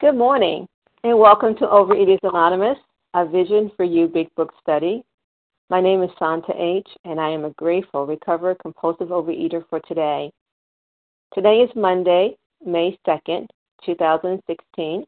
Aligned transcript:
Good 0.00 0.16
morning, 0.16 0.66
and 1.04 1.18
welcome 1.18 1.54
to 1.56 1.66
Overeaters 1.66 2.20
Anonymous, 2.22 2.78
a 3.12 3.26
Vision 3.26 3.70
for 3.76 3.84
You 3.84 4.08
Big 4.08 4.34
Book 4.34 4.50
study. 4.58 5.04
My 5.68 5.82
name 5.82 6.02
is 6.02 6.08
Santa 6.18 6.54
H., 6.56 6.88
and 7.04 7.20
I 7.20 7.28
am 7.28 7.44
a 7.44 7.50
grateful, 7.50 8.06
recovered, 8.06 8.56
compulsive 8.62 9.08
overeater 9.08 9.62
for 9.68 9.78
today. 9.80 10.32
Today 11.34 11.56
is 11.56 11.68
Monday, 11.76 12.34
May 12.64 12.98
2nd, 13.06 13.46
2016. 13.84 15.04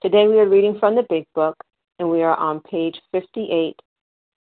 Today 0.00 0.28
we 0.28 0.38
are 0.38 0.48
reading 0.48 0.78
from 0.78 0.94
the 0.94 1.04
Big 1.08 1.26
Book, 1.34 1.56
and 1.98 2.08
we 2.08 2.22
are 2.22 2.36
on 2.36 2.60
page 2.60 2.96
58, 3.10 3.74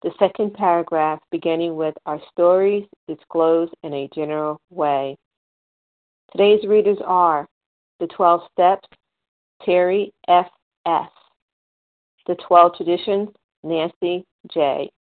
the 0.04 0.12
second 0.20 0.54
paragraph, 0.54 1.20
beginning 1.32 1.76
with 1.76 1.96
Our 2.06 2.22
stories 2.32 2.86
disclosed 3.08 3.74
in 3.82 3.92
a 3.96 4.10
general 4.14 4.62
way. 4.70 5.18
Today's 6.32 6.64
readers 6.68 7.00
are 7.04 7.48
The 8.00 8.06
12 8.06 8.42
Steps, 8.52 8.88
Terry 9.66 10.14
F. 10.28 10.48
S., 10.86 11.10
The 12.28 12.36
12 12.48 12.76
Traditions, 12.76 13.30
Nancy 13.64 14.26
J. 14.52 14.92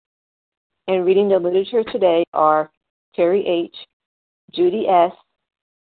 And 0.88 1.04
reading 1.04 1.28
the 1.28 1.38
literature 1.38 1.84
today 1.90 2.24
are 2.34 2.70
Terry 3.14 3.46
H., 3.46 3.76
Judy 4.52 4.88
S., 4.88 5.12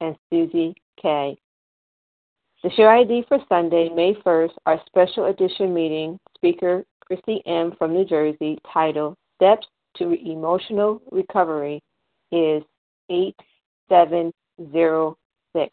and 0.00 0.16
Susie 0.30 0.74
K. 1.00 1.36
The 2.62 2.70
share 2.70 2.90
ID 2.90 3.24
for 3.28 3.38
Sunday, 3.48 3.88
May 3.88 4.14
1st, 4.24 4.52
our 4.66 4.80
special 4.86 5.26
edition 5.26 5.74
meeting, 5.74 6.18
speaker 6.36 6.84
Christy 7.04 7.42
M. 7.46 7.72
from 7.78 7.92
New 7.92 8.04
Jersey, 8.04 8.58
titled 8.72 9.16
Steps 9.36 9.66
to 9.96 10.12
Emotional 10.12 11.02
Recovery, 11.10 11.82
is 12.32 12.62
8706. 13.10 15.72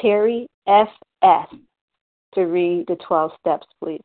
Terry 0.00 0.46
F. 0.66 0.88
S. 1.22 1.48
to 2.34 2.42
read 2.42 2.86
the 2.88 2.96
12 3.06 3.32
steps, 3.40 3.66
please. 3.82 4.00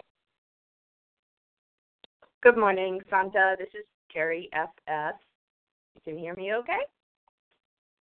Good 2.44 2.58
morning, 2.58 3.00
Santa. 3.10 3.56
This 3.58 3.70
is 3.74 3.86
Terry 4.12 4.50
F. 4.54 4.70
S. 4.88 5.14
You 5.96 6.02
can 6.04 6.18
hear 6.18 6.36
me 6.36 6.54
okay? 6.54 6.80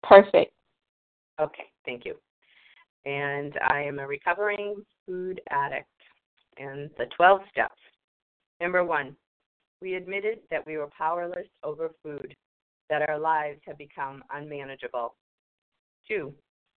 Perfect. 0.03 0.53
Okay, 1.41 1.65
thank 1.85 2.05
you. 2.05 2.15
And 3.05 3.59
I 3.69 3.83
am 3.83 3.99
a 3.99 4.07
recovering 4.07 4.77
food 5.07 5.41
addict. 5.51 5.89
And 6.59 6.91
the 6.99 7.07
12 7.17 7.41
steps. 7.51 7.81
Number 8.61 8.85
one, 8.85 9.17
we 9.81 9.95
admitted 9.95 10.39
that 10.51 10.65
we 10.67 10.77
were 10.77 10.91
powerless 10.97 11.49
over 11.65 11.91
food, 12.03 12.37
that 12.89 13.09
our 13.09 13.19
lives 13.19 13.61
had 13.67 13.77
become 13.79 14.23
unmanageable. 14.33 15.15
Two, 16.07 16.33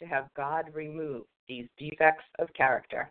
to 0.00 0.06
have 0.06 0.34
God 0.36 0.66
remove 0.74 1.24
these 1.46 1.68
defects 1.78 2.24
of 2.38 2.52
character. 2.54 3.10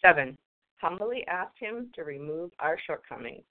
Seven, 0.00 0.36
humbly 0.80 1.24
asked 1.28 1.58
Him 1.58 1.90
to 1.94 2.04
remove 2.04 2.50
our 2.58 2.78
shortcomings. 2.86 3.44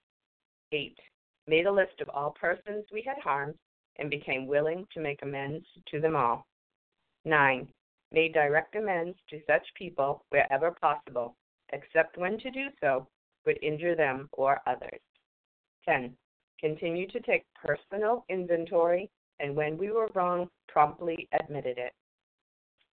Eight, 0.70 0.98
made 1.46 1.66
a 1.66 1.72
list 1.72 2.00
of 2.00 2.08
all 2.10 2.30
persons 2.30 2.84
we 2.92 3.02
had 3.02 3.18
harmed 3.22 3.54
and 3.96 4.10
became 4.10 4.46
willing 4.46 4.86
to 4.92 5.00
make 5.00 5.20
amends 5.22 5.66
to 5.90 6.00
them 6.00 6.16
all. 6.16 6.46
9. 7.24 7.68
Made 8.10 8.34
direct 8.34 8.74
amends 8.76 9.16
to 9.30 9.40
such 9.46 9.66
people 9.74 10.24
wherever 10.30 10.70
possible, 10.70 11.34
except 11.72 12.18
when 12.18 12.38
to 12.38 12.50
do 12.50 12.66
so 12.80 13.06
would 13.46 13.58
injure 13.62 13.96
them 13.96 14.28
or 14.32 14.60
others. 14.66 15.00
10. 15.86 16.14
Continue 16.60 17.08
to 17.08 17.20
take 17.20 17.44
personal 17.64 18.24
inventory 18.28 19.10
and 19.40 19.56
when 19.56 19.76
we 19.76 19.90
were 19.90 20.08
wrong, 20.14 20.48
promptly 20.68 21.28
admitted 21.40 21.76
it. 21.76 21.92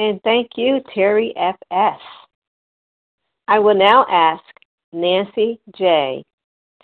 And 0.00 0.18
thank 0.22 0.52
you, 0.56 0.80
Terry 0.94 1.34
F.S. 1.36 2.00
I 3.48 3.58
will 3.58 3.74
now 3.74 4.06
ask 4.08 4.42
Nancy 4.94 5.60
J. 5.76 6.24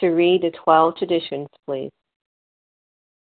to 0.00 0.08
read 0.08 0.42
the 0.42 0.50
12 0.62 0.98
traditions, 0.98 1.48
please. 1.64 1.90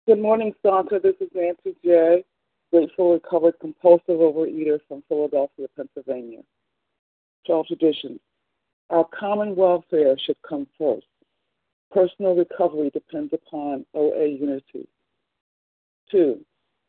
Good 0.05 0.19
morning, 0.19 0.53
Santa. 0.61 0.99
This 0.99 1.15
is 1.21 1.29
Nancy 1.33 1.77
J 1.81 2.25
grateful, 2.73 3.13
recovered, 3.13 3.53
compulsive 3.61 4.19
overeater 4.19 4.79
from 4.89 5.01
Philadelphia, 5.07 5.67
Pennsylvania. 5.77 6.41
12 7.47 7.67
traditions. 7.67 8.19
Our 8.89 9.07
common 9.17 9.55
welfare 9.55 10.17
should 10.25 10.41
come 10.45 10.67
first. 10.77 11.07
Personal 11.93 12.35
recovery 12.35 12.89
depends 12.89 13.31
upon 13.31 13.85
OA 13.93 14.27
unity. 14.27 14.89
Two, 16.11 16.41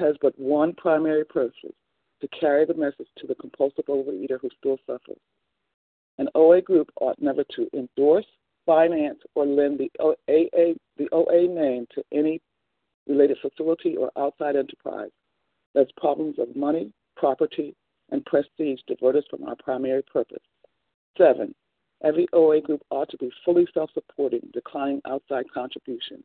has 0.00 0.16
but 0.20 0.38
one 0.38 0.74
primary 0.74 1.24
purpose 1.24 1.72
to 2.20 2.28
carry 2.28 2.64
the 2.64 2.74
message 2.74 3.08
to 3.18 3.26
the 3.26 3.34
compulsive 3.34 3.86
overeater 3.86 4.38
who 4.40 4.48
still 4.58 4.78
suffers. 4.86 5.20
An 6.18 6.28
OA 6.34 6.60
group 6.60 6.90
ought 7.00 7.20
never 7.20 7.44
to 7.56 7.68
endorse, 7.72 8.26
finance, 8.66 9.18
or 9.34 9.46
lend 9.46 9.78
the 9.78 9.90
OA, 10.00 10.74
the 10.98 11.08
OA 11.12 11.48
name 11.48 11.86
to 11.94 12.02
any 12.12 12.40
related 13.06 13.38
facility 13.40 13.96
or 13.96 14.10
outside 14.16 14.56
enterprise. 14.56 15.10
Lest 15.74 15.94
problems 15.96 16.38
of 16.38 16.54
money, 16.56 16.92
property, 17.16 17.74
and 18.10 18.24
prestige 18.24 18.80
divert 18.86 19.16
us 19.16 19.24
from 19.30 19.44
our 19.44 19.56
primary 19.62 20.02
purpose. 20.02 20.42
Seven, 21.16 21.54
every 22.04 22.26
OA 22.32 22.60
group 22.60 22.82
ought 22.90 23.08
to 23.10 23.16
be 23.18 23.30
fully 23.44 23.66
self 23.72 23.90
supporting, 23.94 24.40
declining 24.52 25.00
outside 25.06 25.44
contributions. 25.52 26.24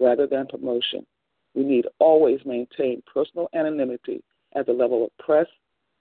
rather 0.00 0.26
than 0.26 0.46
promotion. 0.46 1.06
We 1.54 1.64
need 1.64 1.86
always 1.98 2.40
maintain 2.44 3.02
personal 3.12 3.48
anonymity 3.54 4.22
at 4.54 4.66
the 4.66 4.72
level 4.72 5.04
of 5.04 5.24
press, 5.24 5.46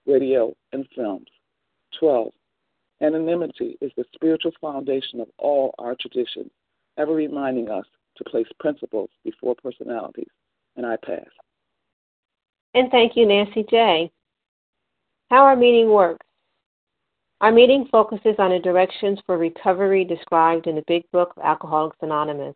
radio, 0.05 0.55
and 0.71 0.87
films. 0.95 1.27
12. 1.99 2.31
Anonymity 3.01 3.77
is 3.81 3.91
the 3.95 4.05
spiritual 4.13 4.51
foundation 4.59 5.19
of 5.19 5.27
all 5.37 5.73
our 5.79 5.95
traditions, 5.99 6.51
ever 6.97 7.13
reminding 7.13 7.69
us 7.69 7.85
to 8.17 8.23
place 8.25 8.47
principles 8.59 9.09
before 9.23 9.55
personalities. 9.55 10.29
And 10.75 10.85
I 10.85 10.97
pass. 10.97 11.25
And 12.75 12.91
thank 12.91 13.15
you, 13.15 13.25
Nancy 13.25 13.65
J. 13.69 14.11
How 15.29 15.43
our 15.43 15.55
meeting 15.55 15.89
works. 15.89 16.25
Our 17.41 17.51
meeting 17.51 17.87
focuses 17.89 18.35
on 18.37 18.51
the 18.51 18.59
directions 18.59 19.19
for 19.25 19.37
recovery 19.37 20.03
described 20.03 20.67
in 20.67 20.75
the 20.75 20.83
Big 20.87 21.09
Book 21.11 21.33
of 21.37 21.43
Alcoholics 21.43 21.97
Anonymous. 22.01 22.55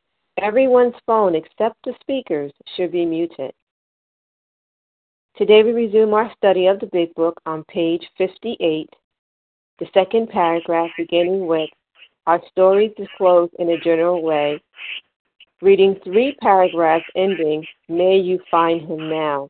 everyone's 0.37 0.95
phone 1.05 1.35
except 1.35 1.77
the 1.83 1.93
speaker's 2.01 2.51
should 2.75 2.91
be 2.91 3.05
muted. 3.05 3.51
Today 5.37 5.63
we 5.63 5.71
resume 5.71 6.13
our 6.13 6.31
study 6.35 6.67
of 6.67 6.79
the 6.79 6.87
Big 6.87 7.13
Book 7.15 7.39
on 7.45 7.63
page 7.65 8.05
58, 8.17 8.89
the 9.79 9.87
second 9.93 10.29
paragraph 10.29 10.89
beginning 10.97 11.47
with 11.47 11.69
Our 12.27 12.41
stories 12.51 12.91
disclosed 12.97 13.53
in 13.57 13.69
a 13.69 13.79
general 13.79 14.21
way, 14.21 14.61
reading 15.61 15.99
three 16.03 16.35
paragraphs 16.41 17.05
ending, 17.15 17.65
May 17.89 18.17
you 18.17 18.39
find 18.49 18.81
him 18.81 19.09
now. 19.09 19.49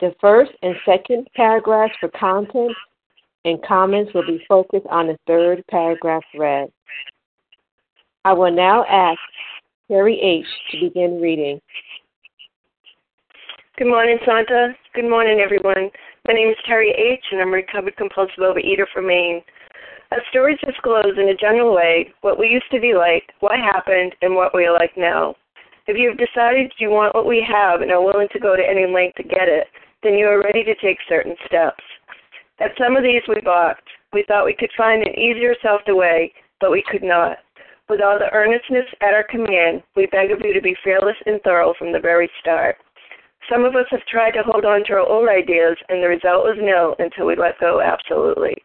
The 0.00 0.14
first 0.20 0.52
and 0.62 0.74
second 0.84 1.28
paragraphs 1.34 1.94
for 2.00 2.08
content 2.10 2.72
and 3.44 3.62
comments 3.62 4.12
will 4.12 4.26
be 4.26 4.44
focused 4.48 4.86
on 4.90 5.06
the 5.06 5.18
third 5.26 5.62
paragraph 5.70 6.24
read. 6.36 6.68
I 8.26 8.32
will 8.32 8.50
now 8.50 8.84
ask 8.90 9.20
Terry 9.86 10.18
H. 10.20 10.46
to 10.72 10.88
begin 10.88 11.20
reading. 11.20 11.60
Good 13.78 13.86
morning, 13.86 14.18
Santa. 14.26 14.74
Good 14.96 15.08
morning, 15.08 15.38
everyone. 15.38 15.90
My 16.26 16.34
name 16.34 16.48
is 16.48 16.56
Terry 16.66 16.90
H., 16.90 17.22
and 17.30 17.40
I'm 17.40 17.50
a 17.50 17.62
recovered 17.62 17.96
compulsive 17.96 18.42
overeater 18.42 18.82
from 18.92 19.06
Maine. 19.06 19.42
Our 20.10 20.18
stories 20.30 20.58
disclose 20.66 21.14
in 21.16 21.28
a 21.28 21.36
general 21.36 21.72
way 21.72 22.12
what 22.22 22.36
we 22.36 22.48
used 22.48 22.68
to 22.72 22.80
be 22.80 22.94
like, 22.94 23.30
what 23.38 23.60
happened, 23.60 24.16
and 24.22 24.34
what 24.34 24.52
we 24.52 24.66
are 24.66 24.74
like 24.74 24.96
now. 24.96 25.36
If 25.86 25.96
you 25.96 26.08
have 26.08 26.18
decided 26.18 26.72
you 26.80 26.90
want 26.90 27.14
what 27.14 27.28
we 27.28 27.46
have 27.46 27.80
and 27.80 27.92
are 27.92 28.02
willing 28.02 28.26
to 28.32 28.40
go 28.40 28.56
to 28.56 28.68
any 28.68 28.92
length 28.92 29.18
to 29.18 29.22
get 29.22 29.46
it, 29.46 29.68
then 30.02 30.14
you 30.14 30.26
are 30.26 30.42
ready 30.42 30.64
to 30.64 30.74
take 30.82 30.98
certain 31.08 31.36
steps. 31.46 31.84
At 32.58 32.74
some 32.76 32.96
of 32.96 33.04
these 33.04 33.22
we 33.28 33.40
balked. 33.40 33.86
We 34.12 34.24
thought 34.26 34.46
we 34.46 34.56
could 34.58 34.72
find 34.76 35.06
an 35.06 35.14
easier 35.16 35.54
self 35.62 35.82
way, 35.86 36.32
but 36.60 36.72
we 36.72 36.82
could 36.90 37.04
not. 37.04 37.38
With 37.88 38.00
all 38.00 38.18
the 38.18 38.32
earnestness 38.32 38.86
at 39.00 39.14
our 39.14 39.22
command, 39.22 39.82
we 39.94 40.06
beg 40.06 40.32
of 40.32 40.40
you 40.42 40.52
to 40.52 40.60
be 40.60 40.76
fearless 40.82 41.16
and 41.24 41.40
thorough 41.42 41.72
from 41.78 41.92
the 41.92 42.00
very 42.00 42.28
start. 42.40 42.76
Some 43.48 43.64
of 43.64 43.76
us 43.76 43.86
have 43.90 44.04
tried 44.06 44.32
to 44.32 44.42
hold 44.42 44.64
on 44.64 44.84
to 44.84 44.94
our 44.94 45.06
old 45.06 45.28
ideas, 45.28 45.76
and 45.88 46.02
the 46.02 46.08
result 46.08 46.42
was 46.44 46.58
nil 46.60 46.96
until 46.98 47.26
we 47.26 47.36
let 47.36 47.60
go 47.60 47.80
absolutely. 47.80 48.56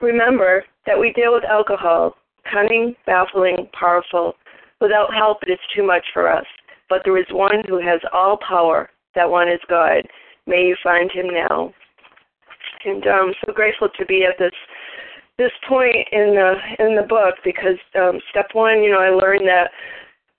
Remember 0.00 0.64
that 0.84 0.98
we 0.98 1.12
deal 1.12 1.32
with 1.32 1.44
alcohol, 1.44 2.16
cunning, 2.50 2.96
baffling, 3.06 3.68
powerful. 3.72 4.34
Without 4.80 5.14
help, 5.14 5.38
it 5.42 5.52
is 5.52 5.58
too 5.74 5.86
much 5.86 6.04
for 6.12 6.28
us. 6.28 6.44
But 6.88 7.02
there 7.04 7.18
is 7.18 7.26
one 7.30 7.62
who 7.68 7.78
has 7.78 8.00
all 8.12 8.36
power. 8.46 8.90
That 9.14 9.30
one 9.30 9.48
is 9.48 9.60
God. 9.68 10.02
May 10.46 10.66
you 10.66 10.76
find 10.82 11.10
him 11.12 11.26
now. 11.28 11.72
And 12.84 13.04
I'm 13.06 13.28
um, 13.28 13.34
so 13.46 13.52
grateful 13.52 13.88
to 13.96 14.06
be 14.06 14.24
at 14.24 14.38
this 14.38 14.52
this 15.38 15.52
point 15.68 15.96
in 16.12 16.34
the 16.34 16.54
in 16.78 16.96
the 16.96 17.02
book 17.02 17.34
because 17.44 17.78
um, 17.94 18.20
step 18.30 18.46
one, 18.52 18.82
you 18.82 18.90
know, 18.90 19.00
I 19.00 19.10
learned 19.10 19.46
that 19.46 19.70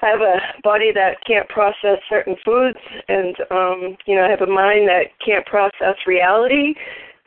I 0.02 0.08
have 0.08 0.22
a 0.22 0.38
body 0.64 0.92
that 0.94 1.18
can't 1.26 1.48
process 1.50 1.98
certain 2.10 2.36
foods, 2.46 2.78
and 3.08 3.36
um, 3.52 3.98
you 4.06 4.16
know, 4.16 4.26
I 4.26 4.30
have 4.30 4.42
a 4.42 4.52
mind 4.52 4.88
that 4.88 5.14
can't 5.24 5.46
process 5.46 5.96
reality. 6.06 6.74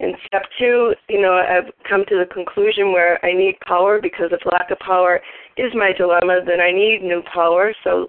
And 0.01 0.15
step 0.27 0.45
two, 0.59 0.95
you 1.11 1.21
know, 1.21 1.35
I've 1.35 1.71
come 1.87 2.05
to 2.09 2.17
the 2.17 2.33
conclusion 2.33 2.91
where 2.91 3.23
I 3.23 3.35
need 3.35 3.61
power 3.67 4.01
because 4.01 4.31
if 4.33 4.41
lack 4.51 4.71
of 4.71 4.79
power 4.79 5.21
is 5.59 5.73
my 5.75 5.93
dilemma, 5.93 6.41
then 6.47 6.59
I 6.59 6.73
need 6.73 7.03
new 7.03 7.23
power. 7.35 7.75
So 7.85 8.09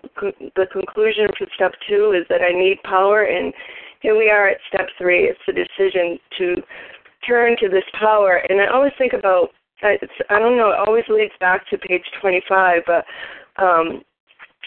the 0.55 0.67
conclusion 0.71 1.27
for 1.37 1.47
step 1.53 1.73
two 1.89 2.15
is 2.17 2.25
that 2.29 2.41
I 2.41 2.53
need 2.53 2.81
power, 2.83 3.23
and 3.23 3.53
here 3.99 4.17
we 4.17 4.29
are 4.29 4.47
at 4.47 4.57
step 4.69 4.87
three. 4.97 5.25
It's 5.25 5.39
the 5.45 5.53
decision 5.53 6.17
to 6.37 6.55
turn 7.27 7.55
to 7.59 7.69
this 7.69 7.83
power. 7.99 8.41
And 8.49 8.61
I 8.61 8.67
always 8.67 8.93
think 8.97 9.13
about, 9.13 9.49
it's, 9.83 10.13
I 10.29 10.39
don't 10.39 10.57
know, 10.57 10.71
it 10.71 10.79
always 10.79 11.05
leads 11.09 11.33
back 11.39 11.67
to 11.69 11.77
page 11.77 12.05
25, 12.21 12.81
but, 12.85 13.05
um, 13.61 14.03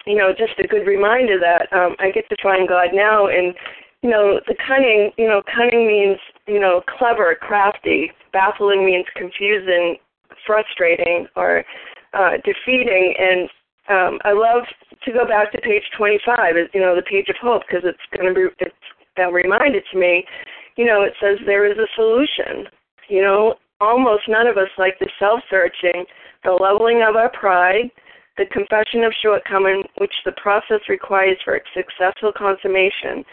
you 0.07 0.17
know, 0.17 0.33
just 0.37 0.59
a 0.59 0.67
good 0.67 0.87
reminder 0.87 1.39
that 1.41 1.73
um, 1.77 1.97
I 1.99 2.11
get 2.11 2.29
to 2.29 2.37
find 2.43 2.69
God 2.69 2.89
now. 2.93 3.29
And, 3.29 3.55
you 4.03 4.11
know, 4.11 4.41
the 4.47 4.55
cunning, 4.67 5.13
you 5.17 5.27
know, 5.27 5.43
cunning 5.55 5.87
means, 5.87 6.19
you 6.47 6.61
know, 6.61 6.83
clever, 6.99 7.35
crafty. 7.41 8.13
Baffling 8.33 8.85
means 8.85 9.07
confusing, 9.17 9.97
frustrating, 10.47 11.27
or 11.37 11.65
uh, 12.13 12.33
defeating. 12.45 13.15
And 13.19 13.49
um, 13.89 14.19
I 14.25 14.33
love 14.33 14.65
to 15.05 15.13
go 15.13 15.27
back 15.27 15.53
to 15.53 15.61
page 15.61 15.85
25, 15.97 16.55
you 16.75 16.81
know, 16.81 16.95
the 16.95 17.03
page 17.03 17.29
of 17.29 17.37
hope, 17.41 17.63
because 17.67 17.85
it's 17.85 17.99
going 18.15 18.29
to 18.29 18.35
be 18.35 18.47
it's 18.61 18.75
that 19.17 19.33
reminded 19.33 19.85
to 19.93 19.99
me. 19.99 20.25
You 20.77 20.87
know, 20.87 21.03
it 21.03 21.15
says 21.21 21.39
there 21.47 21.71
is 21.71 21.79
a 21.79 21.87
solution. 21.95 22.67
You 23.09 23.23
know, 23.23 23.55
almost 23.81 24.23
none 24.29 24.47
of 24.47 24.57
us 24.57 24.71
like 24.79 24.99
the 24.99 25.09
self-searching, 25.19 26.05
the 26.43 26.53
leveling 26.53 27.05
of 27.07 27.17
our 27.17 27.31
pride, 27.31 27.91
the 28.37 28.47
confession 28.47 29.05
of 29.05 29.13
shortcoming, 29.23 29.85
which 29.99 30.15
the 30.25 30.33
process 30.33 30.81
requires 30.89 31.39
for 31.45 31.55
its 31.55 31.69
successful 31.75 32.33
consummation. 32.37 33.25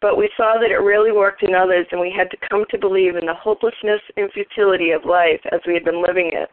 But 0.00 0.16
we 0.16 0.30
saw 0.36 0.54
that 0.60 0.70
it 0.70 0.80
really 0.80 1.12
worked 1.12 1.42
in 1.42 1.54
others, 1.54 1.86
and 1.90 2.00
we 2.00 2.14
had 2.16 2.30
to 2.30 2.48
come 2.48 2.64
to 2.70 2.78
believe 2.78 3.16
in 3.16 3.26
the 3.26 3.34
hopelessness 3.34 4.00
and 4.16 4.30
futility 4.32 4.92
of 4.92 5.04
life 5.04 5.40
as 5.52 5.60
we 5.66 5.74
had 5.74 5.84
been 5.84 6.02
living 6.06 6.30
it. 6.32 6.48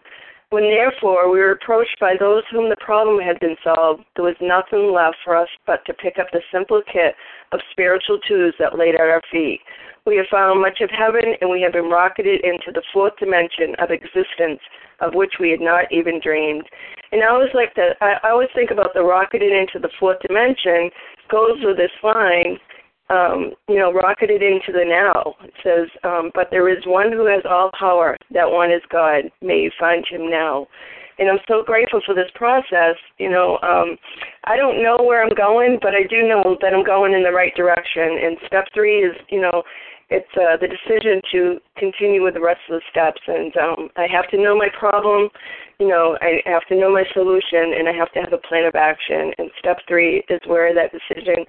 When 0.51 0.63
therefore 0.63 1.31
we 1.31 1.39
were 1.39 1.51
approached 1.51 1.97
by 1.99 2.13
those 2.19 2.43
whom 2.51 2.69
the 2.69 2.77
problem 2.77 3.19
had 3.19 3.39
been 3.39 3.57
solved, 3.63 4.05
there 4.15 4.25
was 4.25 4.35
nothing 4.39 4.93
left 4.93 5.17
for 5.23 5.35
us 5.35 5.49
but 5.65 5.83
to 5.85 5.93
pick 5.93 6.19
up 6.19 6.27
the 6.31 6.41
simple 6.51 6.81
kit 6.91 7.15
of 7.51 7.59
spiritual 7.71 8.19
tools 8.27 8.53
that 8.59 8.77
laid 8.77 8.95
at 8.95 9.01
our 9.01 9.21
feet. 9.31 9.61
We 10.05 10.17
have 10.17 10.27
found 10.29 10.61
much 10.61 10.81
of 10.81 10.91
heaven, 10.91 11.33
and 11.41 11.49
we 11.49 11.61
have 11.63 11.73
been 11.73 11.89
rocketed 11.89 12.41
into 12.45 12.71
the 12.71 12.83
fourth 12.93 13.17
dimension 13.17 13.73
of 13.79 13.89
existence, 13.89 14.61
of 15.01 15.15
which 15.15 15.33
we 15.39 15.49
had 15.49 15.61
not 15.61 15.91
even 15.91 16.19
dreamed. 16.21 16.69
And 17.11 17.23
I 17.23 17.29
always 17.29 17.53
like 17.55 17.73
that. 17.75 17.97
I 18.01 18.29
always 18.29 18.49
think 18.53 18.69
about 18.69 18.93
the 18.93 19.01
rocketed 19.01 19.51
into 19.51 19.79
the 19.79 19.89
fourth 19.99 20.19
dimension 20.21 20.91
goes 21.31 21.57
with 21.63 21.77
this 21.77 21.91
line 22.03 22.59
um, 23.09 23.51
you 23.67 23.77
know, 23.77 23.93
rocketed 23.93 24.41
into 24.41 24.71
the 24.71 24.83
now. 24.85 25.35
It 25.43 25.53
says, 25.63 25.89
um, 26.03 26.31
but 26.33 26.47
there 26.51 26.69
is 26.69 26.83
one 26.85 27.11
who 27.11 27.25
has 27.27 27.43
all 27.49 27.71
power. 27.79 28.17
That 28.31 28.49
one 28.49 28.71
is 28.71 28.81
God. 28.91 29.25
May 29.41 29.61
you 29.61 29.71
find 29.79 30.05
him 30.09 30.29
now. 30.29 30.67
And 31.17 31.29
I'm 31.29 31.39
so 31.47 31.63
grateful 31.65 32.01
for 32.05 32.13
this 32.13 32.29
process. 32.35 32.95
You 33.19 33.29
know, 33.29 33.57
um, 33.63 33.95
I 34.45 34.57
don't 34.57 34.83
know 34.83 34.97
where 34.99 35.23
I'm 35.23 35.33
going, 35.35 35.79
but 35.81 35.93
I 35.93 36.03
do 36.09 36.27
know 36.27 36.57
that 36.61 36.73
I'm 36.73 36.83
going 36.83 37.13
in 37.13 37.23
the 37.23 37.31
right 37.31 37.55
direction. 37.55 38.19
And 38.21 38.37
step 38.47 38.65
three 38.73 38.99
is, 38.99 39.15
you 39.29 39.39
know, 39.39 39.63
it's 40.09 40.29
uh, 40.35 40.57
the 40.61 40.67
decision 40.67 41.21
to 41.31 41.57
continue 41.77 42.23
with 42.23 42.35
the 42.35 42.41
rest 42.41 42.59
of 42.69 42.79
the 42.79 42.85
steps. 42.91 43.21
And 43.27 43.55
um, 43.57 43.89
I 43.95 44.07
have 44.11 44.29
to 44.31 44.37
know 44.37 44.55
my 44.55 44.67
problem, 44.77 45.29
you 45.79 45.87
know, 45.87 46.17
I 46.21 46.41
have 46.45 46.65
to 46.69 46.75
know 46.75 46.93
my 46.93 47.03
solution, 47.13 47.73
and 47.77 47.89
I 47.89 47.93
have 47.93 48.11
to 48.13 48.19
have 48.19 48.33
a 48.33 48.47
plan 48.47 48.65
of 48.65 48.75
action. 48.75 49.31
And 49.37 49.49
step 49.57 49.77
three 49.87 50.23
is 50.29 50.39
where 50.45 50.73
that 50.75 50.91
decision 50.91 51.45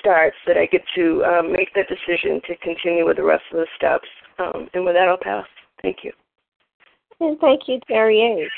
starts, 0.00 0.36
that 0.46 0.56
I 0.56 0.66
get 0.66 0.82
to 0.96 1.24
um, 1.24 1.52
make 1.52 1.72
that 1.74 1.86
decision 1.88 2.40
to 2.46 2.56
continue 2.56 3.06
with 3.06 3.18
the 3.18 3.22
rest 3.22 3.44
of 3.52 3.58
the 3.58 3.66
steps. 3.76 4.08
Um, 4.38 4.68
and 4.74 4.84
with 4.84 4.94
that, 4.94 5.08
I'll 5.08 5.16
pass. 5.16 5.46
Thank 5.82 5.98
you. 6.02 6.12
And 7.20 7.38
thank 7.38 7.68
you, 7.68 7.78
Terry 7.86 8.20
H. 8.20 8.48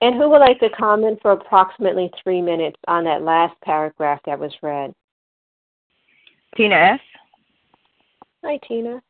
And 0.00 0.14
who 0.14 0.28
would 0.30 0.38
like 0.38 0.60
to 0.60 0.70
comment 0.70 1.18
for 1.22 1.32
approximately 1.32 2.10
three 2.22 2.40
minutes 2.42 2.76
on 2.86 3.04
that 3.04 3.22
last 3.22 3.54
paragraph 3.62 4.20
that 4.26 4.38
was 4.38 4.52
read? 4.62 4.94
Tina 6.56 6.74
S. 6.74 7.00
Hi, 8.44 8.58
Tina. 8.68 9.02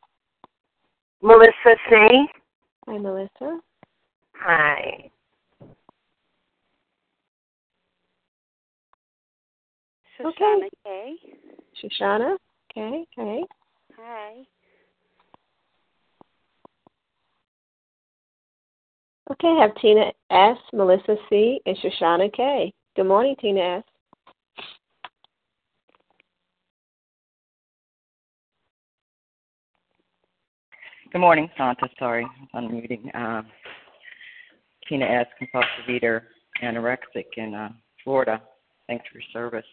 Melissa 1.23 1.77
C. 1.91 2.27
Hi, 2.87 2.99
Melissa. 2.99 3.59
Hi. 4.35 5.11
Shoshana 10.19 10.57
okay. 10.57 10.69
K. 10.85 11.17
Shoshana. 11.83 12.37
Okay. 12.71 13.05
Okay. 13.19 13.45
Hi. 13.99 14.33
Okay, 19.33 19.49
I 19.49 19.63
have 19.63 19.75
Tina 19.83 20.13
S, 20.31 20.57
Melissa 20.73 21.17
C, 21.29 21.61
and 21.67 21.77
Shoshana 21.79 22.33
K. 22.33 22.73
Good 22.95 23.07
morning, 23.07 23.35
Tina 23.41 23.61
S. 23.61 23.83
Good 31.13 31.19
morning, 31.19 31.51
Santa. 31.59 31.89
Sorry, 31.99 32.25
I 32.55 32.61
was 32.61 32.71
unmuting. 32.71 33.15
Um, 33.17 33.47
Tina 34.89 35.07
S, 35.07 35.27
compulsive 35.39 35.89
eater, 35.89 36.29
anorexic 36.63 37.25
in 37.37 37.55
uh, 37.55 37.71
Florida. 38.05 38.41
Thanks 38.87 39.05
for 39.11 39.19
your 39.19 39.27
service. 39.33 39.67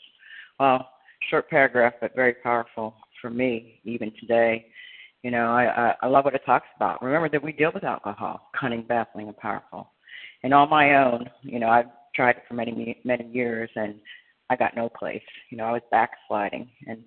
Well, 0.59 0.89
short 1.29 1.49
paragraph, 1.49 1.93
but 2.01 2.15
very 2.15 2.33
powerful 2.35 2.95
for 3.21 3.29
me, 3.29 3.79
even 3.83 4.11
today. 4.19 4.67
You 5.23 5.31
know, 5.31 5.47
I, 5.51 5.63
I, 5.65 5.95
I 6.03 6.07
love 6.07 6.25
what 6.25 6.35
it 6.35 6.41
talks 6.45 6.67
about. 6.75 7.01
Remember 7.01 7.29
that 7.29 7.43
we 7.43 7.53
deal 7.53 7.71
with 7.73 7.83
alcohol, 7.83 8.49
cunning, 8.59 8.83
baffling, 8.83 9.27
and 9.27 9.37
powerful. 9.37 9.89
And 10.43 10.53
on 10.53 10.69
my 10.69 10.95
own, 10.95 11.29
you 11.41 11.59
know, 11.59 11.69
I've 11.69 11.85
tried 12.13 12.37
it 12.37 12.43
for 12.47 12.53
many, 12.55 13.01
many 13.05 13.27
years, 13.31 13.69
and 13.75 13.95
I 14.49 14.55
got 14.55 14.75
no 14.75 14.89
place. 14.89 15.23
You 15.49 15.57
know, 15.57 15.65
I 15.65 15.71
was 15.71 15.81
backsliding, 15.91 16.69
and 16.87 16.99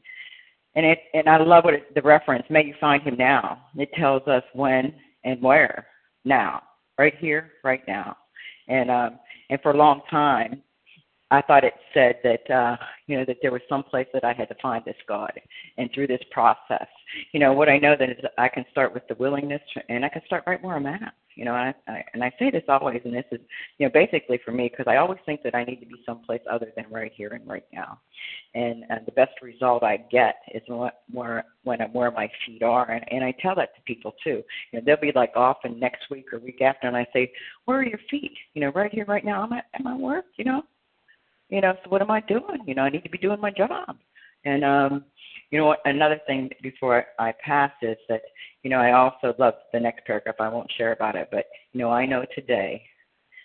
and 0.74 0.86
it 0.86 0.98
and 1.14 1.28
I 1.28 1.42
love 1.42 1.64
what 1.64 1.74
it, 1.74 1.94
the 1.94 2.02
reference. 2.02 2.44
May 2.48 2.64
you 2.64 2.74
find 2.80 3.02
him 3.02 3.16
now. 3.16 3.66
It 3.76 3.90
tells 3.94 4.26
us 4.26 4.42
when 4.54 4.94
and 5.24 5.40
where 5.42 5.86
now, 6.24 6.62
right 6.98 7.14
here, 7.18 7.52
right 7.62 7.82
now, 7.86 8.16
and 8.68 8.90
um, 8.90 9.18
and 9.50 9.60
for 9.60 9.72
a 9.72 9.76
long 9.76 10.00
time, 10.10 10.62
I 11.30 11.42
thought 11.42 11.64
it 11.64 11.74
said 11.92 12.16
that 12.22 12.54
uh, 12.54 12.76
you 13.08 13.18
know 13.18 13.24
that 13.24 13.38
there 13.42 13.50
was 13.50 13.62
some 13.68 13.82
place 13.82 14.06
that 14.12 14.22
I 14.22 14.32
had 14.32 14.48
to 14.48 14.54
find 14.62 14.84
this 14.84 14.96
God, 15.08 15.32
and 15.76 15.90
through 15.92 16.06
this 16.06 16.22
process, 16.30 16.86
you 17.32 17.40
know 17.40 17.52
what 17.52 17.68
I 17.68 17.78
know 17.78 17.96
that 17.98 18.10
is 18.10 18.16
I 18.38 18.48
can 18.48 18.64
start 18.70 18.94
with 18.94 19.02
the 19.08 19.16
willingness, 19.16 19.62
and 19.88 20.04
I 20.04 20.08
can 20.08 20.22
start 20.26 20.44
right 20.46 20.62
where 20.62 20.76
I'm 20.76 20.86
at. 20.86 21.14
You 21.34 21.44
know, 21.44 21.54
and 21.56 21.74
I, 21.88 21.92
I 21.92 22.04
and 22.14 22.22
I 22.22 22.32
say 22.38 22.52
this 22.52 22.62
always, 22.68 23.00
and 23.04 23.12
this 23.12 23.24
is 23.32 23.40
you 23.78 23.86
know 23.86 23.92
basically 23.92 24.38
for 24.44 24.52
me 24.52 24.68
because 24.68 24.86
I 24.88 24.98
always 24.98 25.18
think 25.26 25.42
that 25.42 25.56
I 25.56 25.64
need 25.64 25.80
to 25.80 25.86
be 25.86 26.00
someplace 26.06 26.42
other 26.48 26.72
than 26.76 26.86
right 26.90 27.12
here 27.14 27.30
and 27.30 27.46
right 27.46 27.66
now, 27.72 27.98
and, 28.54 28.84
and 28.88 29.04
the 29.04 29.12
best 29.12 29.42
result 29.42 29.82
I 29.82 29.96
get 29.96 30.36
is 30.54 30.62
where 31.10 31.44
when 31.64 31.82
I'm 31.82 31.92
where 31.92 32.12
my 32.12 32.30
feet 32.46 32.62
are, 32.62 32.88
and 32.88 33.04
and 33.10 33.24
I 33.24 33.34
tell 33.42 33.56
that 33.56 33.74
to 33.74 33.82
people 33.82 34.14
too. 34.22 34.44
You 34.70 34.78
know, 34.78 34.82
they'll 34.86 34.96
be 34.96 35.12
like 35.12 35.32
off 35.34 35.58
and 35.64 35.80
next 35.80 36.08
week 36.08 36.32
or 36.32 36.38
week 36.38 36.62
after, 36.62 36.86
and 36.86 36.96
I 36.96 37.06
say, 37.12 37.32
where 37.64 37.80
are 37.80 37.84
your 37.84 38.00
feet? 38.08 38.36
You 38.54 38.60
know, 38.60 38.70
right 38.70 38.92
here, 38.92 39.06
right 39.06 39.24
now. 39.24 39.42
I'm 39.42 39.52
at, 39.52 39.64
at 39.74 39.82
my 39.82 39.96
work. 39.96 40.26
You 40.36 40.44
know 40.44 40.62
you 41.48 41.60
know, 41.60 41.74
so 41.82 41.90
what 41.90 42.02
am 42.02 42.10
I 42.10 42.20
doing? 42.20 42.60
You 42.66 42.74
know, 42.74 42.82
I 42.82 42.90
need 42.90 43.04
to 43.04 43.10
be 43.10 43.18
doing 43.18 43.40
my 43.40 43.50
job. 43.50 43.96
And 44.44 44.64
um, 44.64 45.04
you 45.50 45.58
know, 45.58 45.76
another 45.84 46.20
thing 46.26 46.50
before 46.62 47.06
I 47.18 47.32
pass 47.44 47.72
is 47.82 47.96
that, 48.08 48.22
you 48.62 48.70
know, 48.70 48.78
I 48.78 48.92
also 48.92 49.34
love 49.38 49.54
the 49.72 49.80
next 49.80 50.04
paragraph. 50.06 50.36
I 50.40 50.48
won't 50.48 50.70
share 50.76 50.92
about 50.92 51.16
it, 51.16 51.28
but 51.30 51.46
you 51.72 51.80
know, 51.80 51.90
I 51.90 52.06
know 52.06 52.24
today 52.34 52.82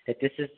that 0.08 0.18
this 0.22 0.32
is 0.40 0.50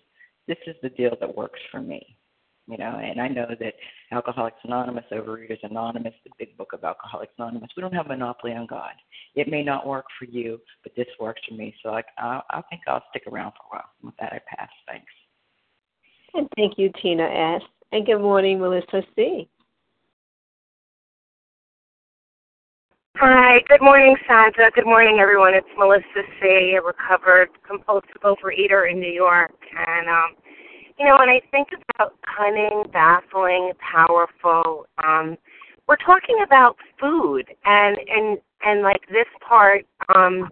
this 0.48 0.58
is 0.68 0.76
the 0.82 0.90
deal 0.90 1.16
that 1.20 1.38
works 1.38 1.60
for 1.72 1.82
me. 1.82 2.18
You 2.66 2.78
know, 2.78 2.98
and 3.04 3.20
I 3.20 3.28
know 3.28 3.48
that 3.60 3.74
Alcoholics 4.14 4.56
Anonymous, 4.64 5.04
Overeaters 5.12 5.60
Anonymous, 5.64 6.14
the 6.24 6.32
big 6.40 6.56
book 6.56 6.72
of 6.72 6.82
Alcoholics 6.86 7.34
Anonymous, 7.38 7.70
we 7.76 7.82
don't 7.82 7.94
have 7.94 8.06
a 8.06 8.10
monopoly 8.10 8.54
on 8.54 8.68
God. 8.68 8.94
It 9.36 9.50
may 9.50 9.64
not 9.64 9.86
work 9.86 10.06
for 10.18 10.24
you, 10.24 10.62
but 10.82 10.94
this 10.96 11.08
works 11.20 11.42
for 11.48 11.56
me. 11.56 11.76
So 11.84 11.90
I, 11.90 12.04
I, 12.18 12.40
I 12.50 12.62
think 12.70 12.84
I'll 12.88 13.04
stick 13.10 13.24
around 13.30 13.52
for 13.52 13.64
a 13.66 13.80
while. 13.80 13.90
With 14.02 14.16
that, 14.22 14.32
I 14.32 14.40
pass. 14.48 14.70
Thanks. 14.88 15.12
And 16.34 16.48
thank 16.56 16.78
you, 16.78 16.92
Tina 17.02 17.24
S. 17.24 17.62
And 17.92 18.06
good 18.06 18.20
morning, 18.20 18.60
Melissa 18.60 19.04
C. 19.16 19.48
Hi, 23.18 23.60
good 23.68 23.82
morning, 23.82 24.16
Sandra. 24.28 24.72
Good 24.72 24.86
morning, 24.86 25.20
everyone. 25.22 25.54
It's 25.54 25.68
Melissa 25.78 26.28
C., 26.42 26.76
a 26.76 26.82
recovered 26.82 27.50
compulsive 27.66 28.22
overeater 28.24 28.90
in 28.90 29.00
New 29.00 29.12
York. 29.12 29.54
And, 29.88 30.10
um, 30.10 30.36
you 30.98 31.06
know, 31.06 31.18
when 31.20 31.30
I 31.30 31.40
think 31.52 31.68
about 31.96 32.16
cunning, 32.36 32.84
baffling, 32.92 33.72
powerful, 33.80 34.88
um, 35.04 35.38
we're 35.88 35.98
talking 35.98 36.38
about 36.44 36.76
food 37.00 37.46
and, 37.66 37.98
and, 38.10 38.40
and 38.66 38.82
like 38.82 39.02
this 39.10 39.28
part, 39.48 39.86
um, 40.16 40.50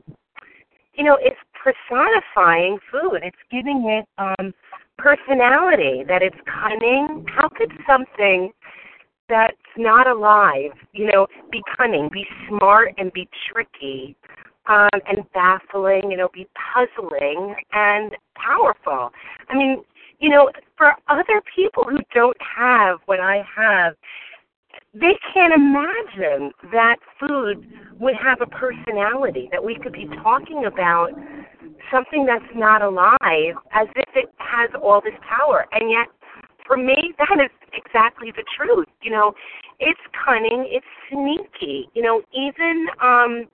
you 0.93 1.03
know, 1.03 1.17
it's 1.19 1.39
personifying 1.55 2.77
food. 2.91 3.21
It's 3.23 3.37
giving 3.49 3.85
it, 3.89 4.05
um, 4.19 4.53
personality, 5.01 6.03
that 6.07 6.21
it's 6.21 6.35
cunning. 6.45 7.25
How 7.27 7.49
could 7.49 7.71
something 7.89 8.51
that's 9.29 9.55
not 9.77 10.07
alive, 10.07 10.71
you 10.93 11.07
know, 11.11 11.27
be 11.51 11.61
cunning, 11.77 12.09
be 12.11 12.25
smart, 12.47 12.93
and 12.97 13.11
be 13.13 13.27
tricky, 13.51 14.15
um, 14.67 14.89
and 15.07 15.19
baffling, 15.33 16.11
you 16.11 16.17
know, 16.17 16.29
be 16.33 16.47
puzzling 16.73 17.55
and 17.73 18.11
powerful? 18.35 19.09
I 19.49 19.55
mean, 19.55 19.83
you 20.19 20.29
know, 20.29 20.51
for 20.77 20.93
other 21.07 21.41
people 21.55 21.83
who 21.83 21.97
don't 22.13 22.37
have 22.57 22.99
what 23.05 23.19
I 23.19 23.43
have, 23.55 23.95
they 24.93 25.17
can't 25.33 25.53
imagine 25.53 26.51
that 26.71 26.97
food 27.19 27.65
would 27.99 28.15
have 28.15 28.39
a 28.41 28.45
personality, 28.45 29.49
that 29.51 29.63
we 29.63 29.75
could 29.75 29.93
be 29.93 30.07
talking 30.21 30.65
about 30.65 31.11
something 31.91 32.25
that's 32.25 32.45
not 32.55 32.81
alive 32.81 33.55
as 33.71 33.87
if 33.95 34.09
it 34.15 34.29
has 34.37 34.69
all 34.81 35.01
this 35.01 35.17
power. 35.27 35.65
And 35.71 35.89
yet, 35.89 36.07
for 36.67 36.77
me, 36.77 37.13
that 37.17 37.37
is 37.43 37.51
exactly 37.73 38.31
the 38.35 38.43
truth. 38.55 38.87
You 39.01 39.11
know, 39.11 39.33
it's 39.79 39.99
cunning, 40.25 40.67
it's 40.69 40.85
sneaky. 41.09 41.89
You 41.93 42.03
know, 42.03 42.21
even 42.33 42.87
um, 43.01 43.47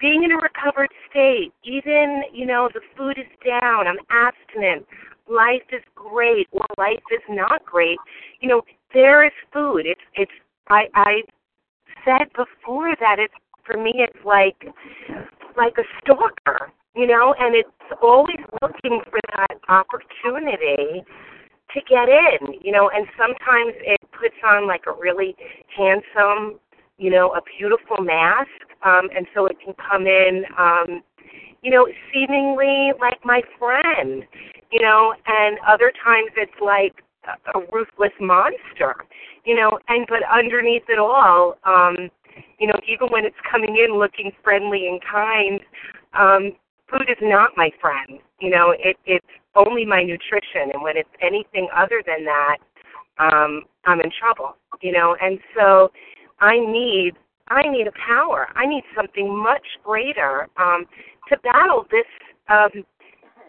being 0.00 0.24
in 0.24 0.32
a 0.32 0.36
recovered 0.36 0.90
state, 1.10 1.52
even, 1.64 2.22
you 2.32 2.46
know, 2.46 2.68
the 2.72 2.80
food 2.96 3.18
is 3.18 3.26
down, 3.44 3.86
I'm 3.86 3.98
abstinent, 4.10 4.86
life 5.28 5.62
is 5.72 5.82
great 5.94 6.46
or 6.52 6.66
life 6.78 7.02
is 7.10 7.22
not 7.28 7.64
great, 7.64 7.98
you 8.40 8.48
know, 8.48 8.62
there 8.94 9.24
is 9.24 9.32
food. 9.52 9.82
It's 9.84 10.00
it's 10.14 10.32
I 10.68 10.84
I 10.94 11.22
said 12.04 12.28
before 12.34 12.94
that 13.00 13.18
it's 13.18 13.34
for 13.64 13.76
me 13.76 13.92
it's 13.96 14.24
like 14.24 14.56
like 15.56 15.74
a 15.78 15.84
stalker, 16.00 16.70
you 16.96 17.06
know, 17.06 17.34
and 17.38 17.54
it's 17.54 17.68
always 18.02 18.40
looking 18.62 19.00
for 19.10 19.20
that 19.36 19.58
opportunity 19.68 21.04
to 21.74 21.80
get 21.88 22.08
in, 22.08 22.54
you 22.62 22.72
know, 22.72 22.90
and 22.94 23.06
sometimes 23.18 23.74
it 23.80 24.00
puts 24.18 24.34
on 24.44 24.66
like 24.66 24.84
a 24.86 24.92
really 24.92 25.36
handsome, 25.76 26.58
you 26.96 27.10
know, 27.10 27.34
a 27.34 27.40
beautiful 27.58 28.02
mask, 28.02 28.48
um, 28.84 29.10
and 29.14 29.26
so 29.34 29.46
it 29.46 29.58
can 29.62 29.74
come 29.74 30.06
in, 30.06 30.44
um, 30.58 31.02
you 31.62 31.70
know, 31.70 31.86
seemingly 32.12 32.92
like 32.98 33.18
my 33.24 33.42
friend, 33.58 34.24
you 34.72 34.80
know, 34.80 35.14
and 35.26 35.58
other 35.68 35.92
times 36.02 36.30
it's 36.36 36.60
like 36.64 37.02
a 37.54 37.60
ruthless 37.72 38.12
monster, 38.20 38.94
you 39.44 39.54
know, 39.54 39.78
and 39.88 40.06
but 40.08 40.20
underneath 40.32 40.84
it 40.88 40.98
all, 40.98 41.58
um, 41.64 42.08
you 42.58 42.66
know, 42.66 42.78
even 42.88 43.08
when 43.08 43.26
it's 43.26 43.36
coming 43.50 43.76
in 43.76 43.98
looking 43.98 44.30
friendly 44.42 44.86
and 44.86 45.00
kind, 45.02 45.60
um, 46.14 46.52
food 46.90 47.08
is 47.08 47.18
not 47.22 47.50
my 47.56 47.70
friend. 47.80 48.20
You 48.40 48.50
know, 48.50 48.74
it 48.78 48.96
it's 49.04 49.26
only 49.54 49.84
my 49.84 50.02
nutrition, 50.02 50.70
and 50.72 50.82
when 50.82 50.96
it's 50.96 51.08
anything 51.22 51.68
other 51.74 52.02
than 52.06 52.24
that, 52.24 52.58
um, 53.18 53.62
I'm 53.84 54.00
in 54.00 54.10
trouble. 54.18 54.56
You 54.82 54.92
know, 54.92 55.16
and 55.20 55.38
so 55.56 55.90
I 56.40 56.58
need 56.58 57.12
I 57.48 57.62
need 57.62 57.86
a 57.86 57.92
power. 58.06 58.48
I 58.54 58.66
need 58.66 58.84
something 58.94 59.34
much 59.36 59.66
greater 59.84 60.48
um, 60.56 60.86
to 61.28 61.36
battle 61.38 61.86
this 61.90 62.06
um, 62.48 62.84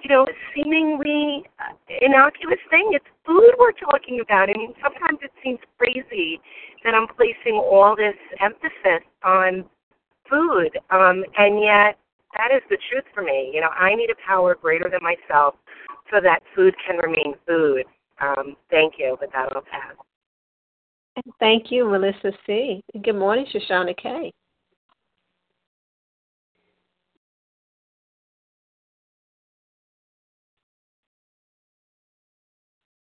you 0.04 0.10
know, 0.10 0.26
seemingly 0.56 1.44
innocuous 2.02 2.60
thing. 2.70 2.92
It's 2.94 3.06
food 3.26 3.52
we're 3.58 3.72
talking 3.72 4.20
about. 4.22 4.50
I 4.50 4.54
mean, 4.58 4.74
sometimes 4.82 5.20
it 5.22 5.32
seems 5.44 5.60
crazy 5.78 6.40
that 6.84 6.94
I'm 6.94 7.08
placing 7.08 7.56
all 7.56 7.96
this 7.96 8.16
emphasis 8.40 9.06
on 9.24 9.66
food, 10.30 10.78
um, 10.92 11.24
and 11.38 11.62
yet 11.62 11.98
that 12.36 12.52
is 12.54 12.62
the 12.70 12.78
truth 12.90 13.06
for 13.14 13.24
me. 13.24 13.52
You 13.54 13.62
know, 13.62 13.70
I 13.70 13.96
need 13.96 14.10
a 14.10 14.28
power 14.28 14.56
greater 14.56 14.90
than 14.90 15.02
myself 15.02 15.56
so 16.12 16.20
that 16.22 16.40
food 16.56 16.76
can 16.86 16.98
remain 16.98 17.36
food. 17.48 17.84
Um, 18.22 18.56
thank 18.70 18.96
you, 18.98 19.18
but 19.20 19.30
that'll 19.34 19.62
pass. 19.62 19.96
Thank 21.40 21.72
you, 21.72 21.90
Melissa 21.90 22.32
C. 22.46 22.82
Good 23.04 23.16
morning, 23.16 23.46
Shoshana 23.54 23.96
K. 23.98 24.32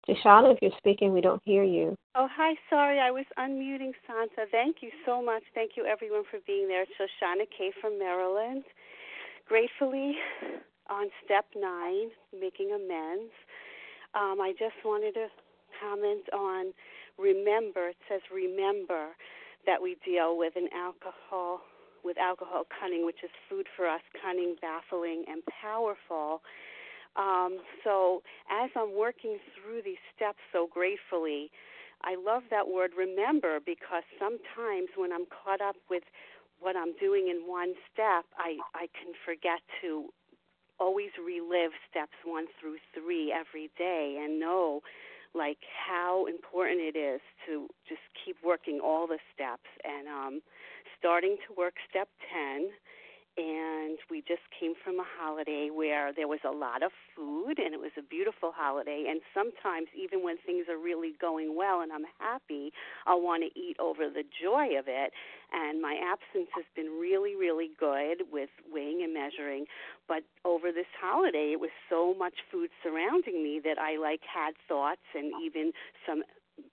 Deshauna, 0.09 0.52
if 0.52 0.59
you're 0.61 0.73
speaking, 0.79 1.12
we 1.12 1.21
don't 1.21 1.43
hear 1.45 1.62
you. 1.62 1.95
Oh, 2.17 2.26
hi. 2.35 2.55
Sorry, 2.69 2.99
I 2.99 3.11
was 3.11 3.26
unmuting 3.38 3.93
Santa. 4.07 4.50
Thank 4.50 4.76
you 4.81 4.90
so 5.07 5.23
much. 5.23 5.43
Thank 5.55 5.73
you, 5.76 5.85
everyone, 5.85 6.25
for 6.31 6.40
being 6.47 6.67
there. 6.67 6.85
Shoshana 6.85 7.45
K. 7.57 7.71
from 7.81 7.99
Maryland. 7.99 8.64
Gratefully, 9.50 10.14
on 10.88 11.09
step 11.25 11.45
nine, 11.57 12.11
making 12.33 12.71
amends, 12.71 13.35
um, 14.14 14.38
I 14.40 14.52
just 14.57 14.78
wanted 14.85 15.14
to 15.14 15.26
comment 15.83 16.23
on 16.33 16.73
remember. 17.19 17.88
It 17.88 17.97
says 18.09 18.21
remember 18.33 19.09
that 19.66 19.83
we 19.83 19.97
deal 20.07 20.38
with 20.38 20.54
an 20.54 20.69
alcohol 20.73 21.62
with 22.04 22.16
alcohol 22.16 22.62
cunning, 22.80 23.04
which 23.04 23.25
is 23.25 23.30
food 23.50 23.66
for 23.76 23.88
us, 23.88 24.02
cunning, 24.23 24.54
baffling, 24.62 25.25
and 25.26 25.42
powerful. 25.61 26.42
Um, 27.16 27.59
so 27.83 28.23
as 28.50 28.71
I'm 28.76 28.97
working 28.97 29.38
through 29.59 29.83
these 29.85 30.00
steps 30.14 30.38
so 30.52 30.69
gratefully, 30.73 31.50
I 32.02 32.14
love 32.14 32.45
that 32.50 32.69
word 32.69 32.93
remember 32.97 33.58
because 33.65 34.04
sometimes 34.19 34.91
when 34.97 35.13
I'm 35.13 35.26
caught 35.26 35.60
up 35.60 35.76
with 35.91 36.04
what 36.61 36.77
I'm 36.77 36.95
doing 37.01 37.29
in 37.29 37.49
one 37.49 37.75
step, 37.93 38.25
I, 38.37 38.59
I 38.75 38.87
can 38.93 39.13
forget 39.25 39.61
to 39.83 40.09
always 40.79 41.11
relive 41.19 41.73
steps 41.91 42.17
one 42.25 42.47
through 42.61 42.77
three 42.95 43.33
every 43.33 43.71
day 43.77 44.21
and 44.23 44.41
know 44.41 44.81
like 45.35 45.59
how 45.87 46.27
important 46.27 46.81
it 46.81 46.99
is 46.99 47.21
to 47.47 47.69
just 47.89 48.01
keep 48.25 48.37
working 48.45 48.81
all 48.83 49.07
the 49.07 49.19
steps. 49.35 49.69
And 49.85 50.09
um 50.09 50.41
starting 50.99 51.37
to 51.49 51.55
work 51.57 51.75
step 51.89 52.09
10 52.33 52.69
and 53.41 53.97
we 54.11 54.21
just 54.29 54.45
came 54.53 54.75
from 54.85 55.00
a 55.00 55.05
holiday 55.19 55.71
where 55.73 56.13
there 56.13 56.29
was 56.29 56.41
a 56.45 56.50
lot 56.50 56.83
of 56.83 56.93
food 57.17 57.59
and 57.59 57.73
it 57.73 57.81
was 57.81 57.93
a 57.97 58.03
beautiful 58.03 58.53
holiday. 58.55 59.07
And 59.09 59.21
sometimes 59.33 59.89
even 59.97 60.23
when 60.23 60.37
things 60.45 60.67
are 60.69 60.76
really 60.76 61.13
going 61.19 61.57
well 61.57 61.81
and 61.81 61.91
I'm 61.93 62.05
happy 62.19 62.73
I'll 63.07 63.23
want 63.23 63.43
to 63.43 63.59
eat 63.59 63.76
over 63.81 64.11
the 64.11 64.25
joy 64.29 64.76
of 64.79 64.85
it. 64.89 65.13
And 65.53 65.81
my 65.81 65.97
absence 65.97 66.50
has 66.55 66.65
been 66.76 67.00
really 67.00 67.35
really 67.35 67.71
good 67.81 68.29
with 68.31 68.50
weighing 68.71 69.00
and 69.03 69.15
measuring. 69.15 69.65
But 70.07 70.23
over 70.45 70.71
this 70.71 70.91
holiday 71.00 71.57
it 71.57 71.61
was 71.61 71.73
so 71.89 72.13
much 72.13 72.45
food 72.53 72.69
surrounding 72.83 73.43
me 73.43 73.61
that 73.65 73.79
I 73.79 73.97
like 73.97 74.21
had 74.29 74.53
thoughts 74.69 75.07
and 75.15 75.33
even 75.43 75.73
some 76.07 76.23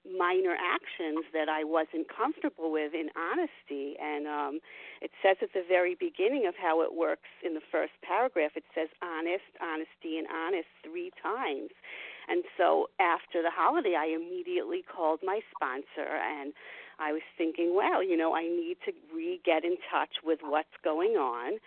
minor 0.06 0.56
actions 0.56 1.26
that 1.34 1.50
I 1.50 1.64
wasn't 1.64 2.08
comfortable 2.10 2.72
with 2.72 2.94
in 2.94 3.10
honesty. 3.16 3.96
And 4.00 4.28
um, 4.28 4.60
it 5.02 5.12
says 5.22 5.38
at 5.42 5.54
the 5.54 5.64
very 5.68 5.96
beginning 5.96 6.48
of 6.48 6.56
how 6.56 6.82
it 6.82 6.94
works 6.94 7.30
in 7.44 7.54
the 7.54 7.66
first 7.72 7.94
paragraph, 8.02 8.52
it 8.56 8.66
says 8.74 8.90
honest, 9.02 9.48
honesty, 9.62 10.18
and 10.18 10.28
honest 10.28 10.70
three 10.84 11.12
times. 11.22 11.72
And 12.28 12.44
so 12.58 12.88
after 13.00 13.42
the 13.42 13.52
holiday, 13.52 13.96
I 13.98 14.08
immediately 14.08 14.84
called 14.84 15.20
my 15.24 15.40
sponsor 15.56 16.20
and 16.20 16.54
I 17.00 17.12
was 17.14 17.22
thinking, 17.38 17.76
well, 17.76 18.04
you 18.04 18.18
know, 18.18 18.34
I 18.34 18.44
need 18.44 18.78
to 18.86 18.92
re 19.14 19.40
get 19.46 19.64
in 19.64 19.78
touch 19.92 20.22
with 20.24 20.40
what's 20.42 20.76
going 20.84 21.14
on 21.14 21.60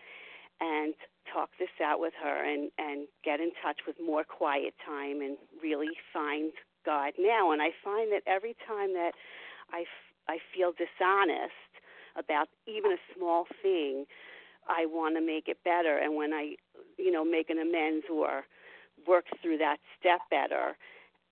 and 0.61 0.95
talk 1.33 1.51
this 1.59 1.71
out 1.83 2.01
with 2.01 2.13
her 2.23 2.45
and 2.45 2.71
and 2.79 3.07
get 3.25 3.41
in 3.41 3.51
touch 3.63 3.81
with 3.87 3.97
more 4.05 4.25
quiet 4.25 4.75
time 4.85 5.21
and 5.21 5.37
really 5.63 5.95
find 6.13 6.53
God 6.85 7.13
now. 7.19 7.53
And 7.53 7.63
I 7.63 7.71
find 7.85 8.13
that 8.13 8.23
every 8.27 8.57
time 8.67 8.95
that 8.95 9.13
I, 9.73 9.85
I 10.29 10.39
feel 10.55 10.73
dishonest 10.73 11.53
about 12.17 12.49
even 12.67 12.93
a 12.93 13.01
small 13.17 13.47
thing, 13.63 14.05
I 14.69 14.87
want 14.87 15.17
to 15.17 15.21
make 15.25 15.49
it 15.49 15.59
better. 15.65 15.99
And 15.99 16.17
when 16.17 16.33
I, 16.33 16.55
you 16.99 17.11
know, 17.11 17.25
make 17.25 17.51
an 17.51 17.59
amends 17.59 18.07
or 18.13 18.45
work 19.07 19.25
through 19.43 19.59
that 19.59 19.79
step 19.99 20.21
better, 20.31 20.77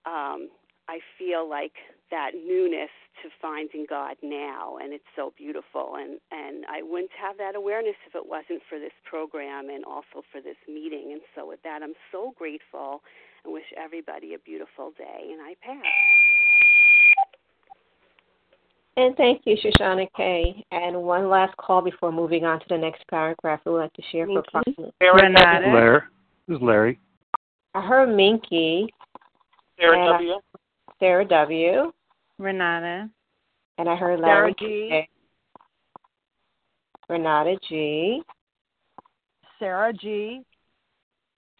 um, 0.05 0.49
I 0.87 0.99
feel 1.17 1.47
like 1.47 1.73
that 2.09 2.31
newness 2.33 2.89
to 3.21 3.29
finding 3.41 3.85
God 3.87 4.15
now, 4.23 4.77
and 4.81 4.93
it's 4.93 5.05
so 5.15 5.33
beautiful. 5.37 5.95
And 5.99 6.19
and 6.31 6.65
I 6.65 6.81
wouldn't 6.81 7.13
have 7.19 7.37
that 7.37 7.55
awareness 7.55 7.95
if 8.07 8.15
it 8.15 8.25
wasn't 8.25 8.63
for 8.67 8.79
this 8.79 8.95
program 9.05 9.69
and 9.69 9.85
also 9.85 10.25
for 10.31 10.41
this 10.41 10.57
meeting. 10.67 11.11
And 11.11 11.21
so 11.35 11.47
with 11.47 11.61
that, 11.63 11.83
I'm 11.83 11.93
so 12.11 12.33
grateful 12.37 13.01
and 13.43 13.53
wish 13.53 13.63
everybody 13.77 14.33
a 14.33 14.39
beautiful 14.39 14.91
day. 14.97 15.31
And 15.31 15.41
I 15.41 15.55
pass. 15.61 15.83
And 18.97 19.15
thank 19.15 19.43
you, 19.45 19.55
Shoshana 19.55 20.07
K. 20.17 20.65
And 20.71 21.01
one 21.01 21.29
last 21.29 21.55
call 21.57 21.81
before 21.81 22.11
moving 22.11 22.43
on 22.43 22.59
to 22.59 22.65
the 22.67 22.77
next 22.77 23.07
paragraph. 23.09 23.61
We 23.65 23.71
would 23.71 23.79
like 23.79 23.93
to 23.93 24.01
share 24.11 24.25
for 24.25 24.39
approximately. 24.39 24.91
Larry. 25.73 26.01
This 26.47 26.57
is 26.57 26.61
Larry. 26.61 26.99
Uh, 27.75 27.79
I 27.79 27.87
heard 27.87 28.13
Minky. 28.13 28.93
Sarah 29.79 30.05
W. 30.05 30.33
Sarah 30.99 31.25
W. 31.25 31.93
Renata. 32.39 33.09
And 33.77 33.87
I 33.87 33.95
heard 33.95 34.19
Larry 34.19 34.53
Sarah 34.59 34.69
G. 34.69 34.87
K. 34.89 35.09
Renata 37.07 37.57
G. 37.69 38.21
Sarah 39.59 39.93
G. 39.93 40.41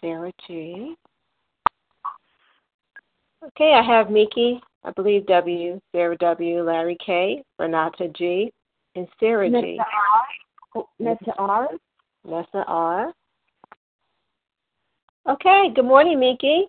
Sarah 0.01 0.33
G. 0.45 0.95
Okay, 3.45 3.73
I 3.73 3.81
have 3.81 4.09
Miki, 4.09 4.59
I 4.83 4.91
believe 4.91 5.25
W, 5.27 5.79
Sarah 5.93 6.17
W, 6.17 6.61
Larry 6.61 6.97
K, 7.03 7.41
Renata 7.57 8.09
G, 8.09 8.51
and 8.95 9.07
Sarah 9.17 9.49
G. 9.49 9.79
Nessa 9.79 9.85
R. 10.75 10.87
Nessa 10.99 11.33
R. 11.37 11.67
Nessa 12.25 12.65
R. 12.67 13.13
Okay, 15.29 15.69
good 15.73 15.85
morning, 15.85 16.19
Miki. 16.19 16.65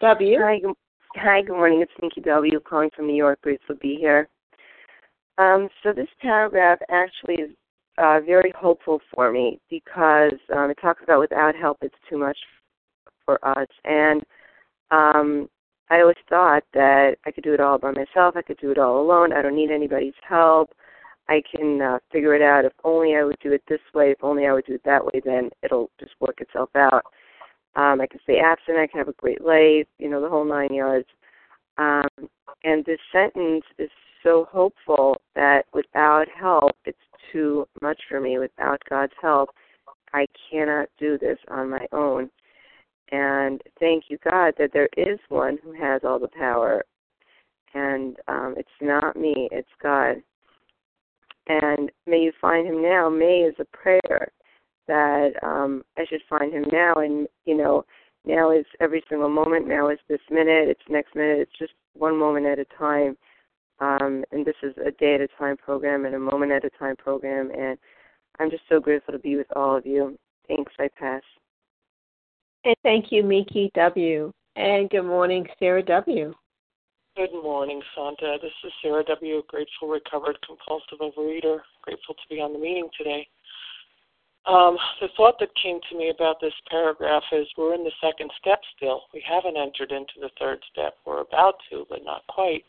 W. 0.00 0.38
Hi, 0.40 0.60
good, 0.60 0.74
hi, 1.16 1.42
good 1.42 1.56
morning. 1.56 1.82
It's 1.82 1.92
Nikki 2.00 2.20
W. 2.20 2.60
calling 2.60 2.90
from 2.94 3.08
New 3.08 3.16
York. 3.16 3.40
Grateful 3.42 3.74
to 3.74 3.80
be 3.80 3.96
here. 3.96 4.28
Um, 5.38 5.68
so 5.82 5.92
this 5.92 6.08
paragraph 6.20 6.78
actually 6.90 7.42
is 7.42 7.50
uh, 7.98 8.20
very 8.24 8.52
hopeful 8.56 9.00
for 9.12 9.32
me 9.32 9.58
because 9.68 10.38
um, 10.54 10.70
it 10.70 10.78
talks 10.80 11.02
about 11.02 11.18
without 11.18 11.56
help 11.56 11.78
it's 11.80 11.94
too 12.08 12.18
much 12.18 12.38
for 13.26 13.44
us, 13.44 13.68
and 13.84 14.22
um, 14.92 15.48
I 15.90 16.00
always 16.00 16.16
thought 16.28 16.64
that 16.72 17.16
I 17.26 17.30
could 17.30 17.44
do 17.44 17.54
it 17.54 17.60
all 17.60 17.78
by 17.78 17.90
myself. 17.90 18.36
I 18.36 18.42
could 18.42 18.58
do 18.58 18.70
it 18.70 18.78
all 18.78 19.00
alone. 19.00 19.32
I 19.32 19.42
don't 19.42 19.56
need 19.56 19.70
anybody's 19.70 20.14
help. 20.26 20.70
I 21.28 21.42
can 21.54 21.80
uh, 21.80 21.98
figure 22.12 22.34
it 22.34 22.42
out. 22.42 22.64
If 22.64 22.72
only 22.84 23.16
I 23.16 23.24
would 23.24 23.38
do 23.42 23.52
it 23.52 23.62
this 23.68 23.80
way, 23.94 24.10
if 24.10 24.18
only 24.22 24.46
I 24.46 24.52
would 24.52 24.66
do 24.66 24.74
it 24.74 24.84
that 24.84 25.04
way, 25.04 25.20
then 25.24 25.50
it'll 25.62 25.90
just 25.98 26.12
work 26.20 26.40
itself 26.40 26.70
out. 26.74 27.04
Um, 27.76 28.00
I 28.00 28.06
can 28.06 28.20
stay 28.22 28.38
absent, 28.38 28.78
I 28.78 28.86
can 28.86 28.98
have 28.98 29.08
a 29.08 29.12
great 29.14 29.40
life, 29.40 29.86
you 29.98 30.08
know, 30.08 30.20
the 30.20 30.28
whole 30.28 30.44
nine 30.44 30.72
yards. 30.72 31.08
Um, 31.76 32.08
and 32.62 32.84
this 32.84 33.00
sentence 33.10 33.64
is 33.78 33.90
so 34.22 34.46
hopeful 34.50 35.16
that 35.34 35.64
without 35.72 36.26
help, 36.28 36.76
it's 36.84 36.96
too 37.32 37.66
much 37.82 38.00
for 38.08 38.20
me. 38.20 38.38
Without 38.38 38.80
God's 38.88 39.12
help, 39.20 39.50
I 40.12 40.26
cannot 40.50 40.88
do 40.98 41.18
this 41.18 41.38
on 41.48 41.68
my 41.68 41.86
own. 41.92 42.30
And 43.12 43.60
thank 43.78 44.04
you, 44.08 44.18
God, 44.24 44.54
that 44.58 44.70
there 44.72 44.88
is 44.96 45.18
one 45.28 45.58
who 45.62 45.72
has 45.72 46.02
all 46.04 46.18
the 46.18 46.28
power. 46.28 46.82
And 47.74 48.16
um, 48.28 48.54
it's 48.56 48.68
not 48.80 49.16
me, 49.16 49.48
it's 49.50 49.68
God. 49.82 50.16
And 51.46 51.90
may 52.06 52.18
you 52.18 52.32
find 52.40 52.66
him 52.66 52.82
now. 52.82 53.08
May 53.10 53.40
is 53.40 53.54
a 53.58 53.76
prayer 53.76 54.32
that 54.86 55.32
um, 55.42 55.82
I 55.98 56.04
should 56.08 56.22
find 56.28 56.52
him 56.52 56.64
now. 56.72 56.94
And, 56.94 57.26
you 57.44 57.56
know, 57.56 57.84
now 58.24 58.50
is 58.50 58.64
every 58.80 59.02
single 59.08 59.28
moment. 59.28 59.68
Now 59.68 59.90
is 59.90 59.98
this 60.08 60.20
minute. 60.30 60.68
It's 60.68 60.80
next 60.88 61.14
minute. 61.14 61.40
It's 61.40 61.58
just 61.58 61.72
one 61.94 62.16
moment 62.16 62.46
at 62.46 62.58
a 62.58 62.64
time. 62.78 63.16
Um, 63.80 64.24
and 64.32 64.46
this 64.46 64.54
is 64.62 64.74
a 64.86 64.92
day 64.92 65.16
at 65.16 65.20
a 65.20 65.28
time 65.38 65.56
program 65.56 66.06
and 66.06 66.14
a 66.14 66.18
moment 66.18 66.52
at 66.52 66.64
a 66.64 66.70
time 66.78 66.96
program. 66.96 67.50
And 67.50 67.76
I'm 68.38 68.50
just 68.50 68.62
so 68.68 68.80
grateful 68.80 69.12
to 69.12 69.18
be 69.18 69.36
with 69.36 69.48
all 69.54 69.76
of 69.76 69.84
you. 69.84 70.18
Thanks. 70.48 70.72
I 70.78 70.88
pass. 70.98 71.22
And 72.64 72.76
thank 72.82 73.12
you, 73.12 73.22
Miki 73.22 73.70
W. 73.74 74.32
And 74.56 74.88
good 74.88 75.02
morning, 75.02 75.46
Sarah 75.58 75.82
W. 75.82 76.32
Good 77.14 77.32
morning, 77.32 77.82
Santa. 77.94 78.38
This 78.40 78.52
is 78.64 78.72
Sarah 78.82 79.04
W., 79.04 79.42
grateful, 79.48 79.88
recovered, 79.88 80.38
compulsive 80.46 80.98
overeater. 81.00 81.58
Grateful 81.82 82.14
to 82.14 82.34
be 82.34 82.40
on 82.40 82.54
the 82.54 82.58
meeting 82.58 82.88
today. 82.96 83.28
Um, 84.46 84.76
the 85.00 85.08
thought 85.16 85.38
that 85.40 85.50
came 85.62 85.78
to 85.90 85.98
me 85.98 86.10
about 86.10 86.40
this 86.40 86.54
paragraph 86.70 87.22
is 87.32 87.46
we're 87.56 87.74
in 87.74 87.84
the 87.84 87.92
second 88.02 88.30
step 88.40 88.60
still. 88.76 89.02
We 89.12 89.22
haven't 89.26 89.56
entered 89.56 89.92
into 89.92 90.14
the 90.20 90.30
third 90.38 90.58
step. 90.72 90.94
We're 91.06 91.20
about 91.20 91.54
to, 91.70 91.86
but 91.88 92.04
not 92.04 92.26
quite. 92.28 92.64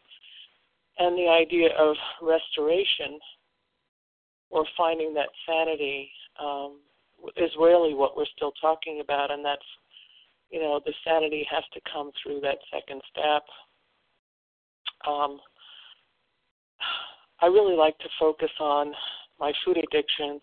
And 1.00 1.18
the 1.18 1.28
idea 1.28 1.70
of 1.78 1.96
restoration 2.22 3.20
or 4.50 4.66
finding 4.78 5.14
that 5.14 5.30
sanity 5.48 6.10
um, 6.40 6.80
is 7.38 7.52
really 7.60 7.94
what 7.94 8.16
we're 8.16 8.26
still 8.36 8.54
talking 8.62 9.02
about, 9.02 9.32
and 9.32 9.44
that's 9.44 9.66
you 10.50 10.60
know, 10.60 10.80
the 10.86 10.94
sanity 11.04 11.46
has 11.50 11.64
to 11.74 11.82
come 11.92 12.12
through 12.22 12.42
that 12.42 12.58
second 12.72 13.02
step. 13.12 13.44
Um, 15.08 15.40
I 17.42 17.48
really 17.48 17.76
like 17.76 17.98
to 18.00 18.10
focus 18.20 18.52
on 18.60 18.94
my 19.40 19.52
food 19.64 19.78
addiction, 19.78 20.40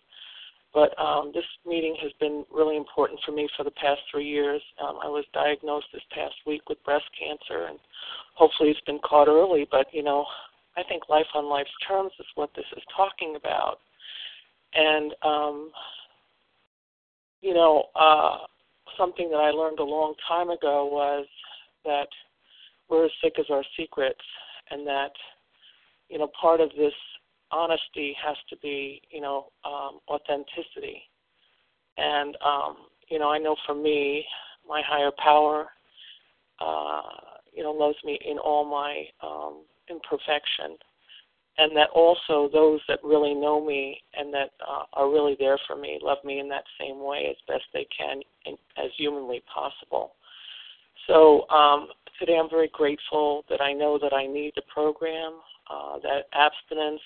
but 0.75 0.99
um, 0.99 1.33
this 1.35 1.45
meeting 1.67 1.97
has 2.03 2.13
been 2.21 2.45
really 2.53 2.77
important 2.77 3.21
for 3.25 3.33
me 3.33 3.49
for 3.57 3.65
the 3.65 3.71
past 3.73 4.01
three 4.11 4.27
years. 4.27 4.63
Um, 4.83 4.99
I 5.03 5.09
was 5.09 5.25
diagnosed 5.33 5.87
this 5.93 6.03
past 6.15 6.35
week 6.47 6.69
with 6.69 6.83
breast 6.85 7.05
cancer, 7.19 7.67
and 7.67 7.79
hopefully 8.35 8.71
it's 8.71 8.81
been 8.83 9.01
caught 9.05 9.29
early. 9.29 9.67
But 9.71 9.87
you 9.93 10.03
know, 10.03 10.27
I 10.77 10.83
think 10.83 11.09
life 11.09 11.27
on 11.35 11.47
life's 11.47 11.71
terms 11.87 12.13
is 12.19 12.27
what 12.35 12.51
this 12.55 12.67
is 12.77 12.83
talking 12.95 13.37
about, 13.37 13.79
and 14.75 15.15
um, 15.23 15.71
you 17.41 17.55
know, 17.55 17.85
uh, 17.97 18.39
something 18.99 19.31
that 19.31 19.37
I 19.37 19.51
learned 19.51 19.79
a 19.79 19.85
long 19.85 20.15
time 20.29 20.51
ago 20.51 20.87
was 20.87 21.27
that 21.85 22.09
we're 22.89 23.07
as 23.07 23.11
sick 23.23 23.35
as 23.39 23.47
our 23.51 23.65
secrets, 23.77 24.21
and 24.71 24.87
that 24.87 25.13
you 26.09 26.19
know 26.19 26.31
part 26.41 26.61
of 26.61 26.71
this 26.77 26.95
honesty 27.51 28.17
has 28.25 28.37
to 28.51 28.57
be 28.59 29.01
you 29.11 29.21
know 29.21 29.47
um, 29.65 30.01
authenticity, 30.09 31.03
and 31.97 32.37
um, 32.45 32.77
you 33.09 33.19
know 33.19 33.31
I 33.31 33.39
know 33.39 33.57
for 33.67 33.75
me, 33.75 34.25
my 34.69 34.83
higher 34.87 35.13
power, 35.23 35.69
uh, 36.61 37.03
you 37.53 37.63
know, 37.63 37.73
loves 37.73 37.97
me 38.05 38.19
in 38.25 38.39
all 38.39 38.65
my 38.65 39.05
um, 39.27 39.65
imperfection, 39.91 40.77
and 41.59 41.77
that 41.77 41.91
also 41.91 42.49
those 42.53 42.81
that 42.89 42.99
really 43.05 43.35
know 43.35 43.65
me 43.65 44.01
and 44.15 44.33
that 44.33 44.51
uh, 44.67 44.85
are 44.95 45.11
really 45.11 45.37
there 45.39 45.59
for 45.67 45.77
me 45.77 45.99
love 46.03 46.19
me 46.25 46.41
in 46.41 46.49
that 46.49 46.65
same 46.81 47.03
way 47.03 47.27
as 47.31 47.37
best 47.47 47.65
they 47.73 47.87
can 47.97 48.21
and 48.47 48.57
as 48.79 48.91
humanly 48.97 49.43
possible. 49.53 50.13
So 51.07 51.49
um, 51.49 51.89
today 52.19 52.39
I'm 52.39 52.49
very 52.49 52.71
grateful 52.73 53.45
that 53.51 53.61
I 53.61 53.73
know 53.73 53.99
that 54.01 54.13
I 54.13 54.27
need 54.27 54.53
the 54.57 54.63
program, 54.73 55.35
uh, 55.71 55.99
that 56.01 56.27
abstinence, 56.33 57.01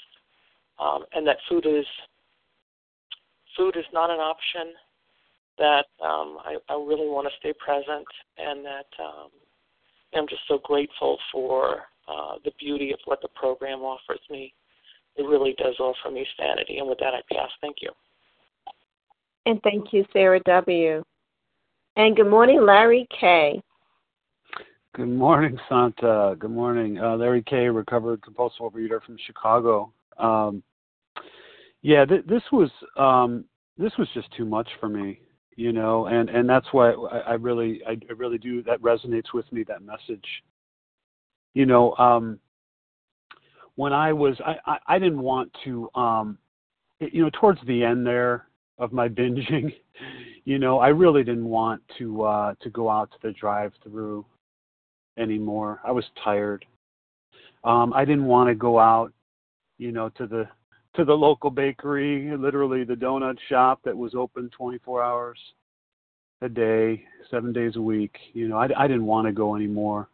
um, 0.78 1.04
and 1.12 1.26
that 1.26 1.38
food 1.48 1.66
is 1.66 1.86
food 3.56 3.76
is 3.76 3.84
not 3.92 4.10
an 4.10 4.18
option. 4.20 4.74
That 5.58 5.86
um, 6.04 6.38
I, 6.44 6.56
I 6.68 6.74
really 6.74 7.08
want 7.08 7.26
to 7.26 7.32
stay 7.40 7.54
present, 7.58 8.06
and 8.36 8.62
that 8.64 8.86
um, 9.02 9.30
I'm 10.14 10.28
just 10.28 10.42
so 10.46 10.58
grateful 10.62 11.18
for 11.32 11.84
uh, 12.08 12.34
the 12.44 12.52
beauty 12.58 12.92
of 12.92 12.98
what 13.04 13.20
the 13.22 13.28
program 13.34 13.80
offers 13.80 14.20
me. 14.30 14.52
It 15.16 15.22
really 15.22 15.54
does 15.58 15.74
offer 15.80 16.10
me 16.10 16.26
sanity. 16.38 16.78
And 16.78 16.88
with 16.88 16.98
that, 16.98 17.14
I 17.14 17.20
pass. 17.32 17.50
Thank 17.60 17.76
you. 17.80 17.90
And 19.46 19.60
thank 19.62 19.92
you, 19.92 20.04
Sarah 20.12 20.40
W. 20.44 21.02
And 21.96 22.16
good 22.16 22.28
morning, 22.28 22.64
Larry 22.64 23.08
K. 23.18 23.62
Good 24.94 25.08
morning, 25.08 25.58
Santa. 25.68 26.36
Good 26.38 26.50
morning, 26.50 26.98
uh, 26.98 27.16
Larry 27.16 27.42
K. 27.42 27.68
Recovered 27.68 28.22
compulsive 28.22 28.60
overeater 28.60 29.02
from 29.02 29.16
Chicago. 29.26 29.92
Um, 30.18 30.62
yeah, 31.82 32.04
th- 32.04 32.24
this 32.26 32.42
was 32.50 32.70
um, 32.96 33.44
this 33.78 33.92
was 33.98 34.08
just 34.14 34.28
too 34.36 34.44
much 34.44 34.68
for 34.80 34.88
me, 34.88 35.20
you 35.54 35.72
know, 35.72 36.06
and 36.06 36.28
and 36.28 36.48
that's 36.48 36.66
why 36.72 36.92
I, 36.92 37.18
I 37.18 37.32
really 37.34 37.82
I, 37.86 37.92
I 37.92 38.12
really 38.16 38.38
do 38.38 38.62
that 38.64 38.80
resonates 38.80 39.32
with 39.34 39.50
me 39.52 39.64
that 39.64 39.82
message 39.82 40.24
you 41.56 41.64
know, 41.64 41.94
um, 41.94 42.38
when 43.76 43.94
I 43.94 44.12
was, 44.12 44.36
I, 44.44 44.56
I, 44.66 44.78
I 44.88 44.98
didn't 44.98 45.22
want 45.22 45.50
to, 45.64 45.88
um, 45.94 46.36
you 47.00 47.22
know, 47.22 47.30
towards 47.40 47.58
the 47.66 47.82
end 47.82 48.06
there 48.06 48.48
of 48.78 48.92
my 48.92 49.08
binging, 49.08 49.72
you 50.44 50.58
know, 50.58 50.80
I 50.80 50.88
really 50.88 51.24
didn't 51.24 51.46
want 51.46 51.80
to 51.96 52.22
uh, 52.22 52.54
to 52.60 52.68
go 52.68 52.90
out 52.90 53.10
to 53.12 53.16
the 53.22 53.32
drive-through 53.32 54.26
anymore. 55.18 55.80
I 55.82 55.92
was 55.92 56.04
tired. 56.22 56.66
Um, 57.64 57.94
I 57.94 58.04
didn't 58.04 58.26
want 58.26 58.50
to 58.50 58.54
go 58.54 58.78
out, 58.78 59.14
you 59.78 59.92
know, 59.92 60.10
to 60.10 60.26
the 60.26 60.46
to 60.94 61.06
the 61.06 61.14
local 61.14 61.48
bakery, 61.48 62.36
literally 62.36 62.84
the 62.84 62.94
donut 62.94 63.38
shop 63.48 63.80
that 63.86 63.96
was 63.96 64.14
open 64.14 64.50
24 64.50 65.02
hours 65.02 65.38
a 66.42 66.50
day, 66.50 67.02
seven 67.30 67.54
days 67.54 67.76
a 67.76 67.82
week. 67.82 68.14
You 68.34 68.48
know, 68.48 68.58
I, 68.58 68.68
I 68.76 68.86
didn't 68.86 69.06
want 69.06 69.26
to 69.26 69.32
go 69.32 69.56
anymore 69.56 70.10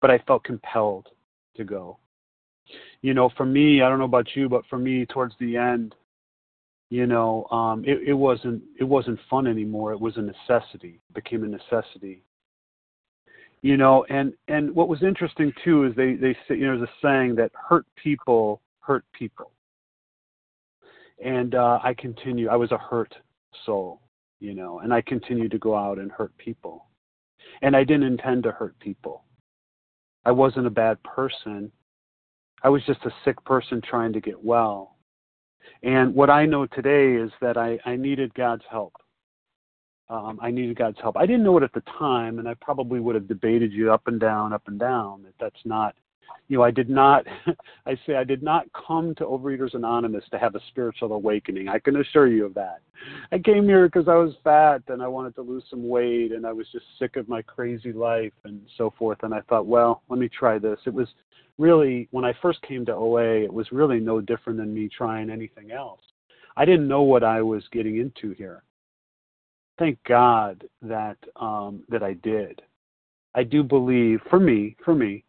but 0.00 0.10
I 0.10 0.18
felt 0.26 0.44
compelled 0.44 1.08
to 1.56 1.64
go. 1.64 1.98
You 3.02 3.14
know, 3.14 3.30
for 3.36 3.46
me, 3.46 3.82
I 3.82 3.88
don't 3.88 3.98
know 3.98 4.04
about 4.04 4.34
you, 4.34 4.48
but 4.48 4.66
for 4.68 4.78
me, 4.78 5.06
towards 5.06 5.34
the 5.40 5.56
end, 5.56 5.94
you 6.90 7.06
know, 7.06 7.46
um, 7.50 7.84
it, 7.84 7.98
it 8.08 8.14
wasn't 8.14 8.62
it 8.78 8.84
wasn't 8.84 9.18
fun 9.28 9.46
anymore. 9.46 9.92
It 9.92 10.00
was 10.00 10.16
a 10.16 10.22
necessity. 10.22 11.00
It 11.08 11.14
became 11.14 11.44
a 11.44 11.48
necessity. 11.48 12.22
You 13.62 13.76
know, 13.76 14.06
and 14.08 14.32
and 14.48 14.74
what 14.74 14.88
was 14.88 15.02
interesting 15.02 15.52
too 15.64 15.84
is 15.84 15.94
they 15.96 16.14
they 16.14 16.34
say 16.46 16.56
you 16.56 16.66
know 16.66 16.78
there's 16.78 16.88
a 16.88 17.06
saying 17.06 17.34
that 17.36 17.52
hurt 17.54 17.86
people 18.02 18.62
hurt 18.80 19.04
people. 19.12 19.52
And 21.22 21.54
uh, 21.54 21.80
I 21.82 21.94
continue. 21.94 22.48
I 22.48 22.56
was 22.56 22.72
a 22.72 22.78
hurt 22.78 23.12
soul, 23.66 24.00
you 24.40 24.54
know, 24.54 24.78
and 24.80 24.94
I 24.94 25.02
continued 25.02 25.50
to 25.50 25.58
go 25.58 25.76
out 25.76 25.98
and 25.98 26.12
hurt 26.12 26.36
people. 26.38 26.86
And 27.60 27.74
I 27.76 27.82
didn't 27.82 28.04
intend 28.04 28.44
to 28.44 28.52
hurt 28.52 28.78
people 28.78 29.24
I 30.28 30.30
wasn't 30.30 30.66
a 30.66 30.70
bad 30.70 31.02
person. 31.04 31.72
I 32.62 32.68
was 32.68 32.82
just 32.84 33.00
a 33.06 33.10
sick 33.24 33.42
person 33.46 33.80
trying 33.80 34.12
to 34.12 34.20
get 34.20 34.44
well. 34.44 34.98
And 35.82 36.14
what 36.14 36.28
I 36.28 36.44
know 36.44 36.66
today 36.66 37.14
is 37.14 37.30
that 37.40 37.56
I, 37.56 37.78
I 37.86 37.96
needed 37.96 38.34
God's 38.34 38.64
help. 38.70 38.92
Um, 40.10 40.38
I 40.42 40.50
needed 40.50 40.76
God's 40.76 40.98
help. 41.00 41.16
I 41.16 41.24
didn't 41.24 41.44
know 41.44 41.56
it 41.56 41.62
at 41.62 41.72
the 41.72 41.82
time, 41.98 42.40
and 42.40 42.46
I 42.46 42.52
probably 42.60 43.00
would 43.00 43.14
have 43.14 43.26
debated 43.26 43.72
you 43.72 43.90
up 43.90 44.06
and 44.06 44.20
down, 44.20 44.52
up 44.52 44.64
and 44.66 44.78
down 44.78 45.22
that 45.22 45.32
that's 45.40 45.64
not 45.64 45.94
you 46.48 46.58
know, 46.58 46.64
I 46.64 46.70
did 46.70 46.88
not, 46.88 47.26
I 47.86 47.98
say, 48.06 48.16
I 48.16 48.24
did 48.24 48.42
not 48.42 48.66
come 48.72 49.14
to 49.16 49.24
Overeaters 49.24 49.74
Anonymous 49.74 50.24
to 50.30 50.38
have 50.38 50.54
a 50.54 50.60
spiritual 50.68 51.12
awakening. 51.12 51.68
I 51.68 51.78
can 51.78 51.96
assure 51.96 52.26
you 52.26 52.46
of 52.46 52.54
that. 52.54 52.80
I 53.32 53.38
came 53.38 53.64
here 53.64 53.86
because 53.86 54.08
I 54.08 54.14
was 54.14 54.34
fat 54.42 54.82
and 54.88 55.02
I 55.02 55.08
wanted 55.08 55.34
to 55.36 55.42
lose 55.42 55.64
some 55.70 55.86
weight 55.86 56.32
and 56.32 56.46
I 56.46 56.52
was 56.52 56.66
just 56.72 56.84
sick 56.98 57.16
of 57.16 57.28
my 57.28 57.42
crazy 57.42 57.92
life 57.92 58.32
and 58.44 58.60
so 58.76 58.92
forth. 58.98 59.18
And 59.22 59.34
I 59.34 59.40
thought, 59.42 59.66
well, 59.66 60.02
let 60.08 60.18
me 60.18 60.28
try 60.28 60.58
this. 60.58 60.78
It 60.86 60.94
was 60.94 61.08
really, 61.58 62.08
when 62.10 62.24
I 62.24 62.34
first 62.40 62.62
came 62.62 62.86
to 62.86 62.94
OA, 62.94 63.42
it 63.42 63.52
was 63.52 63.70
really 63.70 64.00
no 64.00 64.20
different 64.20 64.58
than 64.58 64.72
me 64.72 64.88
trying 64.88 65.30
anything 65.30 65.70
else. 65.70 66.00
I 66.56 66.64
didn't 66.64 66.88
know 66.88 67.02
what 67.02 67.22
I 67.22 67.42
was 67.42 67.62
getting 67.70 67.98
into 67.98 68.34
here. 68.34 68.62
Thank 69.78 69.98
God 70.08 70.64
that 70.82 71.16
um, 71.36 71.84
that 71.88 72.02
I 72.02 72.14
did. 72.14 72.60
I 73.36 73.44
do 73.44 73.62
believe, 73.62 74.18
for 74.28 74.40
me, 74.40 74.76
for 74.84 74.92
me, 74.92 75.22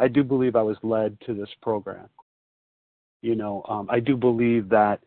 I 0.00 0.08
do 0.08 0.24
believe 0.24 0.56
I 0.56 0.62
was 0.62 0.78
led 0.82 1.16
to 1.26 1.34
this 1.34 1.50
program. 1.62 2.08
You 3.22 3.36
know, 3.36 3.62
um, 3.68 3.86
I 3.90 4.00
do 4.00 4.16
believe 4.16 4.68
that 4.70 5.00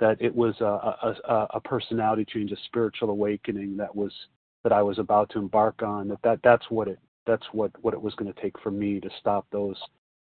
that 0.00 0.16
it 0.20 0.34
was 0.34 0.54
a, 0.60 0.64
a, 0.64 1.46
a 1.54 1.60
personality 1.60 2.24
change, 2.24 2.52
a 2.52 2.56
spiritual 2.66 3.10
awakening 3.10 3.76
that 3.76 3.94
was 3.94 4.12
that 4.62 4.72
I 4.72 4.80
was 4.82 4.98
about 4.98 5.28
to 5.30 5.38
embark 5.38 5.82
on. 5.82 6.08
That, 6.08 6.22
that 6.22 6.40
that's 6.42 6.64
what 6.70 6.88
it 6.88 6.98
that's 7.26 7.44
what 7.52 7.72
what 7.82 7.92
it 7.92 8.00
was 8.00 8.14
going 8.14 8.32
to 8.32 8.40
take 8.40 8.58
for 8.60 8.70
me 8.70 9.00
to 9.00 9.10
stop 9.20 9.46
those 9.52 9.76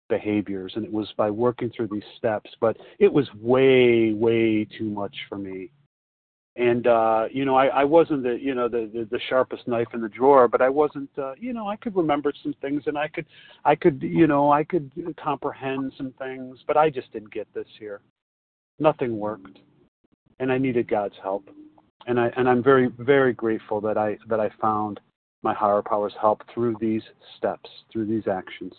behaviors, 0.09 0.73
and 0.75 0.85
it 0.85 0.93
was 0.93 1.13
by 1.17 1.31
working 1.31 1.71
through 1.71 1.89
these 1.93 2.03
steps. 2.17 2.51
But 2.61 2.77
it 2.99 3.13
was 3.13 3.29
way 3.35 4.13
way 4.15 4.65
too 4.65 4.91
much 4.91 5.15
for 5.29 5.39
me. 5.39 5.71
And 6.59 6.89
uh, 6.89 7.27
you 7.31 7.45
know, 7.45 7.55
I, 7.55 7.67
I 7.67 7.85
wasn't 7.85 8.25
the 8.25 8.37
you 8.37 8.53
know 8.53 8.69
the, 8.69 8.91
the 8.93 9.07
the 9.09 9.21
sharpest 9.29 9.69
knife 9.69 9.87
in 9.95 10.01
the 10.01 10.09
drawer, 10.09 10.49
but 10.49 10.61
I 10.61 10.69
wasn't 10.69 11.09
uh, 11.17 11.35
you 11.39 11.53
know 11.53 11.69
I 11.69 11.77
could 11.77 11.95
remember 11.95 12.33
some 12.43 12.53
things, 12.61 12.83
and 12.87 12.99
I 12.99 13.07
could 13.07 13.27
I 13.65 13.77
could 13.77 14.03
you 14.03 14.27
know 14.27 14.51
I 14.51 14.65
could 14.65 14.91
comprehend 15.23 15.93
some 15.97 16.13
things, 16.19 16.59
but 16.67 16.77
I 16.77 16.91
just 16.91 17.13
didn't 17.13 17.33
get 17.33 17.47
this 17.55 17.69
here. 17.79 18.01
Nothing 18.81 19.19
worked, 19.19 19.61
and 20.41 20.51
I 20.51 20.59
needed 20.59 20.89
God's 20.89 21.15
help, 21.23 21.49
and 22.09 22.19
I 22.19 22.33
and 22.37 22.49
I'm 22.49 22.63
very 22.63 22.89
very 22.99 23.35
grateful 23.35 23.81
that 23.83 23.97
I 23.97 24.19
that 24.29 24.41
I 24.41 24.51
found 24.61 24.99
my 25.45 25.55
higher 25.55 25.81
power's 25.81 26.15
help 26.21 26.43
through 26.53 26.75
these 26.81 27.03
steps, 27.37 27.71
through 27.93 28.07
these 28.07 28.27
actions. 28.27 28.73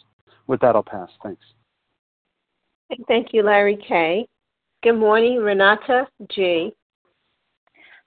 With 0.48 0.60
that, 0.60 0.76
I'll 0.76 0.84
pass. 0.84 1.10
Thanks. 1.24 1.46
Thank 3.08 3.30
you, 3.32 3.42
Larry 3.44 3.78
K. 3.88 4.28
Good 4.84 4.98
morning, 4.98 5.38
Renata 5.38 6.08
G. 6.30 6.74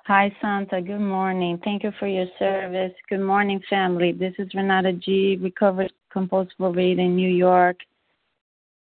Hi, 0.07 0.35
Santa. 0.41 0.83
Good 0.83 0.99
morning. 0.99 1.61
Thank 1.62 1.85
you 1.85 1.93
for 2.01 2.09
your 2.09 2.27
service. 2.37 2.93
Good 3.09 3.21
morning, 3.21 3.62
family. 3.71 4.11
This 4.11 4.35
is 4.37 4.53
Renata 4.53 4.95
G., 4.95 5.38
recovered 5.41 5.93
compulsive 6.12 6.59
overeater 6.59 6.99
in 6.99 7.15
New 7.15 7.31
York. 7.31 7.77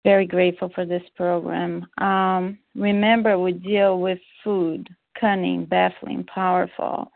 Very 0.03 0.27
grateful 0.27 0.69
for 0.75 0.85
this 0.85 1.01
program. 1.15 1.87
Um, 1.97 2.59
remember, 2.75 3.39
we 3.39 3.53
deal 3.53 3.99
with 3.99 4.19
food, 4.43 4.87
cunning, 5.19 5.65
baffling, 5.65 6.23
powerful. 6.25 7.11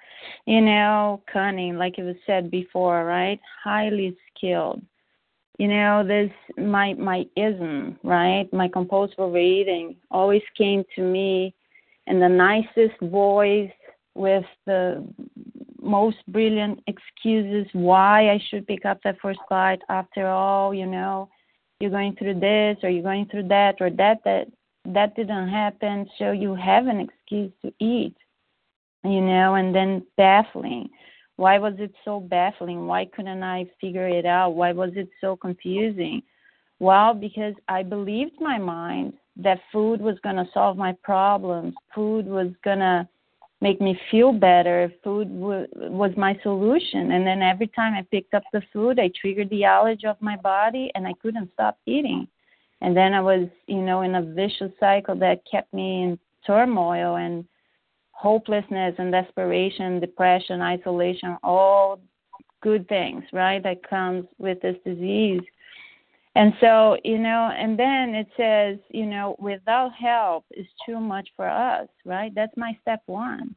You 0.47 0.61
know, 0.61 1.21
cunning, 1.31 1.77
like 1.77 1.99
it 1.99 2.03
was 2.03 2.15
said 2.25 2.49
before, 2.49 3.05
right? 3.05 3.39
Highly 3.63 4.17
skilled. 4.35 4.81
You 5.59 5.67
know, 5.67 6.03
this 6.03 6.31
my 6.57 6.95
my 6.95 7.27
ism, 7.35 7.99
right? 8.03 8.51
My 8.51 8.67
compulsive 8.67 9.31
reading 9.31 9.95
always 10.09 10.41
came 10.57 10.83
to 10.95 11.03
me 11.03 11.53
in 12.07 12.19
the 12.19 12.27
nicest 12.27 12.99
voice, 13.01 13.71
with 14.15 14.45
the 14.65 15.07
most 15.81 16.17
brilliant 16.27 16.79
excuses 16.87 17.67
why 17.73 18.29
I 18.29 18.41
should 18.49 18.67
pick 18.67 18.85
up 18.85 18.99
that 19.03 19.19
first 19.21 19.39
bite. 19.49 19.81
After 19.89 20.27
all, 20.27 20.73
you 20.73 20.85
know, 20.85 21.29
you're 21.79 21.91
going 21.91 22.15
through 22.15 22.39
this 22.39 22.77
or 22.83 22.89
you're 22.89 23.03
going 23.03 23.25
through 23.27 23.47
that 23.47 23.75
or 23.79 23.89
that 23.91 24.19
that 24.23 24.47
that 24.85 25.15
didn't 25.15 25.49
happen, 25.49 26.09
so 26.17 26.31
you 26.31 26.55
have 26.55 26.87
an 26.87 26.99
excuse 26.99 27.51
to 27.63 27.71
eat. 27.79 28.15
You 29.03 29.21
know, 29.21 29.55
and 29.55 29.73
then 29.73 30.05
baffling. 30.15 30.89
Why 31.37 31.57
was 31.57 31.73
it 31.79 31.91
so 32.05 32.19
baffling? 32.19 32.85
Why 32.85 33.05
couldn't 33.05 33.41
I 33.41 33.65
figure 33.79 34.07
it 34.07 34.27
out? 34.27 34.51
Why 34.51 34.73
was 34.73 34.91
it 34.95 35.09
so 35.19 35.35
confusing? 35.35 36.21
Well, 36.79 37.15
because 37.15 37.55
I 37.67 37.81
believed 37.81 38.39
my 38.39 38.59
mind 38.59 39.13
that 39.37 39.59
food 39.71 40.01
was 40.01 40.19
going 40.23 40.35
to 40.35 40.47
solve 40.53 40.77
my 40.77 40.95
problems. 41.03 41.73
Food 41.95 42.27
was 42.27 42.49
going 42.63 42.79
to 42.79 43.07
make 43.61 43.79
me 43.79 43.99
feel 44.09 44.33
better. 44.33 44.91
Food 45.03 45.29
w- 45.39 45.67
was 45.73 46.11
my 46.17 46.37
solution. 46.41 47.11
And 47.11 47.25
then 47.25 47.41
every 47.41 47.67
time 47.67 47.93
I 47.93 48.01
picked 48.09 48.33
up 48.33 48.43
the 48.51 48.61
food, 48.73 48.99
I 48.99 49.11
triggered 49.19 49.49
the 49.49 49.63
allergy 49.63 50.07
of 50.07 50.17
my 50.19 50.35
body 50.35 50.91
and 50.95 51.07
I 51.07 51.13
couldn't 51.21 51.51
stop 51.53 51.77
eating. 51.85 52.27
And 52.81 52.97
then 52.97 53.13
I 53.13 53.21
was, 53.21 53.47
you 53.67 53.81
know, 53.81 54.01
in 54.01 54.15
a 54.15 54.21
vicious 54.21 54.71
cycle 54.79 55.15
that 55.17 55.43
kept 55.49 55.71
me 55.73 56.03
in 56.03 56.19
turmoil 56.45 57.17
and 57.17 57.45
hopelessness 58.11 58.95
and 58.97 59.11
desperation, 59.11 59.99
depression, 59.99 60.61
isolation, 60.61 61.37
all 61.43 61.99
good 62.61 62.87
things, 62.87 63.23
right, 63.33 63.61
that 63.63 63.87
comes 63.87 64.25
with 64.39 64.59
this 64.61 64.75
disease. 64.83 65.41
And 66.35 66.53
so, 66.61 66.97
you 67.03 67.17
know, 67.19 67.51
and 67.57 67.77
then 67.77 68.15
it 68.15 68.27
says, 68.37 68.77
you 68.89 69.05
know, 69.05 69.35
without 69.39 69.91
help 69.93 70.45
is 70.51 70.67
too 70.85 70.99
much 70.99 71.27
for 71.35 71.47
us, 71.47 71.89
right? 72.05 72.33
That's 72.33 72.55
my 72.55 72.77
step 72.81 73.01
one. 73.05 73.55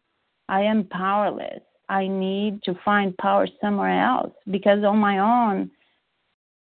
I 0.48 0.62
am 0.62 0.84
powerless. 0.84 1.60
I 1.88 2.08
need 2.08 2.62
to 2.64 2.74
find 2.84 3.16
power 3.18 3.46
somewhere 3.60 4.02
else 4.02 4.32
because 4.50 4.82
on 4.84 4.98
my 4.98 5.18
own, 5.18 5.70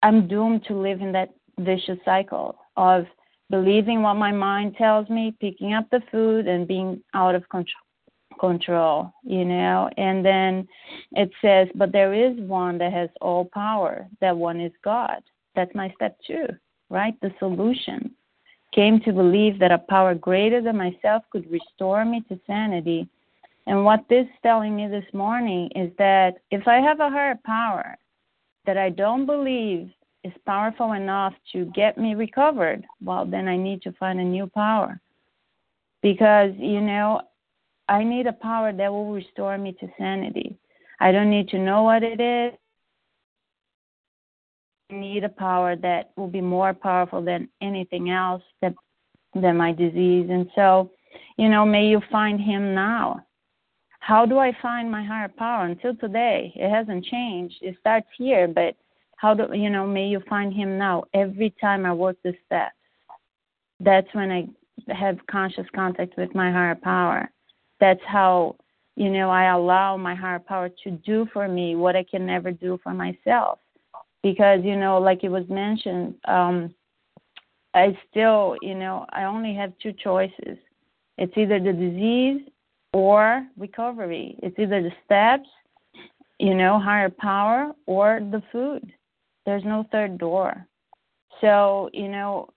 I'm 0.03 0.29
doomed 0.29 0.65
to 0.69 0.75
live 0.75 1.01
in 1.01 1.11
that 1.13 1.31
vicious 1.59 1.99
cycle 2.05 2.57
of 2.77 3.07
believing 3.51 4.03
what 4.03 4.15
my 4.15 4.31
mind 4.31 4.77
tells 4.77 5.09
me, 5.09 5.35
picking 5.41 5.75
up 5.75 5.89
the 5.91 6.03
food, 6.13 6.47
and 6.47 6.69
being 6.69 7.03
out 7.15 7.35
of 7.35 7.49
control 7.49 7.83
control, 8.39 9.11
you 9.23 9.45
know. 9.45 9.89
And 9.97 10.25
then 10.25 10.69
it 11.13 11.31
says, 11.41 11.69
but 11.75 11.93
there 11.93 12.13
is 12.13 12.39
one 12.41 12.77
that 12.79 12.93
has 12.93 13.09
all 13.21 13.47
power. 13.47 14.07
That 14.21 14.37
one 14.37 14.61
is 14.61 14.73
God. 14.85 15.23
That's 15.57 15.75
my 15.75 15.91
step 15.97 16.17
two, 16.27 16.47
right? 16.91 17.19
The 17.21 17.33
solution. 17.39 18.15
Came 18.73 19.01
to 19.01 19.13
believe 19.13 19.59
that 19.59 19.73
a 19.73 19.79
power 19.79 20.15
greater 20.15 20.61
than 20.61 20.77
myself 20.77 21.23
could 21.31 21.51
restore 21.51 22.05
me 22.05 22.23
to 22.29 22.39
sanity. 22.47 23.09
And 23.67 23.85
what 23.85 24.05
this 24.09 24.27
is 24.27 24.33
telling 24.43 24.77
me 24.77 24.87
this 24.87 25.07
morning 25.15 25.71
is 25.75 25.91
that 25.99 26.35
if 26.51 26.69
I 26.69 26.77
have 26.77 27.01
a 27.01 27.09
higher 27.09 27.39
power 27.45 27.97
that 28.67 28.77
I 28.77 28.91
don't 28.91 29.25
believe 29.25 29.91
is 30.25 30.33
powerful 30.45 30.93
enough 30.93 31.33
to 31.53 31.65
get 31.67 31.97
me 31.97 32.15
recovered, 32.15 32.85
well, 33.03 33.25
then 33.25 33.49
I 33.49 33.57
need 33.57 33.81
to 33.83 33.93
find 33.93 34.21
a 34.21 34.25
new 34.25 34.47
power. 34.47 35.01
Because, 36.03 36.53
you 36.59 36.81
know, 36.81 37.23
I 37.89 38.05
need 38.05 38.27
a 38.27 38.33
power 38.33 38.73
that 38.73 38.93
will 38.93 39.13
restore 39.13 39.57
me 39.57 39.73
to 39.81 39.89
sanity. 39.97 40.59
I 41.01 41.13
don't 41.13 41.31
need 41.31 41.49
to 41.49 41.59
know 41.59 41.83
what 41.83 42.03
it 42.03 42.21
is 42.21 42.53
need 44.91 45.25
a 45.25 45.29
power 45.29 45.77
that 45.77 46.11
will 46.17 46.29
be 46.29 46.41
more 46.41 46.73
powerful 46.73 47.23
than 47.23 47.49
anything 47.61 48.11
else 48.11 48.43
that 48.63 48.75
than 49.35 49.57
my 49.57 49.73
disease. 49.73 50.29
And 50.31 50.49
so, 50.55 50.91
you 51.37 51.49
know, 51.49 51.67
may 51.67 51.87
you 51.89 52.01
find 52.11 52.41
him 52.41 52.75
now. 52.75 53.21
How 54.01 54.25
do 54.25 54.39
I 54.39 54.57
find 54.63 54.91
my 54.91 55.03
higher 55.03 55.29
power? 55.29 55.65
Until 55.65 55.95
today, 55.97 56.53
it 56.55 56.71
hasn't 56.71 57.05
changed. 57.05 57.57
It 57.61 57.77
starts 57.81 58.07
here, 58.17 58.47
but 58.47 58.77
how 59.17 59.35
do 59.35 59.49
you 59.53 59.69
know, 59.69 59.87
may 59.87 60.07
you 60.07 60.23
find 60.29 60.53
him 60.53 60.79
now. 60.79 61.05
Every 61.13 61.55
time 61.61 61.85
I 61.85 61.93
work 61.93 62.17
the 62.23 62.35
steps, 62.47 62.77
that's 63.81 64.07
when 64.13 64.31
I 64.31 64.49
have 64.95 65.19
conscious 65.29 65.67
contact 65.75 66.17
with 66.17 66.35
my 66.35 66.53
higher 66.53 66.77
power. 66.77 67.31
That's 67.81 68.01
how, 68.07 68.57
you 68.95 69.11
know, 69.11 69.29
I 69.29 69.47
allow 69.47 69.97
my 69.97 70.15
higher 70.15 70.39
power 70.39 70.71
to 70.85 70.91
do 70.91 71.27
for 71.33 71.49
me 71.49 71.75
what 71.77 71.97
I 71.97 72.05
can 72.05 72.25
never 72.25 72.53
do 72.53 72.79
for 72.83 72.95
myself 72.95 73.59
because 74.31 74.61
you 74.65 74.77
know 74.77 74.99
like 74.99 75.23
it 75.23 75.29
was 75.29 75.45
mentioned 75.49 76.13
um 76.27 76.75
i 77.75 77.97
still 78.11 78.57
you 78.61 78.75
know 78.75 79.07
i 79.11 79.23
only 79.23 79.55
have 79.55 79.73
two 79.83 79.93
choices. 79.93 80.59
It's 81.19 81.37
either 81.43 81.59
the 81.59 81.73
disease 81.73 82.43
or 82.93 83.47
recovery. 83.57 84.37
It's 84.43 84.59
either 84.59 84.83
the 84.83 84.95
steps 85.05 85.49
you 86.39 86.55
know 86.55 86.73
higher 86.81 87.09
power 87.09 87.73
or 87.87 88.09
the 88.35 88.43
food. 88.53 88.93
There's 89.47 89.65
no 89.65 89.87
third 89.93 90.19
door. 90.19 90.67
So 91.41 91.89
you 91.93 92.09
know 92.09 92.49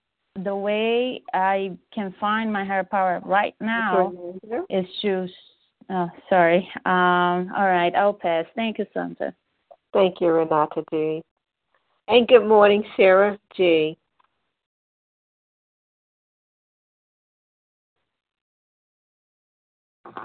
the 0.44 0.56
way 0.68 1.22
i 1.34 1.72
can 1.94 2.14
find 2.20 2.52
my 2.52 2.64
higher 2.64 2.88
power 2.96 3.20
right 3.24 3.54
now 3.60 4.12
is 4.68 4.86
to 5.02 5.28
oh 5.90 6.08
sorry. 6.28 6.68
Um 6.84 7.38
all 7.56 7.68
right 7.78 7.94
i'll 7.94 8.20
pass. 8.26 8.46
Thank 8.56 8.78
you 8.80 8.86
santa. 8.92 9.28
Thank 9.92 10.20
you 10.20 10.28
renata 10.38 10.82
g 10.90 11.22
and 12.10 12.26
good 12.26 12.44
morning, 12.44 12.82
Sarah 12.96 13.38
G. 13.56 13.96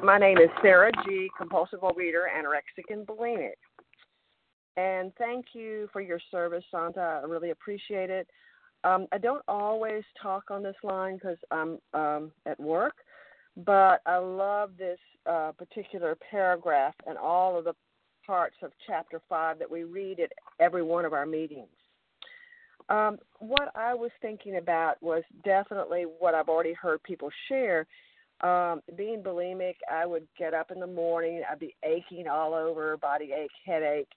My 0.04 0.17
name 0.17 0.39
is 0.39 0.50
Sarah 0.63 0.91
G., 1.06 1.30
compulsive 1.38 1.82
overeater, 1.82 2.26
anorexic, 2.36 2.89
and 2.89 3.06
bulimic. 3.06 3.52
And 4.78 5.13
thank 5.19 5.48
you 5.54 5.88
for 5.93 6.02
your 6.02 6.19
service, 6.32 6.63
Santa. 6.71 7.21
I 7.24 7.28
really 7.28 7.52
appreciate 7.52 8.10
it. 8.10 8.28
Um, 8.84 9.06
I 9.12 9.19
don't 9.19 9.43
always 9.48 10.04
talk 10.19 10.50
on 10.50 10.63
this 10.63 10.76
line 10.84 11.15
because 11.15 11.38
I'm 11.52 11.78
um, 11.93 12.32
at 12.48 12.60
work, 12.60 12.95
but 13.58 14.02
I 14.08 14.17
love 14.17 14.71
this 14.78 15.00
uh, 15.30 15.52
particular 15.56 16.17
paragraph 16.32 16.95
and 17.06 17.17
all 17.17 17.60
of 17.60 17.65
the 17.65 17.74
parts 18.25 18.55
of 18.61 18.71
chapter 18.88 19.21
five 19.29 19.59
that 19.59 19.69
we 19.69 19.83
read 19.83 20.19
at 20.19 20.31
every 20.59 20.83
one 20.83 21.05
of 21.05 21.13
our 21.13 21.25
meetings. 21.25 21.67
Um, 22.89 23.17
what 23.39 23.71
I 23.75 23.93
was 23.93 24.11
thinking 24.21 24.57
about 24.57 25.01
was 25.01 25.23
definitely 25.43 26.03
what 26.19 26.35
I've 26.35 26.49
already 26.49 26.73
heard 26.73 27.01
people 27.03 27.29
share. 27.47 27.88
Um, 28.41 28.81
being 28.95 29.23
bulimic, 29.23 29.75
I 29.91 30.05
would 30.05 30.27
get 30.38 30.53
up 30.53 30.69
in 30.69 30.79
the 30.79 30.88
morning, 30.88 31.41
I'd 31.49 31.59
be 31.59 31.75
aching 31.83 32.27
all 32.27 32.53
over, 32.53 32.97
body 32.97 33.31
ache, 33.35 33.49
headache. 33.65 34.09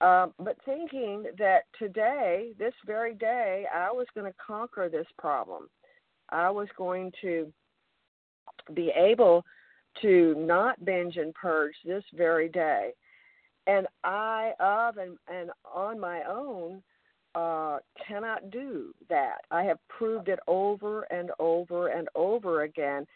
Um, 0.00 0.32
but 0.38 0.56
thinking 0.64 1.26
that 1.38 1.64
today, 1.78 2.52
this 2.58 2.74
very 2.86 3.14
day, 3.14 3.66
I 3.72 3.92
was 3.92 4.06
going 4.14 4.30
to 4.30 4.36
conquer 4.44 4.88
this 4.88 5.06
problem. 5.18 5.68
I 6.30 6.50
was 6.50 6.68
going 6.76 7.12
to 7.20 7.52
be 8.74 8.90
able 8.96 9.44
to 10.02 10.34
not 10.36 10.84
binge 10.84 11.16
and 11.16 11.32
purge 11.34 11.74
this 11.84 12.02
very 12.14 12.48
day. 12.48 12.92
And 13.66 13.86
I, 14.02 14.52
of 14.60 14.98
and, 14.98 15.16
and 15.28 15.50
on 15.64 15.98
my 15.98 16.22
own, 16.28 16.82
uh, 17.34 17.78
cannot 18.06 18.50
do 18.50 18.94
that. 19.08 19.38
I 19.50 19.64
have 19.64 19.78
proved 19.88 20.28
it 20.28 20.38
over 20.46 21.02
and 21.04 21.30
over 21.38 21.88
and 21.88 22.08
over 22.14 22.62
again 22.62 23.06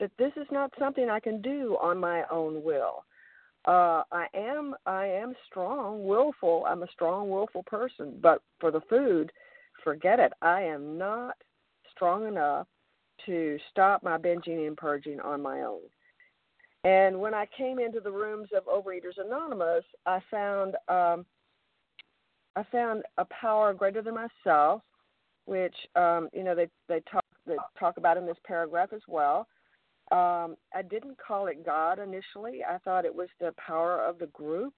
that 0.00 0.10
this 0.18 0.32
is 0.36 0.46
not 0.50 0.72
something 0.78 1.10
I 1.10 1.20
can 1.20 1.40
do 1.42 1.76
on 1.80 1.98
my 1.98 2.24
own 2.30 2.62
will. 2.62 3.04
Uh, 3.66 4.02
I 4.12 4.26
am 4.34 4.74
I 4.86 5.06
am 5.06 5.34
strong, 5.46 6.06
willful. 6.06 6.64
I'm 6.66 6.82
a 6.82 6.90
strong, 6.92 7.28
willful 7.28 7.64
person. 7.64 8.18
But 8.22 8.40
for 8.60 8.70
the 8.70 8.80
food, 8.88 9.30
forget 9.84 10.20
it. 10.20 10.32
I 10.40 10.62
am 10.62 10.96
not 10.96 11.34
strong 11.90 12.26
enough 12.26 12.66
to 13.26 13.58
stop 13.70 14.02
my 14.02 14.16
binging 14.16 14.66
and 14.66 14.76
purging 14.76 15.20
on 15.20 15.42
my 15.42 15.62
own. 15.62 15.80
And 16.88 17.20
when 17.20 17.34
I 17.34 17.44
came 17.54 17.78
into 17.78 18.00
the 18.00 18.10
rooms 18.10 18.48
of 18.56 18.64
Overeaters 18.64 19.18
Anonymous, 19.22 19.84
I 20.06 20.20
found 20.30 20.74
um, 20.88 21.26
I 22.56 22.62
found 22.72 23.02
a 23.18 23.26
power 23.26 23.74
greater 23.74 24.00
than 24.00 24.14
myself, 24.14 24.80
which 25.44 25.74
um, 25.96 26.30
you 26.32 26.42
know 26.42 26.54
they 26.54 26.68
they 26.88 27.00
talk 27.00 27.24
they 27.46 27.56
talk 27.78 27.98
about 27.98 28.16
in 28.16 28.24
this 28.24 28.38
paragraph 28.46 28.94
as 28.94 29.02
well. 29.06 29.46
Um, 30.12 30.56
I 30.74 30.80
didn't 30.88 31.18
call 31.18 31.48
it 31.48 31.66
God 31.66 31.98
initially. 31.98 32.64
I 32.64 32.78
thought 32.78 33.04
it 33.04 33.14
was 33.14 33.28
the 33.38 33.52
power 33.58 34.02
of 34.02 34.18
the 34.18 34.28
group. 34.28 34.72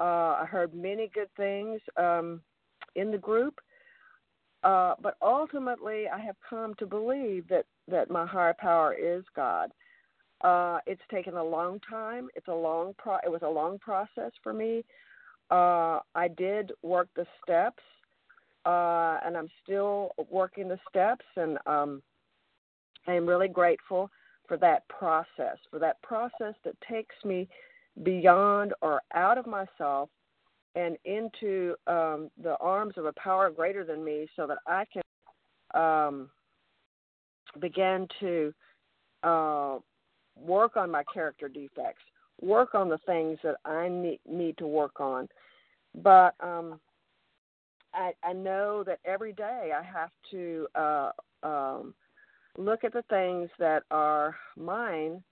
Uh, 0.00 0.40
I 0.40 0.46
heard 0.50 0.72
many 0.72 1.10
good 1.12 1.28
things 1.36 1.82
um, 1.98 2.40
in 2.94 3.10
the 3.10 3.18
group, 3.18 3.60
uh, 4.64 4.94
but 5.02 5.18
ultimately, 5.20 6.04
I 6.08 6.18
have 6.18 6.36
come 6.48 6.72
to 6.78 6.86
believe 6.86 7.46
that 7.48 7.66
that 7.88 8.10
my 8.10 8.24
higher 8.24 8.56
power 8.58 8.94
is 8.94 9.22
God. 9.34 9.70
Uh, 10.42 10.78
it's 10.86 11.02
taken 11.10 11.34
a 11.34 11.44
long 11.44 11.80
time. 11.88 12.28
It's 12.34 12.48
a 12.48 12.54
long 12.54 12.94
pro. 12.98 13.16
It 13.24 13.30
was 13.30 13.42
a 13.42 13.48
long 13.48 13.78
process 13.78 14.32
for 14.42 14.52
me. 14.52 14.84
Uh, 15.50 16.00
I 16.14 16.28
did 16.36 16.72
work 16.82 17.08
the 17.16 17.26
steps, 17.42 17.82
uh, 18.64 19.18
and 19.24 19.36
I'm 19.36 19.48
still 19.62 20.10
working 20.30 20.68
the 20.68 20.78
steps, 20.88 21.24
and 21.36 21.58
um, 21.66 22.02
I 23.06 23.14
am 23.14 23.26
really 23.26 23.48
grateful 23.48 24.10
for 24.48 24.56
that 24.58 24.86
process, 24.88 25.56
for 25.70 25.78
that 25.78 26.00
process 26.02 26.54
that 26.64 26.74
takes 26.88 27.14
me 27.24 27.48
beyond 28.02 28.74
or 28.82 29.00
out 29.14 29.38
of 29.38 29.46
myself 29.46 30.10
and 30.74 30.96
into 31.04 31.74
um, 31.86 32.30
the 32.42 32.56
arms 32.60 32.94
of 32.96 33.06
a 33.06 33.12
power 33.14 33.50
greater 33.50 33.84
than 33.84 34.04
me 34.04 34.28
so 34.36 34.46
that 34.46 34.58
I 34.66 34.84
can 34.92 35.02
um, 35.74 36.28
begin 37.60 38.06
to 38.20 38.52
uh, 39.22 39.78
work 40.40 40.76
on 40.76 40.90
my 40.90 41.02
character 41.12 41.48
defects, 41.48 42.02
work 42.40 42.74
on 42.74 42.88
the 42.88 42.98
things 43.06 43.38
that 43.42 43.56
I 43.64 43.88
need, 43.88 44.20
need 44.28 44.58
to 44.58 44.66
work 44.66 45.00
on. 45.00 45.28
But 46.02 46.34
um, 46.40 46.80
I, 47.94 48.12
I 48.22 48.32
know 48.32 48.84
that 48.86 48.98
every 49.04 49.32
day 49.32 49.72
I 49.76 49.82
have 49.82 50.10
to 50.30 50.66
uh, 50.74 51.10
um, 51.42 51.94
look 52.58 52.84
at 52.84 52.92
the 52.92 53.04
things 53.08 53.48
that 53.58 53.82
are 53.90 54.36
mine, 54.56 55.22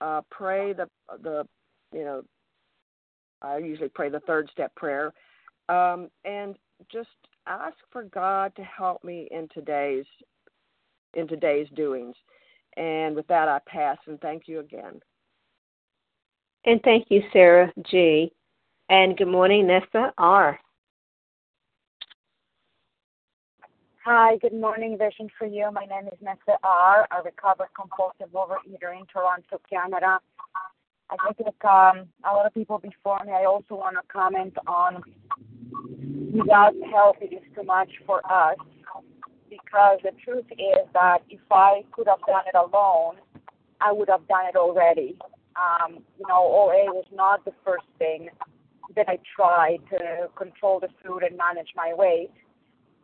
uh, 0.00 0.22
pray 0.30 0.72
the 0.72 0.88
the 1.22 1.46
you 1.92 2.04
know 2.04 2.22
I 3.42 3.58
usually 3.58 3.88
pray 3.88 4.08
the 4.08 4.20
third 4.20 4.48
step 4.52 4.74
prayer, 4.74 5.12
um, 5.68 6.08
and 6.24 6.56
just 6.90 7.08
ask 7.46 7.76
for 7.90 8.04
God 8.04 8.54
to 8.56 8.62
help 8.62 9.04
me 9.04 9.28
in 9.30 9.48
today's 9.52 10.06
in 11.14 11.26
today's 11.26 11.68
doings. 11.74 12.14
And 12.78 13.16
with 13.16 13.26
that, 13.26 13.48
I 13.48 13.58
pass 13.66 13.98
and 14.06 14.20
thank 14.20 14.46
you 14.46 14.60
again. 14.60 15.00
And 16.64 16.80
thank 16.84 17.06
you, 17.10 17.22
Sarah 17.32 17.72
G. 17.90 18.32
And 18.88 19.16
good 19.16 19.26
morning, 19.26 19.66
Nessa 19.66 20.12
R. 20.16 20.58
Hi, 24.04 24.36
good 24.36 24.54
morning, 24.54 24.96
Vision 24.96 25.28
for 25.36 25.46
You. 25.46 25.70
My 25.72 25.86
name 25.86 26.06
is 26.06 26.18
Nessa 26.22 26.56
R., 26.62 27.06
a 27.10 27.22
recovered 27.22 27.68
compulsive 27.74 28.32
overeater 28.32 28.96
in 28.98 29.04
Toronto, 29.12 29.60
Canada. 29.68 30.20
I 31.10 31.32
think 31.32 31.64
um, 31.64 32.06
a 32.24 32.32
lot 32.32 32.46
of 32.46 32.54
people 32.54 32.78
before 32.78 33.24
me, 33.24 33.32
I 33.32 33.44
also 33.44 33.74
want 33.74 33.96
to 33.96 34.02
comment 34.12 34.54
on 34.66 35.02
without 36.32 36.74
help, 36.90 37.16
it 37.20 37.32
is 37.32 37.42
too 37.54 37.64
much 37.64 37.90
for 38.06 38.20
us. 38.30 38.56
Because 39.48 39.98
the 40.02 40.12
truth 40.24 40.44
is 40.52 40.86
that 40.92 41.18
if 41.30 41.40
I 41.50 41.84
could 41.92 42.06
have 42.06 42.20
done 42.26 42.44
it 42.46 42.56
alone, 42.56 43.16
I 43.80 43.92
would 43.92 44.08
have 44.08 44.26
done 44.28 44.46
it 44.46 44.56
already. 44.56 45.16
Um, 45.56 46.02
you 46.18 46.26
know, 46.28 46.44
OA 46.44 46.92
was 46.92 47.06
not 47.12 47.44
the 47.44 47.52
first 47.64 47.86
thing 47.98 48.28
that 48.96 49.08
I 49.08 49.18
tried 49.34 49.78
to 49.90 50.28
control 50.36 50.80
the 50.80 50.88
food 51.04 51.22
and 51.22 51.36
manage 51.36 51.68
my 51.76 51.92
weight. 51.94 52.30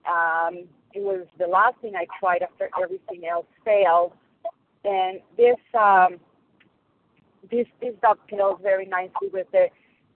Um, 0.09 0.65
it 0.93 1.03
was 1.03 1.27
the 1.39 1.47
last 1.47 1.79
thing 1.81 1.95
I 1.97 2.07
tried 2.21 2.43
after 2.43 2.69
everything 2.81 3.27
else 3.29 3.47
failed. 3.65 4.13
And 4.85 5.21
this 5.37 5.57
um, 5.79 6.21
this 7.51 7.67
this 7.81 7.95
dovetails 8.03 8.61
very 8.63 8.87
nicely 8.87 9.29
with 9.33 9.47
the 9.53 9.69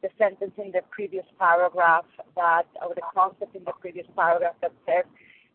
the 0.03 0.09
sentence 0.19 0.53
in 0.59 0.71
the 0.71 0.83
previous 0.91 1.25
paragraph 1.38 2.05
that 2.37 2.64
or 2.83 2.95
the 2.95 3.03
concept 3.14 3.57
in 3.57 3.64
the 3.64 3.73
previous 3.81 4.07
paragraph 4.17 4.55
that 4.61 4.73
says, 4.87 5.05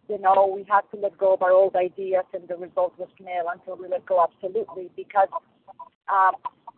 you 0.09 0.19
know, 0.19 0.51
we 0.53 0.65
had 0.69 0.81
to 0.93 0.99
let 0.99 1.17
go 1.17 1.33
of 1.33 1.41
our 1.41 1.51
old 1.51 1.75
ideas 1.75 2.25
and 2.33 2.47
the 2.47 2.55
result 2.55 2.93
was 2.97 3.09
nil 3.19 3.45
until 3.51 3.77
we 3.77 3.87
let 3.87 4.05
go 4.05 4.23
absolutely 4.23 4.89
because 4.95 5.29
um, 6.11 6.33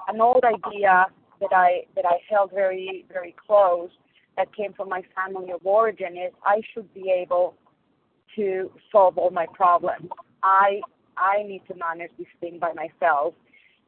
an 0.08 0.22
old 0.22 0.44
idea 0.44 1.06
that 1.42 1.50
I 1.52 1.84
that 1.96 2.06
I 2.06 2.18
held 2.30 2.52
very 2.52 3.06
very 3.12 3.36
close 3.46 3.90
that 4.38 4.54
came 4.56 4.74
from 4.74 4.90
my 4.90 5.02
family 5.16 5.52
of 5.52 5.66
origin 5.66 6.18
is 6.18 6.34
I 6.44 6.62
should 6.74 6.94
be 6.94 7.10
able 7.10 7.56
to 8.36 8.72
solve 8.92 9.18
all 9.18 9.32
my 9.32 9.48
problems. 9.54 10.10
I 10.44 10.82
I 11.18 11.44
need 11.44 11.62
to 11.68 11.76
manage 11.76 12.12
this 12.18 12.28
thing 12.40 12.60
by 12.60 12.74
myself. 12.74 13.34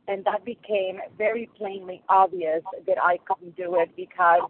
And 0.08 0.24
that 0.24 0.46
became 0.46 1.00
very 1.18 1.50
plainly 1.58 2.02
obvious 2.08 2.64
that 2.88 2.98
I 3.02 3.18
couldn't 3.28 3.58
do 3.58 3.76
it 3.76 3.90
because, 3.98 4.50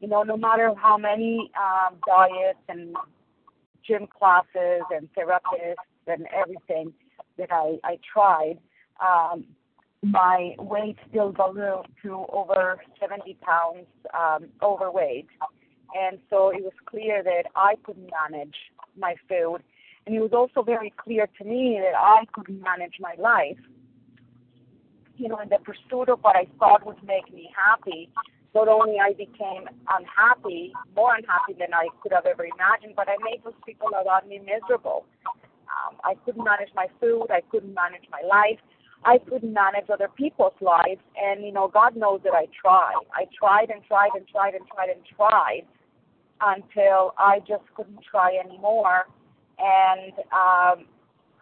you 0.00 0.08
know, 0.08 0.22
no 0.22 0.36
matter 0.36 0.72
how 0.80 0.96
many 0.96 1.50
um, 1.60 1.96
diets 2.06 2.58
and 2.70 2.96
gym 3.88 4.06
classes 4.06 4.82
and 4.94 5.08
therapists 5.14 5.74
and 6.06 6.26
everything 6.32 6.92
that 7.38 7.50
I, 7.50 7.78
I 7.84 7.98
tried, 8.12 8.58
um, 9.00 9.44
my 10.02 10.54
weight 10.58 10.96
still 11.08 11.32
ballooned 11.32 11.88
to 12.02 12.26
over 12.32 12.80
70 13.00 13.36
pounds 13.40 13.86
um, 14.16 14.48
overweight. 14.62 15.26
And 15.94 16.18
so 16.30 16.50
it 16.50 16.62
was 16.62 16.72
clear 16.86 17.22
that 17.22 17.44
I 17.56 17.74
couldn't 17.82 18.10
manage 18.30 18.56
my 18.96 19.14
food. 19.28 19.58
And 20.06 20.14
it 20.14 20.20
was 20.20 20.32
also 20.32 20.62
very 20.62 20.92
clear 20.96 21.28
to 21.38 21.44
me 21.44 21.80
that 21.82 21.98
I 21.98 22.24
couldn't 22.32 22.62
manage 22.62 22.94
my 23.00 23.14
life. 23.18 23.58
You 25.16 25.28
know, 25.28 25.38
in 25.40 25.48
the 25.48 25.58
pursuit 25.58 26.08
of 26.08 26.20
what 26.20 26.36
I 26.36 26.46
thought 26.58 26.86
would 26.86 27.02
make 27.04 27.32
me 27.32 27.50
happy, 27.56 28.08
not 28.54 28.68
only 28.68 28.96
I 28.98 29.12
became 29.12 29.68
unhappy, 29.88 30.72
more 30.96 31.14
unhappy 31.14 31.54
than 31.58 31.74
I 31.74 31.88
could 32.02 32.12
have 32.12 32.26
ever 32.26 32.44
imagined, 32.44 32.94
but 32.96 33.08
I 33.08 33.16
made 33.22 33.44
those 33.44 33.58
people 33.64 33.88
around 33.92 34.28
me 34.28 34.40
miserable. 34.40 35.04
Um, 35.68 35.96
I 36.02 36.14
couldn't 36.24 36.44
manage 36.44 36.70
my 36.74 36.86
food. 37.00 37.26
I 37.30 37.42
couldn't 37.50 37.74
manage 37.74 38.04
my 38.10 38.22
life. 38.26 38.58
I 39.04 39.18
couldn't 39.18 39.52
manage 39.52 39.90
other 39.92 40.08
people's 40.08 40.56
lives. 40.60 41.00
And, 41.16 41.44
you 41.44 41.52
know, 41.52 41.68
God 41.68 41.94
knows 41.94 42.20
that 42.24 42.32
I 42.32 42.46
tried. 42.60 42.98
I 43.14 43.26
tried 43.38 43.70
and 43.70 43.84
tried 43.84 44.10
and 44.14 44.26
tried 44.26 44.54
and 44.54 44.66
tried 44.66 44.88
and 44.90 45.04
tried 45.04 45.62
until 46.40 47.14
I 47.18 47.40
just 47.46 47.64
couldn't 47.76 48.00
try 48.10 48.36
anymore. 48.44 49.06
And 49.58 50.12
um, 50.32 50.86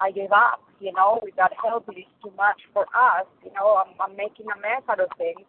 I 0.01 0.11
gave 0.14 0.33
up. 0.33 0.62
You 0.79 0.92
know, 0.92 1.21
without 1.23 1.53
help, 1.57 1.88
it 1.88 2.01
is 2.01 2.05
too 2.23 2.33
much 2.37 2.61
for 2.74 2.83
us. 2.83 3.24
You 3.43 3.51
know, 3.55 3.81
I'm, 3.81 3.95
I'm 3.99 4.14
making 4.14 4.45
a 4.55 4.61
mess 4.61 4.83
out 4.91 5.01
of 5.01 5.09
things. 5.16 5.47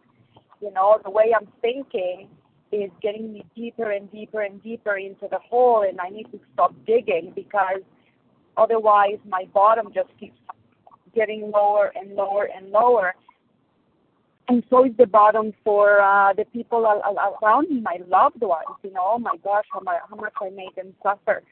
You 0.60 0.72
know, 0.72 0.98
the 1.04 1.10
way 1.10 1.32
I'm 1.38 1.48
thinking 1.60 2.28
is 2.72 2.90
getting 3.00 3.32
me 3.32 3.44
deeper 3.56 3.90
and 3.90 4.10
deeper 4.10 4.42
and 4.42 4.62
deeper 4.62 4.96
into 4.96 5.26
the 5.30 5.38
hole, 5.38 5.84
and 5.88 6.00
I 6.00 6.08
need 6.08 6.30
to 6.32 6.40
stop 6.52 6.74
digging 6.86 7.32
because 7.34 7.80
otherwise 8.56 9.18
my 9.26 9.46
bottom 9.54 9.88
just 9.94 10.10
keeps 10.18 10.38
getting 11.14 11.50
lower 11.50 11.92
and 11.94 12.14
lower 12.14 12.48
and 12.54 12.70
lower. 12.70 13.14
And 14.48 14.62
so 14.70 14.84
is 14.86 14.92
the 14.96 15.06
bottom 15.06 15.52
for 15.62 16.00
uh, 16.00 16.32
the 16.32 16.44
people 16.46 16.86
around 17.42 17.68
me, 17.68 17.80
my 17.80 17.98
loved 18.08 18.40
ones. 18.40 18.64
You 18.82 18.92
know, 18.92 19.12
oh 19.14 19.18
my 19.18 19.36
gosh, 19.44 19.66
how, 19.72 19.80
my, 19.80 19.98
how 20.08 20.16
much 20.16 20.32
I 20.40 20.48
made 20.50 20.74
them 20.74 20.94
suffer. 21.02 21.42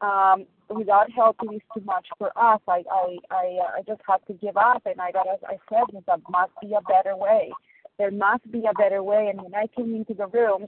Um, 0.00 0.46
without 0.70 1.10
help, 1.12 1.36
it 1.42 1.54
is 1.54 1.60
too 1.74 1.84
much 1.84 2.06
for 2.16 2.28
us. 2.36 2.60
I 2.66 2.82
I 2.90 3.18
I, 3.30 3.58
uh, 3.62 3.78
I 3.78 3.82
just 3.86 4.00
had 4.08 4.18
to 4.28 4.32
give 4.32 4.56
up, 4.56 4.82
and 4.86 4.98
I 5.00 5.12
got 5.12 5.26
I 5.46 5.58
said, 5.68 6.02
there 6.06 6.16
must 6.30 6.52
be 6.62 6.72
a 6.72 6.80
better 6.80 7.14
way. 7.14 7.52
There 7.98 8.10
must 8.10 8.50
be 8.50 8.64
a 8.68 8.74
better 8.74 9.02
way. 9.02 9.28
And 9.28 9.42
when 9.42 9.54
I 9.54 9.66
came 9.76 9.94
into 9.94 10.14
the 10.14 10.26
room, 10.28 10.66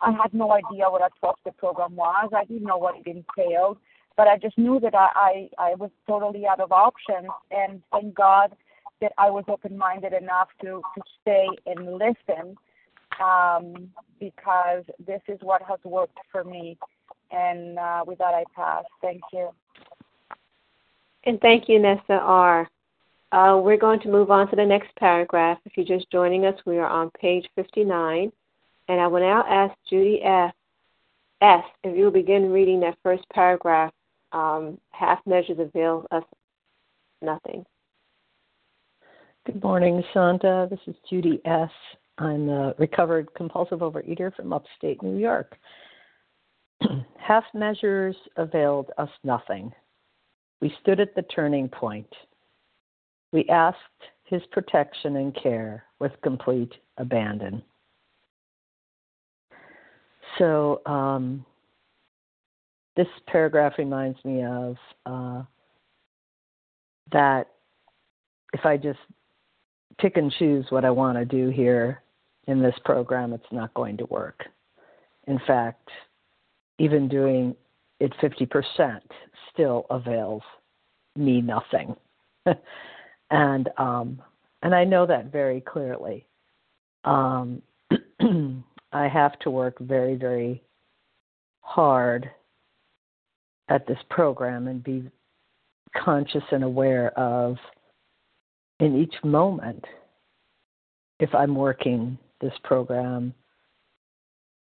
I 0.00 0.10
had 0.12 0.34
no 0.34 0.52
idea 0.52 0.90
what 0.90 1.02
a 1.02 1.08
12 1.20 1.36
step 1.40 1.56
program 1.56 1.96
was. 1.96 2.30
I 2.36 2.44
didn't 2.44 2.64
know 2.66 2.76
what 2.76 2.96
it 2.96 3.06
entailed. 3.06 3.78
but 4.16 4.28
I 4.28 4.38
just 4.38 4.56
knew 4.58 4.80
that 4.80 4.94
I, 4.94 5.48
I, 5.58 5.70
I 5.70 5.74
was 5.74 5.90
totally 6.06 6.46
out 6.46 6.60
of 6.60 6.72
options. 6.72 7.28
And 7.50 7.82
thank 7.92 8.14
God 8.14 8.54
that 9.00 9.12
I 9.18 9.30
was 9.30 9.44
open 9.48 9.76
minded 9.76 10.12
enough 10.12 10.48
to, 10.62 10.82
to 10.96 11.02
stay 11.20 11.48
and 11.66 11.98
listen 11.98 12.56
um, 13.22 13.90
because 14.18 14.84
this 15.06 15.20
is 15.28 15.38
what 15.42 15.62
has 15.62 15.78
worked 15.84 16.18
for 16.32 16.44
me. 16.44 16.78
And 17.30 17.78
uh, 17.78 18.04
with 18.06 18.18
that, 18.18 18.34
I 18.34 18.44
pass. 18.54 18.84
Thank 19.02 19.20
you. 19.32 19.50
And 21.24 21.40
thank 21.40 21.68
you, 21.68 21.78
Nessa 21.78 22.14
R. 22.14 22.68
Uh, 23.32 23.60
we're 23.62 23.76
going 23.76 24.00
to 24.00 24.08
move 24.08 24.30
on 24.30 24.48
to 24.50 24.56
the 24.56 24.64
next 24.64 24.94
paragraph. 24.96 25.58
If 25.64 25.72
you're 25.76 25.98
just 25.98 26.10
joining 26.10 26.46
us, 26.46 26.58
we 26.64 26.78
are 26.78 26.86
on 26.86 27.10
page 27.10 27.46
59. 27.56 28.30
And 28.88 29.00
I 29.00 29.06
will 29.06 29.20
now 29.20 29.44
ask 29.48 29.74
Judy 29.88 30.22
F. 30.22 30.52
S. 31.42 31.64
if 31.84 31.96
you 31.96 32.04
will 32.04 32.10
begin 32.10 32.50
reading 32.50 32.80
that 32.80 32.96
first 33.02 33.24
paragraph. 33.32 33.92
Um, 34.32 34.78
half 34.90 35.18
measures 35.26 35.58
avail 35.58 36.06
us 36.10 36.24
nothing. 37.20 37.64
Good 39.44 39.62
morning, 39.62 40.02
Santa. 40.14 40.66
This 40.70 40.80
is 40.86 40.94
Judy 41.08 41.40
S. 41.44 41.70
I'm 42.18 42.48
a 42.48 42.74
recovered 42.78 43.28
compulsive 43.34 43.80
overeater 43.80 44.34
from 44.34 44.52
upstate 44.52 45.02
New 45.02 45.18
York. 45.18 45.56
half 47.18 47.44
measures 47.54 48.16
availed 48.36 48.90
us 48.98 49.10
nothing. 49.22 49.72
We 50.60 50.74
stood 50.80 51.00
at 51.00 51.14
the 51.14 51.22
turning 51.22 51.68
point. 51.68 52.08
We 53.36 53.44
asked 53.50 53.76
his 54.24 54.40
protection 54.50 55.16
and 55.16 55.36
care 55.36 55.84
with 55.98 56.12
complete 56.22 56.72
abandon. 56.96 57.62
So, 60.38 60.80
um, 60.86 61.44
this 62.96 63.06
paragraph 63.26 63.74
reminds 63.76 64.24
me 64.24 64.42
of 64.42 64.76
uh, 65.04 65.42
that 67.12 67.48
if 68.54 68.64
I 68.64 68.78
just 68.78 69.00
pick 69.98 70.16
and 70.16 70.32
choose 70.38 70.64
what 70.70 70.86
I 70.86 70.90
want 70.90 71.18
to 71.18 71.26
do 71.26 71.50
here 71.50 72.00
in 72.46 72.62
this 72.62 72.76
program, 72.86 73.34
it's 73.34 73.52
not 73.52 73.74
going 73.74 73.98
to 73.98 74.06
work. 74.06 74.44
In 75.26 75.38
fact, 75.46 75.90
even 76.78 77.06
doing 77.06 77.54
it 78.00 78.14
50% 78.22 78.98
still 79.52 79.84
avails 79.90 80.42
me 81.16 81.42
nothing. 81.42 81.94
and 83.30 83.68
um, 83.78 84.20
and 84.62 84.74
I 84.74 84.84
know 84.84 85.06
that 85.06 85.32
very 85.32 85.60
clearly. 85.60 86.26
Um, 87.04 87.62
I 88.92 89.08
have 89.08 89.38
to 89.40 89.50
work 89.50 89.78
very, 89.78 90.14
very 90.16 90.62
hard 91.60 92.30
at 93.68 93.86
this 93.86 93.98
program 94.10 94.68
and 94.68 94.82
be 94.82 95.10
conscious 95.96 96.42
and 96.50 96.64
aware 96.64 97.10
of 97.18 97.56
in 98.80 98.96
each 98.96 99.14
moment 99.24 99.84
if 101.18 101.34
I'm 101.34 101.54
working 101.54 102.18
this 102.40 102.52
program 102.64 103.32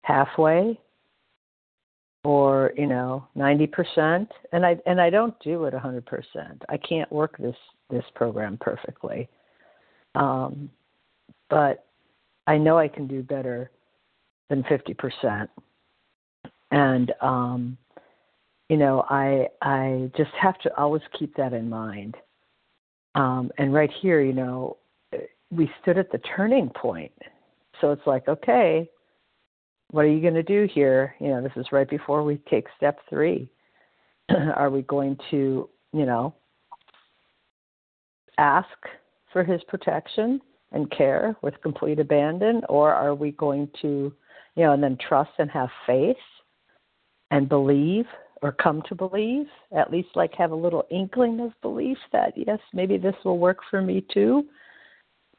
halfway 0.02 0.78
or 2.26 2.72
you 2.76 2.88
know 2.88 3.24
90% 3.36 4.26
and 4.50 4.66
I 4.66 4.76
and 4.84 5.00
I 5.00 5.10
don't 5.10 5.38
do 5.38 5.66
it 5.66 5.74
a 5.74 5.78
100%. 5.78 6.02
I 6.68 6.76
can't 6.76 7.10
work 7.12 7.38
this 7.38 7.54
this 7.88 8.02
program 8.16 8.58
perfectly. 8.60 9.28
Um, 10.16 10.68
but 11.48 11.86
I 12.48 12.58
know 12.58 12.78
I 12.78 12.88
can 12.88 13.06
do 13.06 13.22
better 13.22 13.70
than 14.50 14.64
50%. 14.64 15.46
And 16.72 17.12
um, 17.20 17.78
you 18.68 18.76
know, 18.76 19.04
I 19.08 19.46
I 19.62 20.10
just 20.16 20.32
have 20.32 20.58
to 20.62 20.76
always 20.76 21.02
keep 21.16 21.36
that 21.36 21.52
in 21.52 21.70
mind. 21.70 22.16
Um, 23.14 23.52
and 23.56 23.72
right 23.72 23.90
here, 24.02 24.20
you 24.20 24.32
know, 24.32 24.78
we 25.52 25.70
stood 25.80 25.96
at 25.96 26.10
the 26.10 26.18
turning 26.36 26.70
point. 26.70 27.12
So 27.80 27.92
it's 27.92 28.04
like, 28.04 28.26
okay, 28.26 28.90
what 29.90 30.04
are 30.04 30.08
you 30.08 30.20
going 30.20 30.34
to 30.34 30.42
do 30.42 30.68
here? 30.72 31.14
You 31.20 31.28
know, 31.28 31.42
this 31.42 31.52
is 31.56 31.72
right 31.72 31.88
before 31.88 32.22
we 32.22 32.38
take 32.50 32.66
step 32.76 32.98
three. 33.08 33.48
are 34.56 34.70
we 34.70 34.82
going 34.82 35.16
to, 35.30 35.68
you 35.92 36.06
know, 36.06 36.34
ask 38.38 38.68
for 39.32 39.44
his 39.44 39.62
protection 39.68 40.40
and 40.72 40.90
care 40.90 41.36
with 41.42 41.60
complete 41.62 42.00
abandon, 42.00 42.62
or 42.68 42.92
are 42.92 43.14
we 43.14 43.30
going 43.32 43.68
to, 43.82 44.12
you 44.56 44.64
know, 44.64 44.72
and 44.72 44.82
then 44.82 44.98
trust 45.08 45.30
and 45.38 45.50
have 45.50 45.68
faith 45.86 46.16
and 47.30 47.48
believe 47.48 48.06
or 48.42 48.52
come 48.52 48.82
to 48.88 48.94
believe, 48.94 49.46
at 49.76 49.90
least 49.90 50.08
like 50.14 50.34
have 50.34 50.50
a 50.50 50.56
little 50.56 50.86
inkling 50.90 51.40
of 51.40 51.52
belief 51.62 51.96
that 52.12 52.34
yes, 52.36 52.58
maybe 52.74 52.98
this 52.98 53.14
will 53.24 53.38
work 53.38 53.58
for 53.70 53.80
me 53.80 54.04
too. 54.12 54.44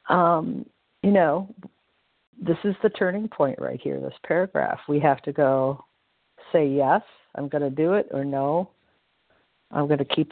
Um, 0.09 0.65
you 1.03 1.11
know, 1.11 1.53
this 2.39 2.57
is 2.63 2.75
the 2.83 2.89
turning 2.89 3.27
point 3.27 3.59
right 3.59 3.79
here, 3.81 3.99
this 3.99 4.13
paragraph. 4.25 4.79
We 4.87 4.99
have 4.99 5.21
to 5.23 5.31
go 5.31 5.83
say 6.51 6.67
yes, 6.67 7.01
I'm 7.35 7.49
going 7.49 7.63
to 7.63 7.69
do 7.69 7.93
it, 7.93 8.07
or 8.11 8.23
no, 8.23 8.69
I'm 9.71 9.87
going 9.87 9.99
to 9.99 10.05
keep 10.05 10.31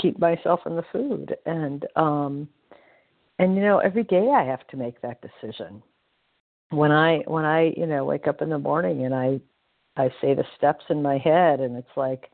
keep 0.00 0.18
myself 0.18 0.60
in 0.66 0.76
the 0.76 0.84
food. 0.92 1.36
And 1.46 1.86
um, 1.96 2.48
and 3.38 3.54
you 3.54 3.62
know, 3.62 3.78
every 3.78 4.04
day 4.04 4.30
I 4.34 4.44
have 4.44 4.66
to 4.68 4.76
make 4.76 5.00
that 5.02 5.20
decision. 5.22 5.82
When 6.70 6.90
I 6.90 7.18
when 7.26 7.44
I 7.44 7.72
you 7.76 7.86
know 7.86 8.04
wake 8.04 8.26
up 8.26 8.42
in 8.42 8.50
the 8.50 8.58
morning 8.58 9.04
and 9.04 9.14
I 9.14 9.40
I 9.96 10.08
say 10.20 10.34
the 10.34 10.44
steps 10.56 10.84
in 10.88 11.02
my 11.02 11.18
head, 11.18 11.60
and 11.60 11.76
it's 11.76 11.96
like 11.96 12.30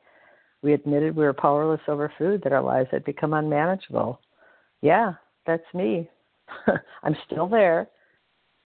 we 0.62 0.72
admitted 0.72 1.16
we 1.16 1.24
were 1.24 1.32
powerless 1.32 1.80
over 1.88 2.12
food, 2.18 2.42
that 2.42 2.52
our 2.52 2.62
lives 2.62 2.88
had 2.90 3.04
become 3.04 3.32
unmanageable. 3.34 4.20
Yeah, 4.80 5.14
that's 5.46 5.74
me. 5.74 6.08
I'm 7.02 7.16
still 7.26 7.48
there. 7.48 7.88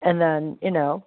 And 0.03 0.19
then, 0.19 0.57
you 0.61 0.71
know, 0.71 1.03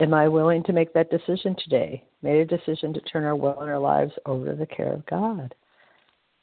am 0.00 0.14
I 0.14 0.28
willing 0.28 0.62
to 0.64 0.72
make 0.72 0.92
that 0.94 1.10
decision 1.10 1.56
today? 1.62 2.04
Made 2.22 2.40
a 2.40 2.56
decision 2.58 2.92
to 2.94 3.00
turn 3.02 3.24
our 3.24 3.36
will 3.36 3.60
and 3.60 3.70
our 3.70 3.78
lives 3.78 4.12
over 4.24 4.50
to 4.50 4.56
the 4.56 4.66
care 4.66 4.92
of 4.92 5.06
God. 5.06 5.54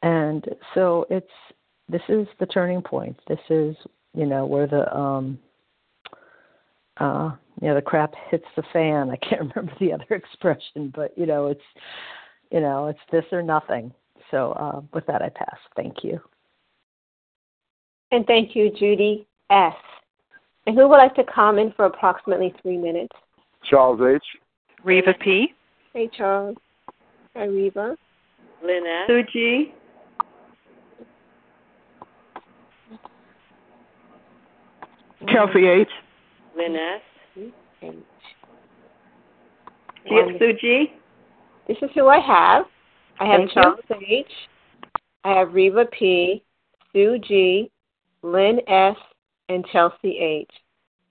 And 0.02 0.46
so 0.74 1.06
it's 1.10 1.28
this 1.90 2.02
is 2.08 2.28
the 2.40 2.46
turning 2.46 2.82
point. 2.82 3.20
This 3.28 3.40
is, 3.50 3.76
you 4.14 4.26
know, 4.26 4.46
where 4.46 4.68
the 4.68 4.96
um 4.96 5.40
uh 6.98 7.32
you 7.62 7.68
know 7.68 7.76
the 7.76 7.82
crap 7.82 8.14
hits 8.30 8.46
the 8.56 8.64
fan. 8.72 9.10
I 9.10 9.16
can't 9.18 9.42
remember 9.56 9.74
the 9.80 9.94
other 9.94 10.16
expression, 10.16 10.92
but 10.96 11.18
you 11.18 11.26
know, 11.26 11.48
it's 11.48 11.62
you 12.52 12.60
know, 12.60 12.88
it's 12.88 13.00
this 13.12 13.26
or 13.32 13.42
nothing. 13.42 13.92
So 14.30 14.52
uh, 14.54 14.82
with 14.94 15.06
that 15.08 15.22
I 15.22 15.30
pass. 15.30 15.58
Thank 15.76 16.04
you. 16.04 16.20
And 18.12 18.26
thank 18.28 18.56
you, 18.56 18.72
Judy 18.72 19.28
S. 19.50 19.74
And 20.66 20.78
who 20.78 20.88
would 20.88 20.97
like 20.97 21.16
to 21.16 21.24
comment 21.24 21.76
for 21.76 21.86
approximately 21.86 22.53
three 22.61 22.78
minutes? 22.78 23.16
Charles 23.70 23.99
H. 24.01 24.24
Reva 24.84 25.14
P. 25.22 25.53
Hey, 25.93 26.09
Charles. 26.16 26.57
Hi, 27.36 27.45
Reva. 27.45 27.97
Lynette. 28.64 29.09
Suji. 29.09 29.72
Chelsea 35.28 35.68
H. 35.68 35.88
Lynette. 36.55 37.01
H. 37.38 37.93
Do 40.05 40.16
you 40.16 40.20
have 40.20 40.30
um, 40.30 40.36
Sue 40.39 40.53
G.? 40.59 40.93
This 41.68 41.78
is 41.82 41.89
who 41.95 42.07
I 42.07 42.20
have. 42.20 42.66
I 43.20 43.26
have 43.26 43.39
Thank 43.39 43.51
Charles 43.51 43.80
H. 44.07 44.26
I 45.24 45.39
have 45.39 45.53
Reva 45.53 45.86
P. 45.97 46.43
Sue 46.91 47.20
G. 47.20 47.72
Lynn 48.22 48.59
S. 48.68 48.95
and 49.50 49.66
Chelsea 49.72 50.18
H. 50.18 50.50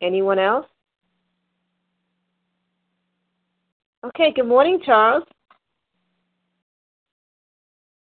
Anyone 0.01 0.39
else? 0.39 0.66
Okay, 4.05 4.33
good 4.35 4.49
morning, 4.49 4.80
Charles. 4.85 5.24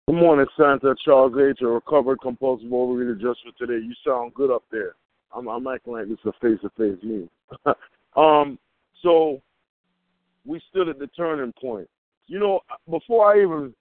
Good 0.07 0.17
morning, 0.17 0.47
Santa. 0.57 0.95
Charles 1.05 1.33
H., 1.37 1.63
a 1.63 1.67
recovered 1.67 2.21
compulsive 2.21 2.69
overeater 2.69 3.19
just 3.21 3.41
for 3.43 3.53
today. 3.59 3.85
You 3.85 3.95
sound 4.07 4.35
good 4.35 4.51
up 4.51 4.63
there. 4.71 4.95
I'm, 5.35 5.49
I'm 5.49 5.67
acting 5.67 5.95
like 5.95 6.07
is 6.07 6.19
a 6.27 6.33
face-to-face 6.41 7.03
meeting. 7.03 7.29
um, 8.17 8.59
so 9.03 9.41
we 10.45 10.61
stood 10.71 10.89
at 10.89 10.99
the 10.99 11.09
turning 11.09 11.53
point. 11.61 11.89
You 12.27 12.39
know, 12.39 12.61
before 12.91 13.33
I 13.33 13.43
even, 13.43 13.75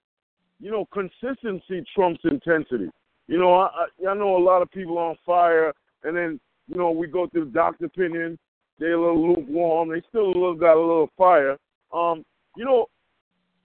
you 0.60 0.72
know, 0.72 0.88
consistency 0.94 1.86
trumps 1.94 2.22
intensity. 2.24 2.90
You 3.28 3.40
know, 3.40 3.54
I, 3.54 3.88
I 4.08 4.14
know 4.14 4.38
a 4.38 4.44
lot 4.44 4.62
of 4.62 4.72
people 4.72 4.98
on 4.98 5.16
fire, 5.26 5.74
and 6.06 6.16
then 6.16 6.40
you 6.68 6.78
know 6.78 6.92
we 6.92 7.08
go 7.08 7.28
through 7.28 7.46
the 7.46 7.52
doctor 7.52 7.86
opinion. 7.86 8.38
They're 8.80 8.94
a 8.94 9.00
little 9.00 9.36
lukewarm. 9.36 9.90
They 9.90 10.02
still 10.10 10.28
little, 10.28 10.56
got 10.56 10.76
a 10.76 10.80
little 10.80 11.10
fire. 11.18 11.58
Um, 11.94 12.24
you 12.58 12.66
know, 12.66 12.88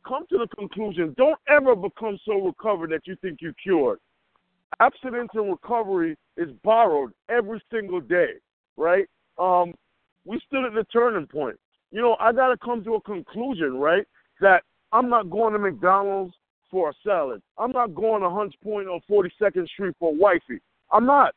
come 0.07 0.25
to 0.31 0.39
the 0.39 0.47
conclusion. 0.57 1.15
Don't 1.17 1.39
ever 1.49 1.75
become 1.75 2.19
so 2.25 2.41
recovered 2.45 2.91
that 2.91 3.07
you 3.07 3.17
think 3.21 3.39
you're 3.41 3.55
cured. 3.63 3.99
Abstinence 4.79 5.31
and 5.35 5.51
recovery 5.51 6.17
is 6.37 6.49
borrowed 6.63 7.13
every 7.29 7.61
single 7.73 8.01
day, 8.01 8.35
right? 8.77 9.07
Um, 9.39 9.75
we 10.25 10.41
stood 10.47 10.65
at 10.65 10.75
the 10.75 10.85
turning 10.93 11.27
point. 11.27 11.59
You 11.91 12.01
know, 12.01 12.17
I 12.21 12.33
got 12.33 12.49
to 12.49 12.57
come 12.57 12.85
to 12.85 12.95
a 12.95 13.01
conclusion, 13.01 13.75
right? 13.75 14.07
That 14.41 14.63
I'm 14.93 15.09
not 15.09 15.29
going 15.29 15.53
to 15.55 15.59
McDonald's 15.59 16.35
for 16.71 16.91
a 16.91 16.93
salad. 17.05 17.43
I'm 17.59 17.73
not 17.73 17.95
going 17.95 18.23
to 18.23 18.31
Hunts 18.31 18.57
Point 18.63 18.87
on 18.87 19.01
42nd 19.11 19.69
Street 19.69 19.95
for 19.99 20.13
a 20.13 20.17
wifey. 20.17 20.61
I'm 20.93 21.05
not. 21.05 21.35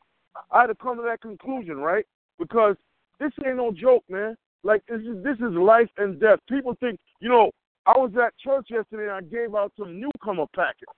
I 0.52 0.62
had 0.62 0.68
to 0.68 0.76
come 0.76 0.98
to 0.98 1.04
that 1.04 1.22
conclusion, 1.22 1.78
right? 1.78 2.06
Because 2.40 2.76
this 3.20 3.32
ain't 3.46 3.58
no 3.58 3.72
joke, 3.72 4.04
man. 4.10 4.36
Like 4.64 4.84
this 4.88 5.02
is 5.02 5.24
this 5.24 5.38
is 5.38 5.54
life 5.54 5.90
and 5.98 6.20
death. 6.20 6.40
People 6.50 6.76
think, 6.80 7.00
you 7.20 7.30
know, 7.30 7.52
I 7.86 7.98
was 7.98 8.12
at 8.16 8.38
church 8.38 8.68
yesterday 8.70 9.04
and 9.04 9.12
I 9.12 9.22
gave 9.22 9.56
out 9.56 9.74
some 9.78 10.00
newcomer 10.00 10.46
packets, 10.56 10.92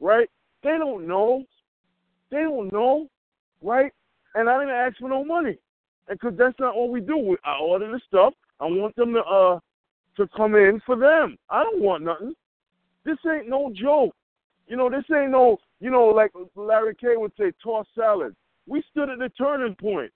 right? 0.00 0.28
They 0.62 0.76
don't 0.78 1.06
know. 1.06 1.44
They 2.30 2.38
don't 2.42 2.72
know, 2.72 3.08
right? 3.62 3.92
And 4.34 4.48
I 4.48 4.58
didn't 4.58 4.74
ask 4.74 4.98
for 4.98 5.08
no 5.08 5.24
money, 5.24 5.56
because 6.08 6.34
that's 6.36 6.58
not 6.58 6.76
what 6.76 6.90
we 6.90 7.00
do. 7.00 7.36
I 7.44 7.58
order 7.60 7.90
the 7.90 8.00
stuff. 8.06 8.34
I 8.60 8.64
want 8.64 8.94
them 8.96 9.14
to 9.14 9.20
uh 9.20 9.60
to 10.16 10.28
come 10.36 10.56
in 10.56 10.80
for 10.84 10.96
them. 10.96 11.36
I 11.48 11.62
don't 11.62 11.80
want 11.80 12.04
nothing. 12.04 12.34
This 13.04 13.18
ain't 13.32 13.48
no 13.48 13.72
joke. 13.72 14.14
You 14.66 14.76
know, 14.76 14.90
this 14.90 15.04
ain't 15.14 15.30
no, 15.30 15.56
you 15.80 15.90
know, 15.90 16.06
like 16.06 16.32
Larry 16.56 16.94
K 16.94 17.16
would 17.16 17.32
say, 17.38 17.52
toss 17.62 17.86
salad. 17.94 18.34
We 18.68 18.82
stood 18.90 19.08
at 19.08 19.18
the 19.18 19.30
turning 19.30 19.74
point. 19.74 20.12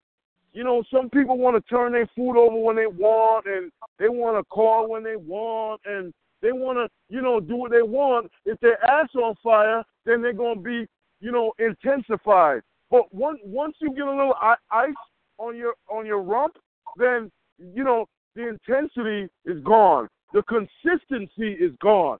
You 0.52 0.64
know, 0.64 0.82
some 0.92 1.08
people 1.08 1.38
want 1.38 1.56
to 1.56 1.70
turn 1.70 1.92
their 1.92 2.08
food 2.14 2.36
over 2.36 2.56
when 2.56 2.76
they 2.76 2.86
want, 2.86 3.46
and 3.46 3.72
they 3.98 4.08
want 4.08 4.36
to 4.36 4.44
call 4.44 4.88
when 4.88 5.02
they 5.02 5.16
want, 5.16 5.80
and 5.86 6.12
they 6.42 6.52
want 6.52 6.76
to, 6.76 7.14
you 7.14 7.22
know, 7.22 7.40
do 7.40 7.56
what 7.56 7.70
they 7.70 7.82
want. 7.82 8.30
If 8.44 8.60
their 8.60 8.84
ass 8.84 9.08
on 9.14 9.34
fire, 9.42 9.82
then 10.04 10.20
they're 10.20 10.34
gonna 10.34 10.60
be, 10.60 10.86
you 11.20 11.32
know, 11.32 11.52
intensified. 11.58 12.60
But 12.90 13.12
once 13.14 13.38
once 13.44 13.76
you 13.80 13.94
get 13.94 14.06
a 14.06 14.10
little 14.10 14.34
ice 14.70 14.92
on 15.38 15.56
your 15.56 15.74
on 15.88 16.04
your 16.04 16.20
rump, 16.22 16.58
then 16.96 17.30
you 17.58 17.84
know 17.84 18.06
the 18.34 18.48
intensity 18.48 19.30
is 19.46 19.62
gone. 19.64 20.08
The 20.34 20.42
consistency 20.42 21.52
is 21.52 21.74
gone. 21.80 22.18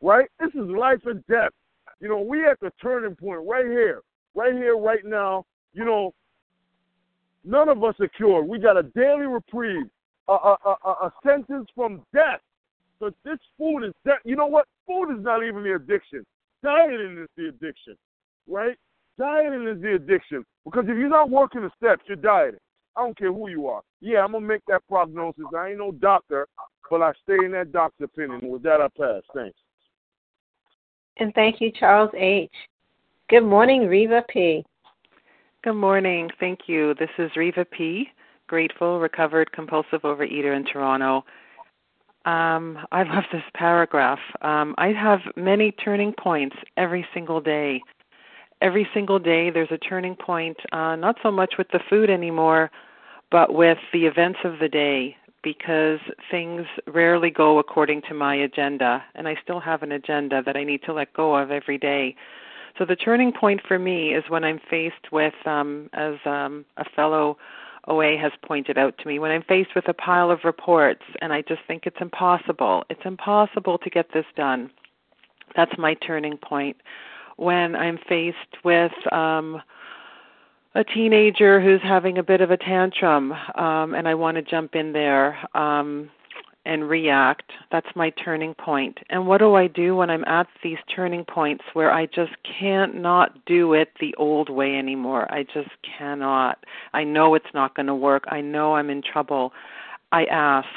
Right? 0.00 0.28
This 0.40 0.50
is 0.54 0.68
life 0.68 1.00
and 1.06 1.24
death. 1.26 1.50
You 2.00 2.08
know, 2.08 2.20
we 2.20 2.44
at 2.44 2.58
the 2.60 2.72
turning 2.80 3.16
point 3.16 3.40
right 3.46 3.66
here, 3.66 4.02
right 4.34 4.52
here, 4.52 4.76
right 4.76 5.04
now. 5.04 5.44
You 5.72 5.84
know, 5.84 6.14
none 7.44 7.68
of 7.68 7.82
us 7.84 7.94
are 8.00 8.08
cured. 8.08 8.48
We 8.48 8.58
got 8.58 8.76
a 8.76 8.82
daily 8.82 9.26
reprieve, 9.26 9.86
a, 10.28 10.32
a, 10.32 10.56
a, 10.64 10.90
a 10.90 11.12
sentence 11.24 11.68
from 11.74 12.02
death. 12.14 12.40
So 12.98 13.10
this 13.24 13.38
food 13.56 13.84
is 13.84 13.92
death. 14.04 14.18
You 14.24 14.36
know 14.36 14.46
what? 14.46 14.66
Food 14.86 15.16
is 15.16 15.22
not 15.22 15.44
even 15.44 15.62
the 15.62 15.74
addiction. 15.76 16.24
Dieting 16.62 17.18
is 17.22 17.28
the 17.36 17.48
addiction, 17.48 17.96
right? 18.48 18.76
Dieting 19.18 19.68
is 19.68 19.80
the 19.80 19.94
addiction 19.94 20.44
because 20.64 20.84
if 20.84 20.96
you're 20.96 21.08
not 21.08 21.30
working 21.30 21.62
the 21.62 21.70
steps, 21.76 22.02
you're 22.06 22.16
dieting. 22.16 22.60
I 22.96 23.02
don't 23.02 23.16
care 23.16 23.32
who 23.32 23.48
you 23.48 23.68
are. 23.68 23.82
Yeah, 24.00 24.24
I'm 24.24 24.32
gonna 24.32 24.44
make 24.44 24.62
that 24.66 24.82
prognosis. 24.88 25.44
I 25.56 25.68
ain't 25.68 25.78
no 25.78 25.92
doctor, 25.92 26.48
but 26.90 27.00
I 27.00 27.12
stay 27.22 27.44
in 27.44 27.52
that 27.52 27.70
doctor 27.70 28.04
opinion. 28.04 28.48
With 28.48 28.62
that, 28.64 28.80
I 28.80 28.88
pass. 28.98 29.22
Thanks. 29.34 29.56
And 31.18 31.32
thank 31.34 31.60
you, 31.60 31.70
Charles 31.70 32.10
H. 32.16 32.50
Good 33.28 33.44
morning, 33.44 33.88
Reva 33.88 34.24
P. 34.28 34.64
Good 35.68 35.74
morning. 35.74 36.30
Thank 36.40 36.60
you. 36.66 36.94
This 36.94 37.10
is 37.18 37.30
Reva 37.36 37.66
P. 37.66 38.08
Grateful, 38.46 39.00
recovered 39.00 39.52
compulsive 39.52 40.00
overeater 40.00 40.56
in 40.56 40.64
Toronto. 40.64 41.26
Um, 42.24 42.78
I 42.90 43.02
love 43.02 43.24
this 43.30 43.42
paragraph. 43.52 44.18
Um, 44.40 44.74
I 44.78 44.92
have 44.92 45.20
many 45.36 45.72
turning 45.72 46.14
points 46.14 46.56
every 46.78 47.06
single 47.12 47.42
day 47.42 47.82
every 48.62 48.88
single 48.94 49.18
day 49.18 49.50
there's 49.50 49.70
a 49.70 49.78
turning 49.78 50.16
point, 50.16 50.56
uh, 50.72 50.96
not 50.96 51.16
so 51.22 51.30
much 51.30 51.54
with 51.58 51.68
the 51.72 51.80
food 51.88 52.10
anymore, 52.10 52.70
but 53.30 53.54
with 53.54 53.78
the 53.92 54.06
events 54.06 54.38
of 54.44 54.58
the 54.58 54.68
day 54.68 55.16
because 55.42 56.00
things 56.30 56.66
rarely 56.86 57.30
go 57.30 57.58
according 57.58 58.02
to 58.08 58.14
my 58.14 58.34
agenda, 58.34 59.04
and 59.14 59.28
I 59.28 59.36
still 59.42 59.60
have 59.60 59.82
an 59.82 59.92
agenda 59.92 60.42
that 60.44 60.56
I 60.56 60.64
need 60.64 60.82
to 60.84 60.92
let 60.92 61.12
go 61.12 61.36
of 61.36 61.50
every 61.50 61.78
day. 61.78 62.16
So 62.78 62.84
the 62.84 62.96
turning 62.96 63.32
point 63.32 63.60
for 63.66 63.78
me 63.78 64.14
is 64.14 64.22
when 64.28 64.44
I'm 64.44 64.60
faced 64.70 65.10
with, 65.10 65.34
um, 65.44 65.90
as 65.92 66.14
um, 66.24 66.64
a 66.76 66.84
fellow 66.94 67.36
OA 67.88 68.16
has 68.16 68.30
pointed 68.46 68.78
out 68.78 68.96
to 68.98 69.08
me, 69.08 69.18
when 69.18 69.32
I'm 69.32 69.42
faced 69.42 69.74
with 69.74 69.88
a 69.88 69.94
pile 69.94 70.30
of 70.30 70.40
reports 70.44 71.02
and 71.20 71.32
I 71.32 71.42
just 71.42 71.60
think 71.66 71.86
it's 71.86 71.96
impossible. 72.00 72.84
It's 72.88 73.04
impossible 73.04 73.78
to 73.78 73.90
get 73.90 74.12
this 74.14 74.26
done. 74.36 74.70
That's 75.56 75.76
my 75.76 75.94
turning 75.94 76.36
point 76.36 76.76
when 77.36 77.74
I'm 77.74 77.98
faced 78.08 78.62
with 78.64 78.92
um, 79.12 79.60
a 80.74 80.84
teenager 80.84 81.60
who's 81.60 81.82
having 81.82 82.18
a 82.18 82.22
bit 82.22 82.40
of 82.40 82.50
a 82.52 82.56
tantrum 82.56 83.32
um, 83.54 83.94
and 83.94 84.06
I 84.06 84.14
want 84.14 84.36
to 84.36 84.42
jump 84.42 84.76
in 84.76 84.92
there 84.92 85.38
um, 85.56 86.10
and 86.68 86.88
react. 86.88 87.50
That's 87.72 87.88
my 87.96 88.10
turning 88.10 88.54
point. 88.54 88.98
And 89.08 89.26
what 89.26 89.38
do 89.38 89.54
I 89.54 89.66
do 89.66 89.96
when 89.96 90.10
I'm 90.10 90.24
at 90.26 90.46
these 90.62 90.76
turning 90.94 91.24
points 91.24 91.64
where 91.72 91.90
I 91.90 92.06
just 92.06 92.32
can't 92.60 92.94
not 92.94 93.44
do 93.46 93.72
it 93.72 93.88
the 94.00 94.14
old 94.16 94.50
way 94.50 94.76
anymore? 94.76 95.32
I 95.32 95.44
just 95.44 95.70
cannot. 95.98 96.64
I 96.92 97.04
know 97.04 97.34
it's 97.34 97.54
not 97.54 97.74
going 97.74 97.86
to 97.86 97.94
work. 97.94 98.24
I 98.28 98.42
know 98.42 98.76
I'm 98.76 98.90
in 98.90 99.02
trouble. 99.02 99.52
I 100.12 100.26
ask 100.26 100.68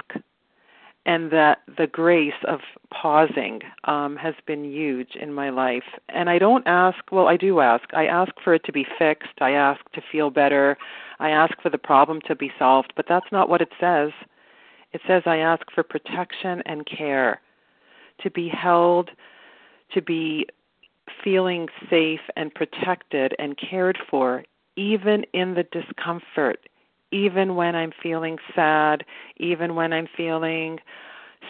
and 1.05 1.31
that 1.31 1.59
the 1.77 1.87
grace 1.87 2.33
of 2.47 2.59
pausing 2.91 3.59
um, 3.85 4.15
has 4.15 4.35
been 4.45 4.63
huge 4.63 5.15
in 5.19 5.33
my 5.33 5.49
life. 5.49 5.83
And 6.09 6.29
I 6.29 6.37
don't 6.37 6.65
ask, 6.67 6.99
well, 7.11 7.27
I 7.27 7.37
do 7.37 7.59
ask. 7.59 7.85
I 7.93 8.05
ask 8.05 8.31
for 8.43 8.53
it 8.53 8.63
to 8.65 8.71
be 8.71 8.85
fixed. 8.99 9.41
I 9.41 9.51
ask 9.51 9.81
to 9.93 10.01
feel 10.11 10.29
better. 10.29 10.77
I 11.19 11.31
ask 11.31 11.59
for 11.61 11.69
the 11.69 11.77
problem 11.77 12.21
to 12.27 12.35
be 12.35 12.51
solved, 12.59 12.93
but 12.95 13.07
that's 13.09 13.31
not 13.31 13.49
what 13.49 13.61
it 13.61 13.71
says. 13.79 14.11
It 14.93 15.01
says 15.07 15.23
I 15.25 15.37
ask 15.37 15.63
for 15.73 15.83
protection 15.83 16.61
and 16.65 16.85
care, 16.85 17.39
to 18.21 18.29
be 18.29 18.49
held, 18.49 19.09
to 19.93 20.01
be 20.01 20.45
feeling 21.23 21.67
safe 21.89 22.21
and 22.35 22.53
protected 22.53 23.35
and 23.39 23.57
cared 23.57 23.97
for, 24.09 24.43
even 24.75 25.25
in 25.33 25.55
the 25.55 25.63
discomfort, 25.63 26.59
even 27.11 27.55
when 27.55 27.75
I'm 27.75 27.91
feeling 28.01 28.37
sad, 28.55 29.03
even 29.37 29.75
when 29.75 29.93
I'm 29.93 30.07
feeling 30.15 30.79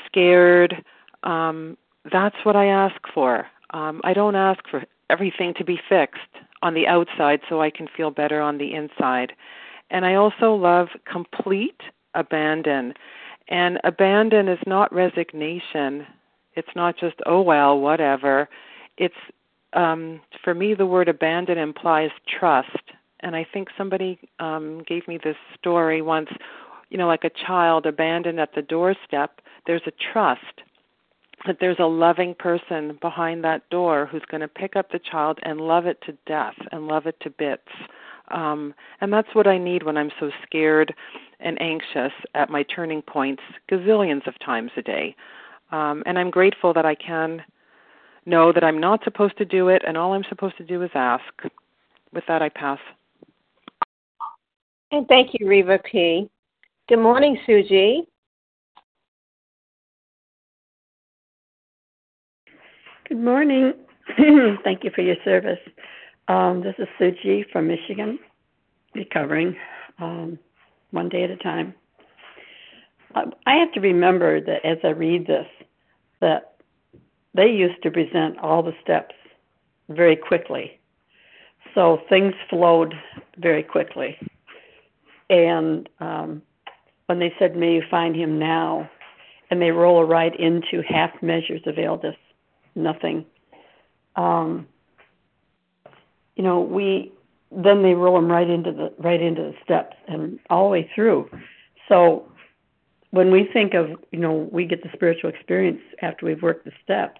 scared. 0.06 0.84
Um, 1.24 1.78
that's 2.12 2.38
what 2.44 2.56
I 2.56 2.66
ask 2.66 3.00
for. 3.14 3.48
Um, 3.72 4.02
I 4.04 4.14
don't 4.14 4.36
ask 4.36 4.60
for 4.70 4.84
everything 5.10 5.54
to 5.58 5.64
be 5.64 5.80
fixed 5.90 6.22
on 6.64 6.74
the 6.74 6.88
outside 6.88 7.42
so 7.50 7.62
I 7.62 7.70
can 7.70 7.88
feel 7.96 8.12
better 8.12 8.42
on 8.42 8.58
the 8.58 8.74
inside. 8.74 9.34
And 9.90 10.06
I 10.06 10.16
also 10.16 10.54
love 10.56 10.88
complete 11.06 11.82
abandon. 12.14 12.94
And 13.52 13.80
abandon 13.84 14.48
is 14.48 14.60
not 14.66 14.92
resignation. 14.92 16.08
It's 16.56 16.76
not 16.76 16.98
just, 16.98 17.16
oh, 17.28 17.42
well, 17.42 17.80
whatever. 17.80 18.50
It's, 18.98 19.14
um, 19.74 20.22
for 20.44 20.56
me, 20.56 20.74
the 20.74 20.88
word 20.88 21.08
abandon 21.08 21.60
implies 21.60 22.10
trust 22.40 22.80
and 23.22 23.36
I 23.36 23.46
think 23.52 23.70
somebody 23.78 24.20
um, 24.40 24.84
gave 24.88 25.08
me 25.08 25.20
this 25.24 25.38
story 25.58 26.02
once. 26.02 26.30
You 26.90 26.98
know, 26.98 27.08
like 27.08 27.24
a 27.24 27.46
child 27.48 27.86
abandoned 27.86 28.40
at 28.40 28.54
the 28.54 28.62
doorstep, 28.62 29.42
there's 29.66 29.84
a 29.86 29.94
trust 30.12 30.62
that 31.48 31.58
there's 31.60 31.80
a 31.80 31.86
loving 31.86 32.36
person 32.36 32.98
behind 33.02 33.44
that 33.44 33.68
door 33.70 34.06
who's 34.06 34.26
going 34.30 34.42
to 34.42 34.48
pick 34.48 34.76
up 34.76 34.92
the 34.92 35.00
child 35.00 35.40
and 35.44 35.62
love 35.62 35.86
it 35.86 36.00
to 36.06 36.18
death 36.28 36.56
and 36.72 36.88
love 36.88 37.08
it 37.08 37.16
to 37.22 37.30
bits. 37.30 37.72
Um, 38.32 38.74
and 39.02 39.12
that's 39.12 39.34
what 39.34 39.48
I 39.48 39.58
need 39.58 39.84
when 39.84 39.98
I'm 39.98 40.12
so 40.20 40.32
scared 40.46 40.94
and 41.40 41.62
anxious 41.62 42.12
at 42.36 42.50
my 42.50 42.64
turning 42.64 43.02
points 43.02 43.44
gazillions 43.70 44.26
of 44.28 44.38
times 44.40 44.72
a 44.78 44.82
day. 44.82 45.16
Um, 45.72 46.04
and 46.06 46.18
I'm 46.20 46.30
grateful 46.30 46.74
that 46.74 46.86
I 46.86 46.96
can 46.96 47.44
know 48.26 48.52
that 48.52 48.64
I'm 48.64 48.80
not 48.80 49.04
supposed 49.04 49.38
to 49.38 49.46
do 49.46 49.70
it, 49.70 49.82
and 49.88 49.98
all 49.98 50.14
I'm 50.14 50.26
supposed 50.30 50.58
to 50.58 50.64
do 50.64 50.84
is 50.84 50.92
ask. 50.94 51.24
With 52.14 52.24
that, 52.28 52.42
I 52.42 52.50
pass. 52.50 52.80
And 54.92 55.08
thank 55.08 55.32
you, 55.34 55.48
Reva 55.48 55.80
P. 55.80 56.30
Good 56.90 57.00
morning, 57.00 57.38
Suji. 57.48 58.02
Good 63.08 63.18
morning. 63.18 63.74
thank 64.64 64.84
you 64.84 64.92
for 64.94 65.02
your 65.02 65.16
service. 65.24 65.60
Um, 66.32 66.62
this 66.62 66.76
is 66.80 66.88
Sue 66.98 67.12
G. 67.22 67.44
from 67.52 67.68
Michigan, 67.68 68.18
recovering 68.96 69.54
um, 70.00 70.40
one 70.92 71.10
day 71.10 71.26
at 71.26 71.30
a 71.30 71.36
time. 71.36 71.74
I 73.14 73.56
have 73.56 73.74
to 73.74 73.82
remember 73.82 74.40
that 74.40 74.64
as 74.66 74.78
I 74.86 74.92
read 74.92 75.28
this, 75.28 75.46
that 76.22 76.56
they 77.36 77.48
used 77.48 77.84
to 77.84 77.92
present 77.92 78.40
all 78.40 78.64
the 78.64 78.72
steps 78.82 79.14
very 79.90 80.16
quickly. 80.16 80.80
So 81.76 82.00
things 82.08 82.34
flowed 82.50 82.94
very 83.38 83.64
quickly. 83.64 84.18
And 85.30 85.90
um, 86.00 86.42
when 87.08 87.20
they 87.20 87.34
said, 87.40 87.58
May 87.58 87.74
you 87.74 87.84
find 87.92 88.16
him 88.16 88.40
now, 88.40 88.90
and 89.50 89.62
they 89.62 89.72
roll 89.72 90.06
right 90.06 90.34
into 90.40 90.82
half 90.88 91.12
measures 91.22 91.62
availed 91.66 92.06
us 92.06 92.16
nothing. 92.74 93.26
Um, 94.16 94.68
you 96.36 96.44
know, 96.44 96.62
we 96.62 97.12
then 97.52 97.84
they 97.84 97.94
roll 97.94 98.16
them 98.16 98.32
right 98.32 98.50
into 98.50 98.72
the 98.72 98.94
right 98.98 99.22
into 99.22 99.42
the 99.42 99.56
steps 99.64 99.98
and 100.08 100.40
all 100.50 100.66
the 100.66 100.72
way 100.72 100.90
through. 100.96 101.30
So 101.90 102.32
when 103.12 103.32
we 103.32 103.50
think 103.52 103.74
of, 103.74 103.90
you 104.12 104.20
know, 104.20 104.50
we 104.52 104.66
get 104.66 104.84
the 104.84 104.90
spiritual 104.94 105.30
experience 105.30 105.82
after 106.02 106.26
we've 106.26 106.42
worked 106.42 106.66
the 106.66 106.72
steps, 106.84 107.20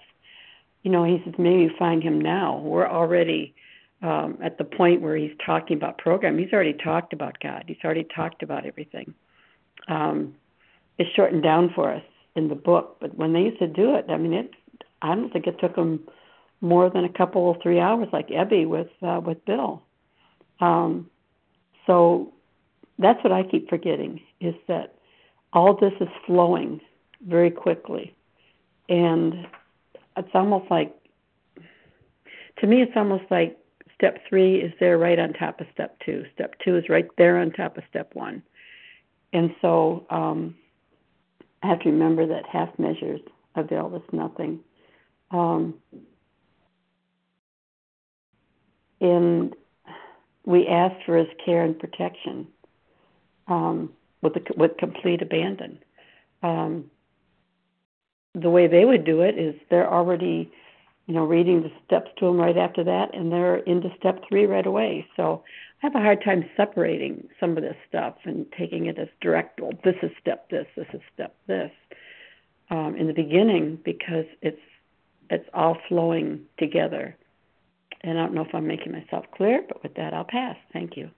you 0.84 0.92
know, 0.92 1.04
he 1.04 1.22
says, 1.26 1.34
maybe 1.38 1.74
find 1.78 2.02
him 2.02 2.20
now. 2.20 2.60
We're 2.60 2.88
already 2.88 3.54
um, 4.02 4.38
at 4.42 4.58
the 4.58 4.64
point 4.64 5.02
where 5.02 5.16
he's 5.16 5.36
talking 5.46 5.78
about 5.78 5.98
program. 5.98 6.38
He's 6.38 6.54
already 6.54 6.74
talked 6.74 7.14
about 7.14 7.40
God. 7.42 7.66
He's 7.68 7.78
already 7.84 8.06
talked 8.16 8.42
about 8.42 8.66
everything. 8.66 9.14
Um, 9.88 10.36
it's 10.98 11.14
shortened 11.14 11.44
down 11.44 11.72
for 11.76 11.92
us 11.92 12.04
in 12.36 12.48
the 12.48 12.56
book, 12.56 12.98
but 13.00 13.16
when 13.16 13.34
they 13.34 13.42
used 13.42 13.60
to 13.60 13.68
do 13.68 13.96
it, 13.96 14.06
I 14.10 14.18
mean, 14.18 14.34
it. 14.34 14.52
I 15.02 15.16
don't 15.16 15.32
think 15.32 15.48
it 15.48 15.60
took 15.60 15.76
them 15.76 16.00
more 16.62 16.90
than 16.90 17.04
a 17.04 17.10
couple 17.10 17.58
three 17.62 17.80
hours, 17.80 18.08
like 18.14 18.30
Ebby 18.30 18.68
with 18.68 18.90
uh, 19.02 19.20
with 19.24 19.44
Bill. 19.46 19.82
Um, 20.60 21.10
so 21.88 22.32
that's 23.00 23.22
what 23.24 23.34
I 23.34 23.44
keep 23.44 23.68
forgetting 23.68 24.22
is 24.40 24.54
that 24.68 24.96
all 25.54 25.76
this 25.76 25.94
is 26.00 26.08
flowing 26.26 26.80
very 27.28 27.52
quickly, 27.52 28.16
and 28.88 29.48
it's 30.16 30.30
almost 30.34 30.70
like 30.70 30.96
to 32.60 32.68
me, 32.68 32.82
it's 32.82 32.96
almost 32.96 33.24
like 33.32 33.58
step 33.96 34.20
three 34.30 34.58
is 34.58 34.72
there 34.80 34.98
right 34.98 35.18
on 35.18 35.34
top 35.34 35.60
of 35.60 35.68
step 35.74 35.98
two. 36.06 36.26
Step 36.36 36.56
two 36.64 36.78
is 36.78 36.90
right 36.90 37.08
there 37.18 37.38
on 37.40 37.52
top 37.52 37.78
of 37.78 37.84
step 37.90 38.12
one, 38.14 38.44
and 39.34 39.54
so 39.62 40.06
um, 40.12 40.56
I 41.64 41.68
have 41.68 41.80
to 41.82 41.90
remember 41.90 42.28
that 42.28 42.46
half 42.46 42.70
measures 42.78 43.22
avail 43.56 43.92
us 43.96 44.14
nothing. 44.14 44.60
Um, 45.32 45.76
and 49.02 49.56
we 50.46 50.68
asked 50.68 51.04
for 51.06 51.18
his 51.18 51.28
care 51.44 51.64
and 51.64 51.78
protection 51.78 52.48
um, 53.48 53.92
with 54.22 54.34
the, 54.36 54.42
with 54.56 54.78
complete 54.78 55.22
abandon. 55.22 55.80
Um, 56.44 56.90
the 58.34 58.50
way 58.50 58.68
they 58.68 58.86
would 58.86 59.04
do 59.04 59.22
it 59.22 59.38
is 59.38 59.56
they're 59.70 59.92
already, 59.92 60.52
you 61.08 61.14
know, 61.14 61.26
reading 61.26 61.62
the 61.64 61.72
steps 61.86 62.10
to 62.18 62.28
him 62.28 62.38
right 62.38 62.58
after 62.58 62.84
that, 62.84 63.14
and 63.14 63.32
they're 63.32 63.58
into 63.58 63.90
step 64.00 64.24
three 64.30 64.46
right 64.46 64.66
away. 64.66 65.06
So 65.18 65.44
I 65.84 65.88
have 65.88 65.96
a 65.96 66.00
hard 66.00 66.24
time 66.24 66.46
separating 66.56 67.28
some 67.40 67.58
of 67.58 67.64
this 67.64 67.76
stuff 67.90 68.16
and 68.24 68.46
taking 68.58 68.86
it 68.86 68.98
as 68.98 69.10
direct. 69.20 69.60
Well, 69.60 69.74
this 69.84 69.96
is 70.02 70.12
step 70.22 70.50
this, 70.50 70.68
this 70.76 70.88
is 70.94 71.02
step 71.14 71.36
this. 71.48 71.72
Um, 72.70 72.96
in 72.96 73.08
the 73.08 73.14
beginning, 73.14 73.80
because 73.84 74.26
it's 74.42 74.62
it's 75.30 75.50
all 75.54 75.78
flowing 75.90 76.42
together. 76.58 77.18
And 78.04 78.18
I 78.18 78.24
don't 78.24 78.34
know 78.34 78.42
if 78.42 78.54
I'm 78.54 78.68
making 78.68 78.92
myself 78.92 79.26
clear, 79.36 79.64
but 79.68 79.84
with 79.84 79.94
that, 79.96 80.14
I'll 80.14 80.24
pass. 80.24 80.56
Thank 80.74 80.98
you. 80.98 81.10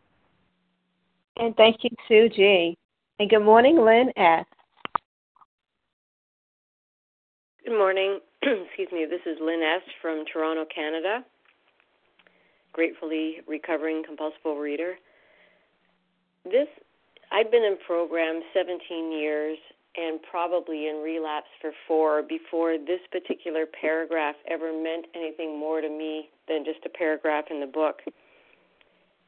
And 1.38 1.56
thank 1.56 1.78
you, 1.84 1.90
Sue 2.08 2.30
G. 2.30 2.78
And 3.20 3.30
good 3.30 3.44
morning, 3.44 3.84
Lynn 3.84 4.12
S. 4.18 4.46
Good 7.66 7.78
morning. 7.78 8.20
Excuse 8.42 8.90
me. 8.92 9.06
This 9.10 9.22
is 9.26 9.38
Lynn 9.42 9.62
S. 9.62 9.82
from 10.02 10.26
Toronto, 10.32 10.66
Canada. 10.74 11.24
Gratefully 12.74 13.38
recovering 13.48 14.04
compulsive 14.06 14.58
reader. 14.60 14.96
This 16.44 16.68
I've 17.32 17.50
been 17.50 17.64
in 17.64 17.78
program 17.88 18.42
17 18.54 19.12
years 19.12 19.58
and 19.96 20.20
probably 20.30 20.88
in 20.88 21.02
relapse 21.04 21.48
for 21.62 21.72
four 21.88 22.22
before 22.22 22.78
this 22.78 23.00
particular 23.12 23.66
paragraph 23.80 24.36
ever 24.50 24.74
meant 24.74 25.06
anything 25.16 25.58
more 25.58 25.82
to 25.82 25.90
me 25.90 26.30
than 26.48 26.66
just 26.66 26.86
a 26.86 26.90
paragraph 26.90 27.46
in 27.50 27.60
the 27.60 27.68
book. 27.68 28.02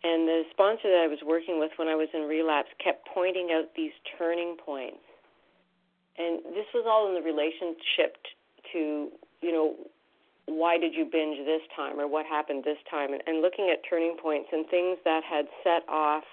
And 0.03 0.27
the 0.27 0.43
sponsor 0.51 0.89
that 0.89 1.01
I 1.03 1.07
was 1.07 1.19
working 1.25 1.59
with 1.59 1.71
when 1.77 1.87
I 1.87 1.95
was 1.95 2.09
in 2.13 2.21
relapse 2.21 2.69
kept 2.83 3.07
pointing 3.11 3.49
out 3.51 3.73
these 3.75 3.93
turning 4.17 4.55
points. 4.55 5.01
And 6.17 6.39
this 6.53 6.67
was 6.73 6.85
all 6.87 7.09
in 7.09 7.15
the 7.15 7.25
relationship 7.25 8.17
to, 8.71 9.09
you 9.41 9.51
know, 9.51 9.75
why 10.45 10.77
did 10.77 10.93
you 10.93 11.05
binge 11.05 11.37
this 11.45 11.61
time 11.75 11.99
or 11.99 12.07
what 12.07 12.25
happened 12.25 12.63
this 12.63 12.77
time? 12.89 13.13
And, 13.13 13.23
and 13.25 13.41
looking 13.41 13.69
at 13.73 13.81
turning 13.89 14.15
points 14.21 14.49
and 14.51 14.65
things 14.69 14.97
that 15.03 15.23
had 15.23 15.45
set 15.63 15.81
off 15.89 16.23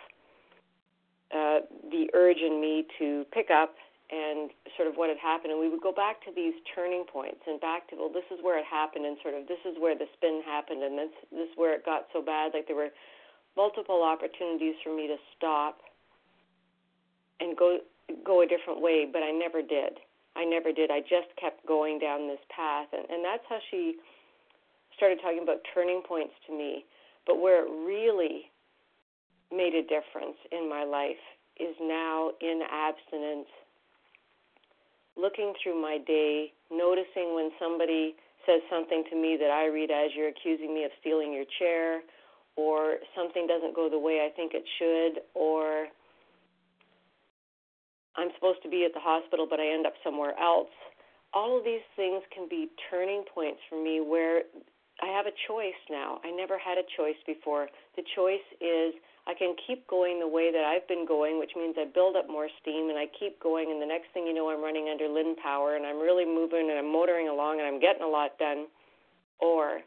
uh, 1.33 1.61
the 1.91 2.09
urge 2.13 2.39
in 2.39 2.61
me 2.61 2.85
to 2.99 3.25
pick 3.33 3.49
up 3.51 3.75
and 4.13 4.53
sort 4.77 4.87
of 4.87 5.01
what 5.01 5.09
had 5.09 5.17
happened. 5.17 5.57
And 5.57 5.61
we 5.61 5.73
would 5.73 5.81
go 5.81 5.91
back 5.91 6.21
to 6.29 6.31
these 6.37 6.53
turning 6.77 7.09
points 7.09 7.41
and 7.49 7.57
back 7.59 7.89
to, 7.89 7.97
well, 7.97 8.13
this 8.13 8.29
is 8.29 8.45
where 8.45 8.61
it 8.61 8.69
happened, 8.69 9.09
and 9.09 9.17
sort 9.25 9.33
of 9.33 9.49
this 9.49 9.65
is 9.65 9.81
where 9.81 9.97
the 9.97 10.05
spin 10.13 10.45
happened, 10.45 10.85
and 10.85 11.01
this, 11.01 11.15
this 11.33 11.49
is 11.49 11.57
where 11.57 11.73
it 11.73 11.85
got 11.85 12.13
so 12.13 12.21
bad. 12.21 12.53
Like 12.53 12.69
there 12.69 12.77
were 12.77 12.93
multiple 13.57 14.05
opportunities 14.05 14.77
for 14.85 14.95
me 14.95 15.09
to 15.09 15.17
stop 15.35 15.81
and 17.41 17.57
go 17.57 17.81
go 18.25 18.43
a 18.43 18.47
different 18.47 18.85
way, 18.85 19.09
but 19.11 19.25
I 19.25 19.33
never 19.33 19.63
did. 19.63 19.97
I 20.37 20.45
never 20.45 20.73
did. 20.73 20.91
I 20.91 21.01
just 21.01 21.33
kept 21.41 21.65
going 21.67 21.99
down 21.99 22.29
this 22.29 22.43
path, 22.55 22.89
and, 22.93 23.09
and 23.09 23.25
that's 23.25 23.45
how 23.49 23.59
she 23.71 23.97
started 24.97 25.19
talking 25.25 25.43
about 25.43 25.65
turning 25.73 26.03
points 26.07 26.35
to 26.47 26.53
me. 26.53 26.85
But 27.27 27.41
where 27.41 27.65
it 27.65 27.71
really 27.71 28.51
made 29.51 29.73
a 29.75 29.83
difference 29.83 30.37
in 30.51 30.69
my 30.69 30.85
life 30.85 31.21
is 31.61 31.77
now 31.81 32.33
in 32.41 32.61
abstinence 32.69 33.49
looking 35.17 35.53
through 35.63 35.81
my 35.81 35.99
day, 36.07 36.53
noticing 36.71 37.35
when 37.35 37.51
somebody 37.59 38.15
says 38.47 38.61
something 38.71 39.05
to 39.11 39.17
me 39.17 39.37
that 39.39 39.51
I 39.51 39.67
read 39.67 39.91
as 39.91 40.11
you're 40.17 40.29
accusing 40.29 40.75
me 40.75 40.85
of 40.85 40.91
stealing 41.01 41.33
your 41.33 41.45
chair, 41.59 42.01
or 42.57 42.97
something 43.17 43.47
doesn't 43.47 43.75
go 43.75 43.89
the 43.89 43.99
way 43.99 44.27
I 44.27 44.35
think 44.35 44.53
it 44.55 44.65
should, 44.79 45.23
or 45.35 45.87
I'm 48.17 48.29
supposed 48.35 48.63
to 48.63 48.69
be 48.69 48.85
at 48.85 48.93
the 48.93 49.01
hospital 49.01 49.47
but 49.49 49.61
I 49.61 49.73
end 49.73 49.87
up 49.87 49.95
somewhere 50.05 50.39
else. 50.39 50.73
All 51.33 51.57
of 51.57 51.65
these 51.65 51.85
things 51.97 52.23
can 52.35 52.49
be 52.49 52.69
turning 52.91 53.25
points 53.33 53.61
for 53.71 53.83
me 53.83 54.01
where 54.01 54.43
I 55.01 55.07
have 55.07 55.25
a 55.25 55.33
choice 55.49 55.81
now. 55.89 56.21
I 56.25 56.31
never 56.31 56.59
had 56.59 56.77
a 56.77 56.85
choice 56.97 57.17
before. 57.27 57.69
The 57.97 58.05
choice 58.15 58.45
is 58.61 58.93
I 59.27 59.35
can 59.35 59.55
keep 59.67 59.87
going 59.87 60.19
the 60.19 60.27
way 60.27 60.51
that 60.51 60.65
I've 60.65 60.87
been 60.89 61.07
going, 61.07 61.39
which 61.39 61.53
means 61.57 61.77
I 61.79 61.85
build 61.87 62.17
up 62.17 62.29
more 62.29 62.49
steam 62.61 62.91
and 62.91 62.99
I 62.99 63.07
keep 63.07 63.41
going. 63.41 63.71
And 63.71 63.81
the 63.81 63.87
next 63.87 64.11
thing 64.13 64.27
you 64.27 64.35
know, 64.35 64.51
I'm 64.51 64.63
running 64.63 64.89
under 64.91 65.07
Lynn 65.07 65.37
power 65.37 65.77
and 65.77 65.87
I'm 65.87 65.99
really 65.99 66.25
moving 66.25 66.69
and 66.71 66.79
I'm 66.79 66.93
motoring 66.93 67.29
along 67.29 67.59
and 67.61 67.67
I'm 67.67 67.81
getting 67.81 68.03
a 68.03 68.09
lot 68.09 68.37
done. 68.39 68.67
Or 69.39 69.81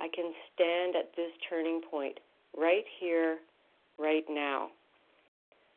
I 0.00 0.08
can 0.14 0.32
stand 0.54 0.96
at 0.96 1.12
this 1.16 1.30
turning 1.48 1.82
point 1.82 2.18
right 2.56 2.84
here, 2.98 3.38
right 3.98 4.24
now. 4.30 4.68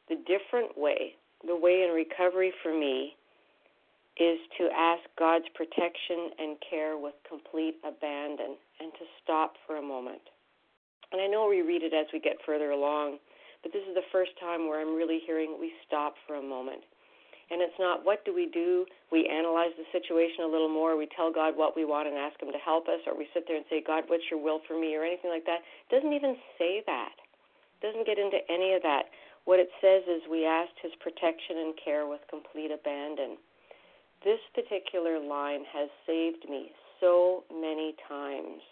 The 0.08 0.16
different 0.16 0.78
way, 0.78 1.16
the 1.46 1.56
way 1.56 1.84
in 1.84 1.94
recovery 1.94 2.54
for 2.64 2.74
me, 2.74 3.16
is 4.18 4.40
to 4.58 4.70
ask 4.72 5.04
God's 5.20 5.46
protection 5.54 6.32
and 6.40 6.56
care 6.70 6.98
with 6.98 7.16
complete 7.28 7.76
abandon 7.84 8.56
and 8.80 8.94
to 8.94 9.06
stop 9.22 9.56
for 9.68 9.76
a 9.76 9.82
moment 9.82 10.22
and 11.12 11.22
I 11.22 11.28
know 11.28 11.48
we 11.48 11.62
read 11.62 11.84
it 11.84 11.94
as 11.94 12.08
we 12.14 12.20
get 12.20 12.38
further 12.46 12.72
along, 12.72 13.18
but 13.64 13.74
this 13.74 13.84
is 13.88 13.96
the 13.96 14.06
first 14.12 14.32
time 14.40 14.68
where 14.68 14.82
I'm 14.82 14.96
really 14.96 15.20
hearing 15.26 15.58
we 15.60 15.74
stop 15.88 16.16
for 16.28 16.36
a 16.36 16.42
moment. 16.42 16.82
And 17.52 17.62
it's 17.62 17.78
not 17.78 18.06
what 18.06 18.26
do 18.26 18.34
we 18.34 18.50
do? 18.50 18.86
We 19.12 19.30
analyze 19.30 19.74
the 19.78 19.86
situation 19.94 20.46
a 20.46 20.50
little 20.50 20.70
more. 20.70 20.98
We 20.98 21.08
tell 21.16 21.32
God 21.32 21.54
what 21.54 21.76
we 21.76 21.86
want 21.86 22.08
and 22.10 22.18
ask 22.18 22.42
Him 22.42 22.52
to 22.52 22.58
help 22.58 22.90
us, 22.90 23.06
or 23.06 23.14
we 23.18 23.30
sit 23.34 23.46
there 23.48 23.58
and 23.58 23.66
say, 23.70 23.86
God, 23.86 24.06
what's 24.08 24.26
your 24.32 24.42
will 24.42 24.62
for 24.68 24.80
me, 24.80 24.96
or 24.96 25.06
anything 25.06 25.30
like 25.30 25.46
that. 25.46 25.62
It 25.62 25.94
doesn't 25.94 26.14
even 26.14 26.38
say 26.58 26.82
that. 26.90 27.14
It 27.14 27.82
doesn't 27.86 28.10
get 28.10 28.18
into 28.18 28.42
any 28.50 28.74
of 28.74 28.82
that. 28.82 29.14
What 29.46 29.62
it 29.62 29.70
says 29.78 30.02
is 30.10 30.26
we 30.26 30.46
asked 30.46 30.82
His 30.82 30.94
protection 30.98 31.70
and 31.70 31.78
care 31.78 32.10
with 32.10 32.26
complete 32.34 32.74
abandon. 32.74 33.38
This 34.26 34.42
particular 34.58 35.22
line 35.22 35.70
has 35.70 35.90
saved 36.10 36.50
me 36.50 36.74
so 37.00 37.46
many 37.54 37.94
times 38.10 38.66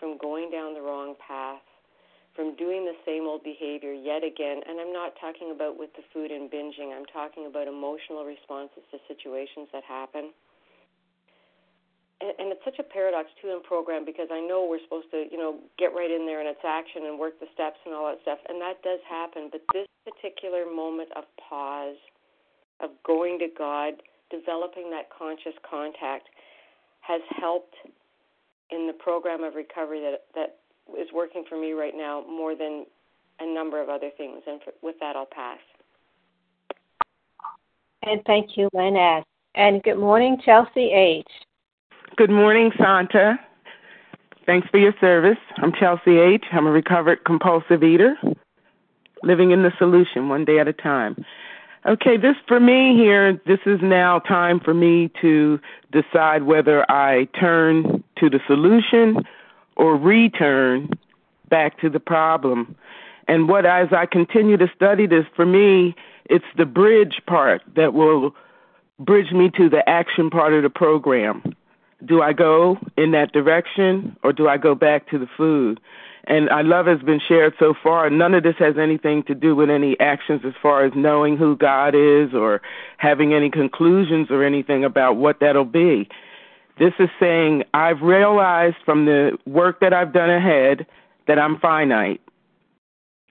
from 0.00 0.16
going 0.16 0.50
down 0.50 0.72
the 0.72 0.80
wrong 0.80 1.14
path, 1.20 1.60
from 2.34 2.56
doing 2.56 2.88
the 2.88 2.96
same 3.04 3.28
old 3.28 3.44
behavior 3.44 3.92
yet 3.92 4.24
again. 4.24 4.64
And 4.66 4.80
I'm 4.80 4.92
not 4.96 5.12
talking 5.20 5.52
about 5.52 5.78
with 5.78 5.92
the 5.92 6.02
food 6.10 6.32
and 6.32 6.50
binging, 6.50 6.96
I'm 6.96 7.04
talking 7.12 7.44
about 7.44 7.68
emotional 7.68 8.24
responses 8.24 8.80
to 8.90 8.98
situations 9.06 9.68
that 9.76 9.84
happen. 9.84 10.32
And, 12.20 12.32
and 12.40 12.46
it's 12.52 12.64
such 12.64 12.80
a 12.80 12.86
paradox, 12.86 13.28
too, 13.40 13.52
in 13.52 13.60
program 13.62 14.04
because 14.08 14.28
I 14.32 14.40
know 14.40 14.64
we're 14.64 14.80
supposed 14.82 15.12
to, 15.12 15.28
you 15.30 15.36
know, 15.36 15.60
get 15.78 15.92
right 15.92 16.10
in 16.10 16.24
there 16.24 16.40
and 16.40 16.48
it's 16.48 16.64
action 16.64 17.04
and 17.04 17.20
work 17.20 17.38
the 17.40 17.48
steps 17.52 17.76
and 17.84 17.92
all 17.92 18.08
that 18.08 18.24
stuff. 18.24 18.40
And 18.48 18.60
that 18.60 18.80
does 18.82 19.00
happen. 19.04 19.52
But 19.52 19.60
this 19.72 19.86
particular 20.08 20.64
moment 20.64 21.12
of 21.16 21.24
pause, 21.36 22.00
of 22.80 22.90
going 23.04 23.38
to 23.40 23.48
God, 23.52 24.00
developing 24.30 24.88
that 24.90 25.12
conscious 25.12 25.56
contact, 25.68 26.28
has 27.00 27.20
helped 27.36 27.74
in 28.70 28.86
the 28.86 28.92
program 28.92 29.42
of 29.42 29.54
recovery 29.54 30.00
that 30.00 30.24
that 30.34 30.56
is 30.98 31.08
working 31.12 31.44
for 31.48 31.60
me 31.60 31.72
right 31.72 31.94
now 31.96 32.24
more 32.28 32.54
than 32.54 32.86
a 33.40 33.54
number 33.54 33.82
of 33.82 33.88
other 33.88 34.10
things. 34.16 34.42
And 34.46 34.60
for, 34.62 34.72
with 34.82 34.96
that, 35.00 35.16
I'll 35.16 35.26
pass. 35.26 35.58
And 38.02 38.22
thank 38.26 38.56
you, 38.56 38.68
Lynn 38.72 38.96
S. 38.96 39.24
And 39.54 39.82
good 39.82 39.98
morning, 39.98 40.38
Chelsea 40.44 40.90
H. 40.92 41.26
Good 42.16 42.30
morning, 42.30 42.70
Santa. 42.78 43.38
Thanks 44.46 44.68
for 44.68 44.78
your 44.78 44.94
service. 45.00 45.38
I'm 45.58 45.72
Chelsea 45.72 46.18
H. 46.18 46.44
I'm 46.52 46.66
a 46.66 46.70
recovered 46.70 47.24
compulsive 47.24 47.84
eater, 47.84 48.16
living 49.22 49.50
in 49.50 49.62
the 49.62 49.72
solution 49.78 50.28
one 50.28 50.44
day 50.44 50.58
at 50.58 50.68
a 50.68 50.72
time. 50.72 51.24
Okay, 51.86 52.16
this 52.16 52.36
for 52.46 52.60
me 52.60 52.94
here, 52.94 53.40
this 53.46 53.60
is 53.64 53.78
now 53.82 54.18
time 54.18 54.60
for 54.60 54.74
me 54.74 55.10
to 55.22 55.58
decide 55.92 56.42
whether 56.42 56.90
I 56.90 57.26
turn 57.38 58.04
to 58.20 58.30
the 58.30 58.40
solution 58.46 59.24
or 59.76 59.96
return 59.96 60.90
back 61.48 61.80
to 61.80 61.90
the 61.90 62.00
problem. 62.00 62.76
And 63.28 63.48
what, 63.48 63.66
as 63.66 63.88
I 63.92 64.06
continue 64.06 64.56
to 64.56 64.70
study 64.74 65.06
this, 65.06 65.24
for 65.34 65.46
me, 65.46 65.94
it's 66.26 66.44
the 66.56 66.66
bridge 66.66 67.20
part 67.26 67.62
that 67.76 67.92
will 67.94 68.34
bridge 68.98 69.32
me 69.32 69.50
to 69.56 69.68
the 69.68 69.88
action 69.88 70.30
part 70.30 70.52
of 70.52 70.62
the 70.62 70.70
program. 70.70 71.56
Do 72.04 72.22
I 72.22 72.32
go 72.32 72.78
in 72.96 73.10
that 73.12 73.32
direction 73.32 74.16
or 74.22 74.32
do 74.32 74.48
I 74.48 74.56
go 74.56 74.74
back 74.74 75.08
to 75.10 75.18
the 75.18 75.28
food? 75.36 75.80
And 76.24 76.50
I 76.50 76.62
love 76.62 76.86
has 76.86 77.00
been 77.00 77.20
shared 77.26 77.54
so 77.58 77.74
far. 77.82 78.08
None 78.10 78.34
of 78.34 78.42
this 78.42 78.56
has 78.58 78.76
anything 78.78 79.22
to 79.24 79.34
do 79.34 79.56
with 79.56 79.70
any 79.70 79.98
actions 80.00 80.42
as 80.44 80.52
far 80.62 80.84
as 80.84 80.92
knowing 80.94 81.36
who 81.36 81.56
God 81.56 81.94
is 81.94 82.34
or 82.34 82.60
having 82.98 83.32
any 83.32 83.50
conclusions 83.50 84.30
or 84.30 84.44
anything 84.44 84.84
about 84.84 85.16
what 85.16 85.40
that'll 85.40 85.64
be. 85.64 86.08
This 86.80 86.94
is 86.98 87.10
saying 87.20 87.64
I've 87.74 88.00
realized 88.00 88.76
from 88.86 89.04
the 89.04 89.36
work 89.44 89.80
that 89.80 89.92
I've 89.92 90.14
done 90.14 90.30
ahead 90.30 90.86
that 91.28 91.38
I'm 91.38 91.58
finite. 91.60 92.22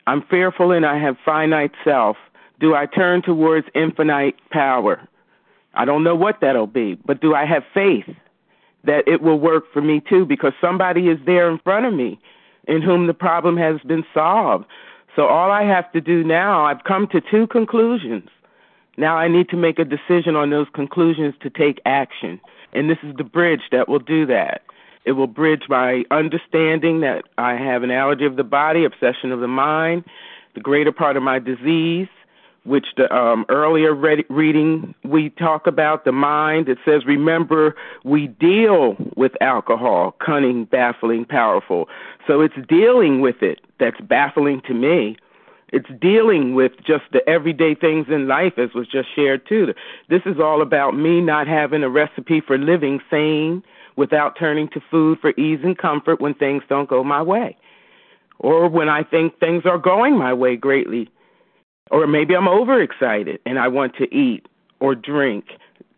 I'm 0.05 0.21
fearful 0.29 0.71
and 0.71 0.85
I 0.85 0.99
have 0.99 1.17
finite 1.25 1.71
self. 1.83 2.15
Do 2.59 2.75
I 2.75 2.85
turn 2.85 3.23
towards 3.23 3.65
infinite 3.73 4.35
power? 4.51 5.01
I 5.73 5.85
don't 5.85 6.03
know 6.03 6.13
what 6.13 6.41
that'll 6.41 6.67
be, 6.67 6.93
but 7.03 7.21
do 7.21 7.33
I 7.33 7.45
have 7.45 7.63
faith 7.73 8.05
that 8.83 9.07
it 9.07 9.23
will 9.23 9.39
work 9.39 9.63
for 9.73 9.81
me 9.81 9.99
too? 10.07 10.27
Because 10.27 10.53
somebody 10.61 11.07
is 11.07 11.17
there 11.25 11.49
in 11.49 11.57
front 11.57 11.87
of 11.87 11.93
me 11.93 12.19
in 12.67 12.83
whom 12.83 13.07
the 13.07 13.15
problem 13.15 13.57
has 13.57 13.81
been 13.81 14.05
solved. 14.13 14.65
So 15.15 15.25
all 15.25 15.49
I 15.49 15.63
have 15.63 15.91
to 15.93 16.01
do 16.01 16.23
now, 16.23 16.65
I've 16.65 16.83
come 16.83 17.07
to 17.07 17.19
two 17.19 17.47
conclusions. 17.47 18.29
Now 18.95 19.17
I 19.17 19.27
need 19.27 19.49
to 19.49 19.57
make 19.57 19.79
a 19.79 19.85
decision 19.85 20.35
on 20.35 20.51
those 20.51 20.67
conclusions 20.75 21.33
to 21.41 21.49
take 21.49 21.81
action. 21.87 22.39
And 22.73 22.89
this 22.89 22.97
is 23.03 23.15
the 23.17 23.23
bridge 23.23 23.61
that 23.71 23.89
will 23.89 23.99
do 23.99 24.25
that. 24.27 24.61
It 25.05 25.13
will 25.13 25.27
bridge 25.27 25.63
my 25.69 26.03
understanding 26.11 27.01
that 27.01 27.23
I 27.37 27.55
have 27.55 27.83
an 27.83 27.91
allergy 27.91 28.25
of 28.25 28.35
the 28.35 28.43
body, 28.43 28.85
obsession 28.85 29.31
of 29.31 29.39
the 29.39 29.47
mind, 29.47 30.03
the 30.55 30.61
greater 30.61 30.91
part 30.91 31.17
of 31.17 31.23
my 31.23 31.39
disease, 31.39 32.07
which 32.65 32.87
the 32.97 33.13
um, 33.15 33.45
earlier 33.49 33.93
read, 33.93 34.25
reading 34.29 34.93
we 35.03 35.29
talk 35.31 35.65
about 35.65 36.05
the 36.05 36.11
mind. 36.11 36.67
It 36.67 36.77
says, 36.85 37.05
remember, 37.05 37.75
we 38.03 38.27
deal 38.27 38.97
with 39.15 39.31
alcohol, 39.41 40.15
cunning, 40.23 40.65
baffling, 40.65 41.25
powerful. 41.25 41.87
So 42.27 42.41
it's 42.41 42.55
dealing 42.67 43.21
with 43.21 43.41
it 43.41 43.59
that's 43.79 43.99
baffling 44.01 44.61
to 44.67 44.73
me. 44.73 45.17
It's 45.71 45.89
dealing 46.01 46.55
with 46.55 46.71
just 46.85 47.03
the 47.11 47.27
everyday 47.29 47.75
things 47.75 48.07
in 48.09 48.27
life, 48.27 48.53
as 48.57 48.73
was 48.73 48.87
just 48.87 49.13
shared 49.15 49.47
too. 49.47 49.73
This 50.09 50.21
is 50.25 50.39
all 50.39 50.61
about 50.61 50.95
me 50.95 51.21
not 51.21 51.47
having 51.47 51.83
a 51.83 51.89
recipe 51.89 52.41
for 52.41 52.57
living 52.57 52.99
sane 53.09 53.63
without 53.95 54.37
turning 54.37 54.69
to 54.69 54.81
food 54.89 55.19
for 55.19 55.31
ease 55.31 55.59
and 55.63 55.77
comfort 55.77 56.21
when 56.21 56.33
things 56.33 56.63
don't 56.69 56.89
go 56.89 57.03
my 57.03 57.21
way, 57.21 57.55
or 58.39 58.67
when 58.69 58.89
I 58.89 59.03
think 59.03 59.39
things 59.39 59.63
are 59.65 59.77
going 59.77 60.17
my 60.17 60.33
way 60.33 60.55
greatly 60.55 61.09
or 61.91 62.07
maybe 62.07 62.35
I'm 62.35 62.47
overexcited 62.47 63.39
and 63.45 63.59
I 63.59 63.67
want 63.67 63.95
to 63.97 64.13
eat 64.15 64.47
or 64.79 64.95
drink 64.95 65.45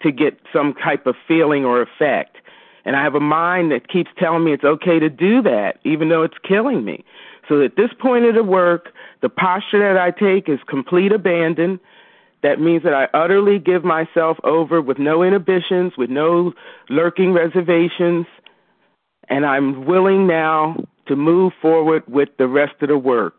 to 0.01 0.11
get 0.11 0.39
some 0.51 0.73
type 0.73 1.05
of 1.05 1.15
feeling 1.27 1.65
or 1.65 1.81
effect. 1.81 2.37
And 2.85 2.95
I 2.95 3.03
have 3.03 3.15
a 3.15 3.19
mind 3.19 3.71
that 3.71 3.87
keeps 3.87 4.09
telling 4.17 4.43
me 4.43 4.53
it's 4.53 4.63
okay 4.63 4.97
to 4.99 5.09
do 5.09 5.41
that, 5.43 5.77
even 5.83 6.09
though 6.09 6.23
it's 6.23 6.37
killing 6.47 6.83
me. 6.83 7.05
So 7.47 7.61
at 7.61 7.75
this 7.75 7.89
point 7.99 8.25
of 8.25 8.35
the 8.35 8.43
work, 8.43 8.89
the 9.21 9.29
posture 9.29 9.79
that 9.79 9.97
I 9.97 10.11
take 10.11 10.49
is 10.49 10.59
complete 10.67 11.11
abandon. 11.11 11.79
That 12.43 12.59
means 12.59 12.83
that 12.83 12.93
I 12.93 13.07
utterly 13.13 13.59
give 13.59 13.83
myself 13.83 14.37
over 14.43 14.81
with 14.81 14.97
no 14.97 15.23
inhibitions, 15.23 15.93
with 15.97 16.09
no 16.09 16.53
lurking 16.89 17.33
reservations, 17.33 18.25
and 19.29 19.45
I'm 19.45 19.85
willing 19.85 20.27
now 20.27 20.75
to 21.07 21.15
move 21.15 21.53
forward 21.61 22.03
with 22.07 22.29
the 22.37 22.47
rest 22.47 22.73
of 22.81 22.89
the 22.89 22.97
work 22.97 23.35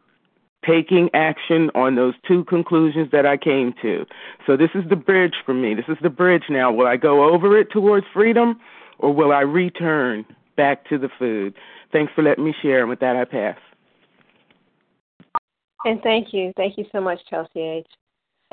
taking 0.66 1.10
action 1.12 1.70
on 1.74 1.96
those 1.96 2.14
two 2.26 2.44
conclusions 2.44 3.10
that 3.10 3.26
I 3.26 3.36
came 3.36 3.74
to. 3.82 4.06
So 4.46 4.56
this 4.56 4.70
is 4.74 4.88
the 4.88 4.96
bridge 4.96 5.34
for 5.44 5.54
me. 5.54 5.74
This 5.74 5.88
is 5.88 5.96
the 6.02 6.10
bridge 6.10 6.44
now. 6.48 6.72
Will 6.72 6.86
I 6.86 6.96
go 6.96 7.32
over 7.32 7.58
it 7.58 7.70
towards 7.70 8.06
freedom 8.12 8.60
or 8.98 9.12
will 9.12 9.32
I 9.32 9.40
return 9.40 10.24
back 10.56 10.88
to 10.88 10.98
the 10.98 11.08
food? 11.18 11.54
Thanks 11.90 12.12
for 12.14 12.22
letting 12.22 12.44
me 12.44 12.54
share. 12.62 12.80
And 12.80 12.88
with 12.88 13.00
that, 13.00 13.16
I 13.16 13.24
pass. 13.24 13.58
And 15.84 16.00
thank 16.02 16.32
you. 16.32 16.52
Thank 16.56 16.78
you 16.78 16.84
so 16.92 17.00
much, 17.00 17.18
Chelsea 17.28 17.60
H. 17.60 17.86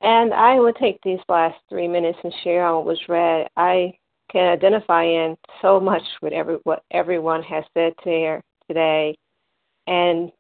And 0.02 0.34
I 0.34 0.60
will 0.60 0.74
take 0.74 1.00
these 1.04 1.20
last 1.28 1.58
three 1.70 1.88
minutes 1.88 2.18
and 2.24 2.34
share 2.44 2.66
on 2.66 2.78
what 2.78 2.86
was 2.86 3.10
read. 3.10 3.48
I 3.58 3.94
can 4.32 4.52
identify 4.52 5.04
in 5.04 5.36
so 5.62 5.80
much 5.80 6.04
with 6.22 6.34
every 6.34 6.58
what 6.64 6.84
everyone 6.92 7.44
has 7.44 7.64
said 7.74 7.94
there 8.06 8.42
today. 8.68 9.18
And 9.88 10.32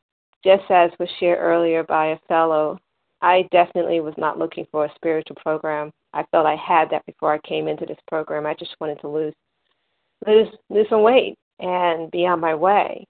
just 0.43 0.63
as 0.69 0.91
was 0.99 1.09
shared 1.19 1.39
earlier 1.39 1.83
by 1.83 2.07
a 2.07 2.19
fellow, 2.27 2.79
I 3.21 3.47
definitely 3.51 3.99
was 3.99 4.13
not 4.17 4.39
looking 4.39 4.65
for 4.71 4.85
a 4.85 4.95
spiritual 4.95 5.35
program. 5.43 5.91
I 6.13 6.23
felt 6.31 6.45
I 6.45 6.55
had 6.55 6.89
that 6.91 7.05
before 7.05 7.33
I 7.33 7.39
came 7.39 7.67
into 7.67 7.85
this 7.85 7.97
program. 8.07 8.45
I 8.45 8.53
just 8.53 8.75
wanted 8.79 9.01
to 9.01 9.09
lose 9.09 9.33
lose 10.25 10.47
lose 10.69 10.87
some 10.89 11.03
weight 11.03 11.37
and 11.59 12.09
be 12.11 12.25
on 12.25 12.39
my 12.39 12.55
way. 12.55 13.05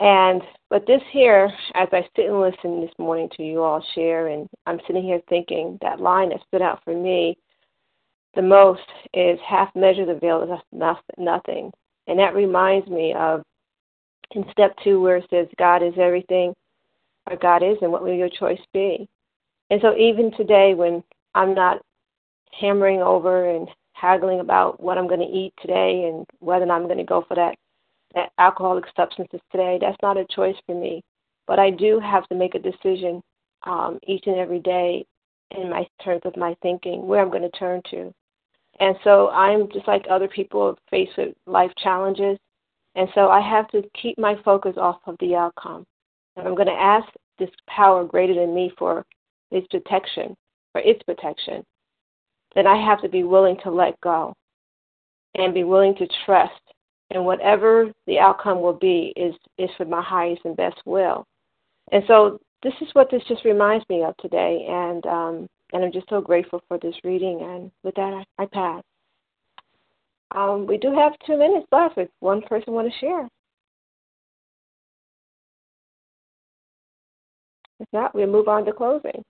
And 0.00 0.42
but 0.68 0.86
this 0.86 1.02
here, 1.10 1.50
as 1.74 1.88
I 1.92 2.06
sit 2.14 2.26
and 2.26 2.40
listen 2.40 2.80
this 2.80 2.92
morning 2.98 3.30
to 3.36 3.42
you 3.42 3.62
all 3.62 3.84
share, 3.94 4.28
and 4.28 4.48
I'm 4.66 4.80
sitting 4.86 5.04
here 5.04 5.20
thinking 5.28 5.78
that 5.80 6.00
line 6.00 6.30
that 6.30 6.40
stood 6.48 6.62
out 6.62 6.82
for 6.84 6.94
me 6.94 7.38
the 8.36 8.42
most 8.42 8.82
is 9.14 9.38
half 9.44 9.74
measure 9.74 10.04
the 10.04 10.14
veil 10.14 10.42
is 10.42 11.00
nothing. 11.18 11.72
And 12.06 12.18
that 12.18 12.34
reminds 12.34 12.86
me 12.86 13.14
of 13.14 13.42
in 14.32 14.44
step 14.52 14.76
two 14.84 15.00
where 15.00 15.16
it 15.16 15.26
says 15.30 15.48
God 15.58 15.82
is 15.82 15.94
everything 15.98 16.54
or 17.28 17.36
God 17.36 17.62
is 17.62 17.78
and 17.80 17.90
what 17.90 18.02
will 18.02 18.12
your 18.12 18.28
choice 18.28 18.60
be? 18.72 19.08
And 19.70 19.80
so 19.80 19.96
even 19.96 20.30
today 20.36 20.74
when 20.74 21.02
I'm 21.34 21.54
not 21.54 21.80
hammering 22.52 23.00
over 23.00 23.50
and 23.50 23.68
haggling 23.94 24.40
about 24.40 24.80
what 24.80 24.98
I'm 24.98 25.08
going 25.08 25.20
to 25.20 25.26
eat 25.26 25.54
today 25.60 26.04
and 26.04 26.26
whether 26.40 26.64
or 26.64 26.66
not 26.66 26.80
I'm 26.80 26.86
going 26.86 26.98
to 26.98 27.04
go 27.04 27.24
for 27.26 27.34
that 27.34 27.56
alcoholic 28.38 28.84
substances 28.96 29.40
today, 29.50 29.78
that's 29.80 29.96
not 30.02 30.16
a 30.16 30.26
choice 30.30 30.56
for 30.66 30.78
me. 30.78 31.02
But 31.46 31.58
I 31.58 31.70
do 31.70 32.00
have 32.00 32.26
to 32.28 32.34
make 32.34 32.54
a 32.54 32.58
decision 32.58 33.22
um, 33.66 33.98
each 34.06 34.24
and 34.26 34.36
every 34.36 34.60
day 34.60 35.04
in 35.52 35.70
my 35.70 35.86
terms 36.02 36.22
of 36.24 36.36
my 36.36 36.56
thinking 36.62 37.06
where 37.06 37.20
I'm 37.20 37.30
going 37.30 37.42
to 37.42 37.58
turn 37.58 37.82
to. 37.90 38.12
And 38.80 38.96
so 39.04 39.28
I'm 39.30 39.70
just 39.72 39.86
like 39.86 40.04
other 40.10 40.28
people 40.28 40.78
faced 40.90 41.16
with 41.16 41.34
life 41.46 41.70
challenges. 41.78 42.38
And 42.94 43.08
so 43.14 43.28
I 43.28 43.40
have 43.40 43.68
to 43.68 43.82
keep 44.00 44.18
my 44.18 44.36
focus 44.44 44.74
off 44.76 44.98
of 45.06 45.16
the 45.20 45.34
outcome. 45.34 45.84
And 46.36 46.46
I'm 46.46 46.54
going 46.54 46.66
to 46.68 46.72
ask 46.72 47.06
this 47.38 47.50
power 47.68 48.04
greater 48.04 48.34
than 48.34 48.54
me 48.54 48.72
for 48.78 49.04
its 49.50 49.66
protection, 49.68 50.34
for 50.72 50.80
its 50.80 51.02
protection. 51.04 51.64
Then 52.54 52.66
I 52.66 52.82
have 52.84 53.00
to 53.02 53.08
be 53.08 53.22
willing 53.22 53.56
to 53.62 53.70
let 53.70 54.00
go 54.00 54.34
and 55.34 55.54
be 55.54 55.64
willing 55.64 55.94
to 55.96 56.08
trust. 56.24 56.52
And 57.10 57.24
whatever 57.24 57.92
the 58.06 58.18
outcome 58.18 58.60
will 58.60 58.72
be 58.72 59.12
is, 59.16 59.34
is 59.58 59.70
for 59.76 59.84
my 59.84 60.02
highest 60.02 60.42
and 60.44 60.56
best 60.56 60.76
will. 60.84 61.24
And 61.92 62.02
so 62.08 62.40
this 62.62 62.74
is 62.80 62.88
what 62.94 63.10
this 63.10 63.22
just 63.28 63.44
reminds 63.44 63.88
me 63.88 64.02
of 64.02 64.16
today. 64.16 64.66
And 64.68 65.06
um, 65.06 65.46
and 65.72 65.84
I'm 65.84 65.92
just 65.92 66.08
so 66.08 66.20
grateful 66.20 66.62
for 66.68 66.78
this 66.78 66.94
reading. 67.04 67.40
And 67.42 67.70
with 67.82 67.94
that, 67.96 68.24
I, 68.38 68.42
I 68.42 68.46
pass. 68.46 68.82
Um, 70.34 70.66
we 70.66 70.78
do 70.78 70.94
have 70.94 71.12
two 71.26 71.38
minutes 71.38 71.66
left 71.72 71.98
if 71.98 72.08
one 72.20 72.42
person 72.42 72.72
want 72.72 72.92
to 72.92 72.98
share. 72.98 73.28
If 77.78 77.88
not, 77.92 78.14
we'll 78.14 78.26
move 78.26 78.48
on 78.48 78.64
to 78.64 78.72
closing. 78.72 79.22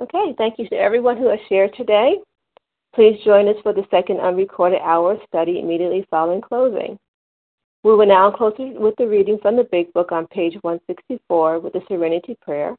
Okay, 0.00 0.34
thank 0.36 0.58
you 0.58 0.68
to 0.68 0.76
everyone 0.76 1.16
who 1.16 1.28
has 1.28 1.38
shared 1.48 1.72
today. 1.76 2.16
Please 2.94 3.18
join 3.24 3.48
us 3.48 3.56
for 3.62 3.72
the 3.72 3.86
second 3.90 4.20
unrecorded 4.20 4.80
hour 4.80 5.18
study 5.26 5.58
immediately 5.58 6.06
following 6.10 6.40
closing. 6.40 6.96
We 7.82 7.94
will 7.94 8.06
now 8.06 8.30
close 8.30 8.54
with 8.56 8.94
the 8.96 9.08
reading 9.08 9.38
from 9.42 9.56
the 9.56 9.64
Big 9.64 9.92
Book 9.92 10.12
on 10.12 10.28
page 10.28 10.54
164 10.62 11.58
with 11.58 11.72
the 11.72 11.82
Serenity 11.88 12.36
Prayer, 12.40 12.76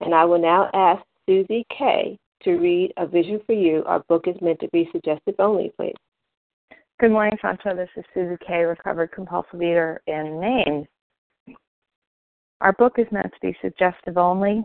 and 0.00 0.14
I 0.14 0.24
will 0.24 0.40
now 0.40 0.70
ask 0.72 1.02
Susie 1.26 1.66
K 1.76 2.18
to 2.44 2.56
read 2.56 2.94
A 2.96 3.06
Vision 3.06 3.40
for 3.46 3.52
You. 3.52 3.84
Our 3.86 4.00
book 4.08 4.26
is 4.26 4.40
meant 4.40 4.58
to 4.60 4.68
be 4.72 4.88
suggestive 4.90 5.34
only, 5.38 5.70
please. 5.76 5.94
Good 6.98 7.12
morning, 7.12 7.36
Santa. 7.42 7.74
This 7.76 7.90
is 7.96 8.04
Susie 8.14 8.38
K., 8.44 8.62
recovered 8.62 9.12
compulsive 9.12 9.62
eater 9.62 10.00
in 10.06 10.40
Maine. 10.40 10.88
Our 12.62 12.72
book 12.72 12.94
is 12.98 13.06
meant 13.12 13.32
to 13.32 13.40
be 13.40 13.56
suggestive 13.60 14.16
only. 14.16 14.64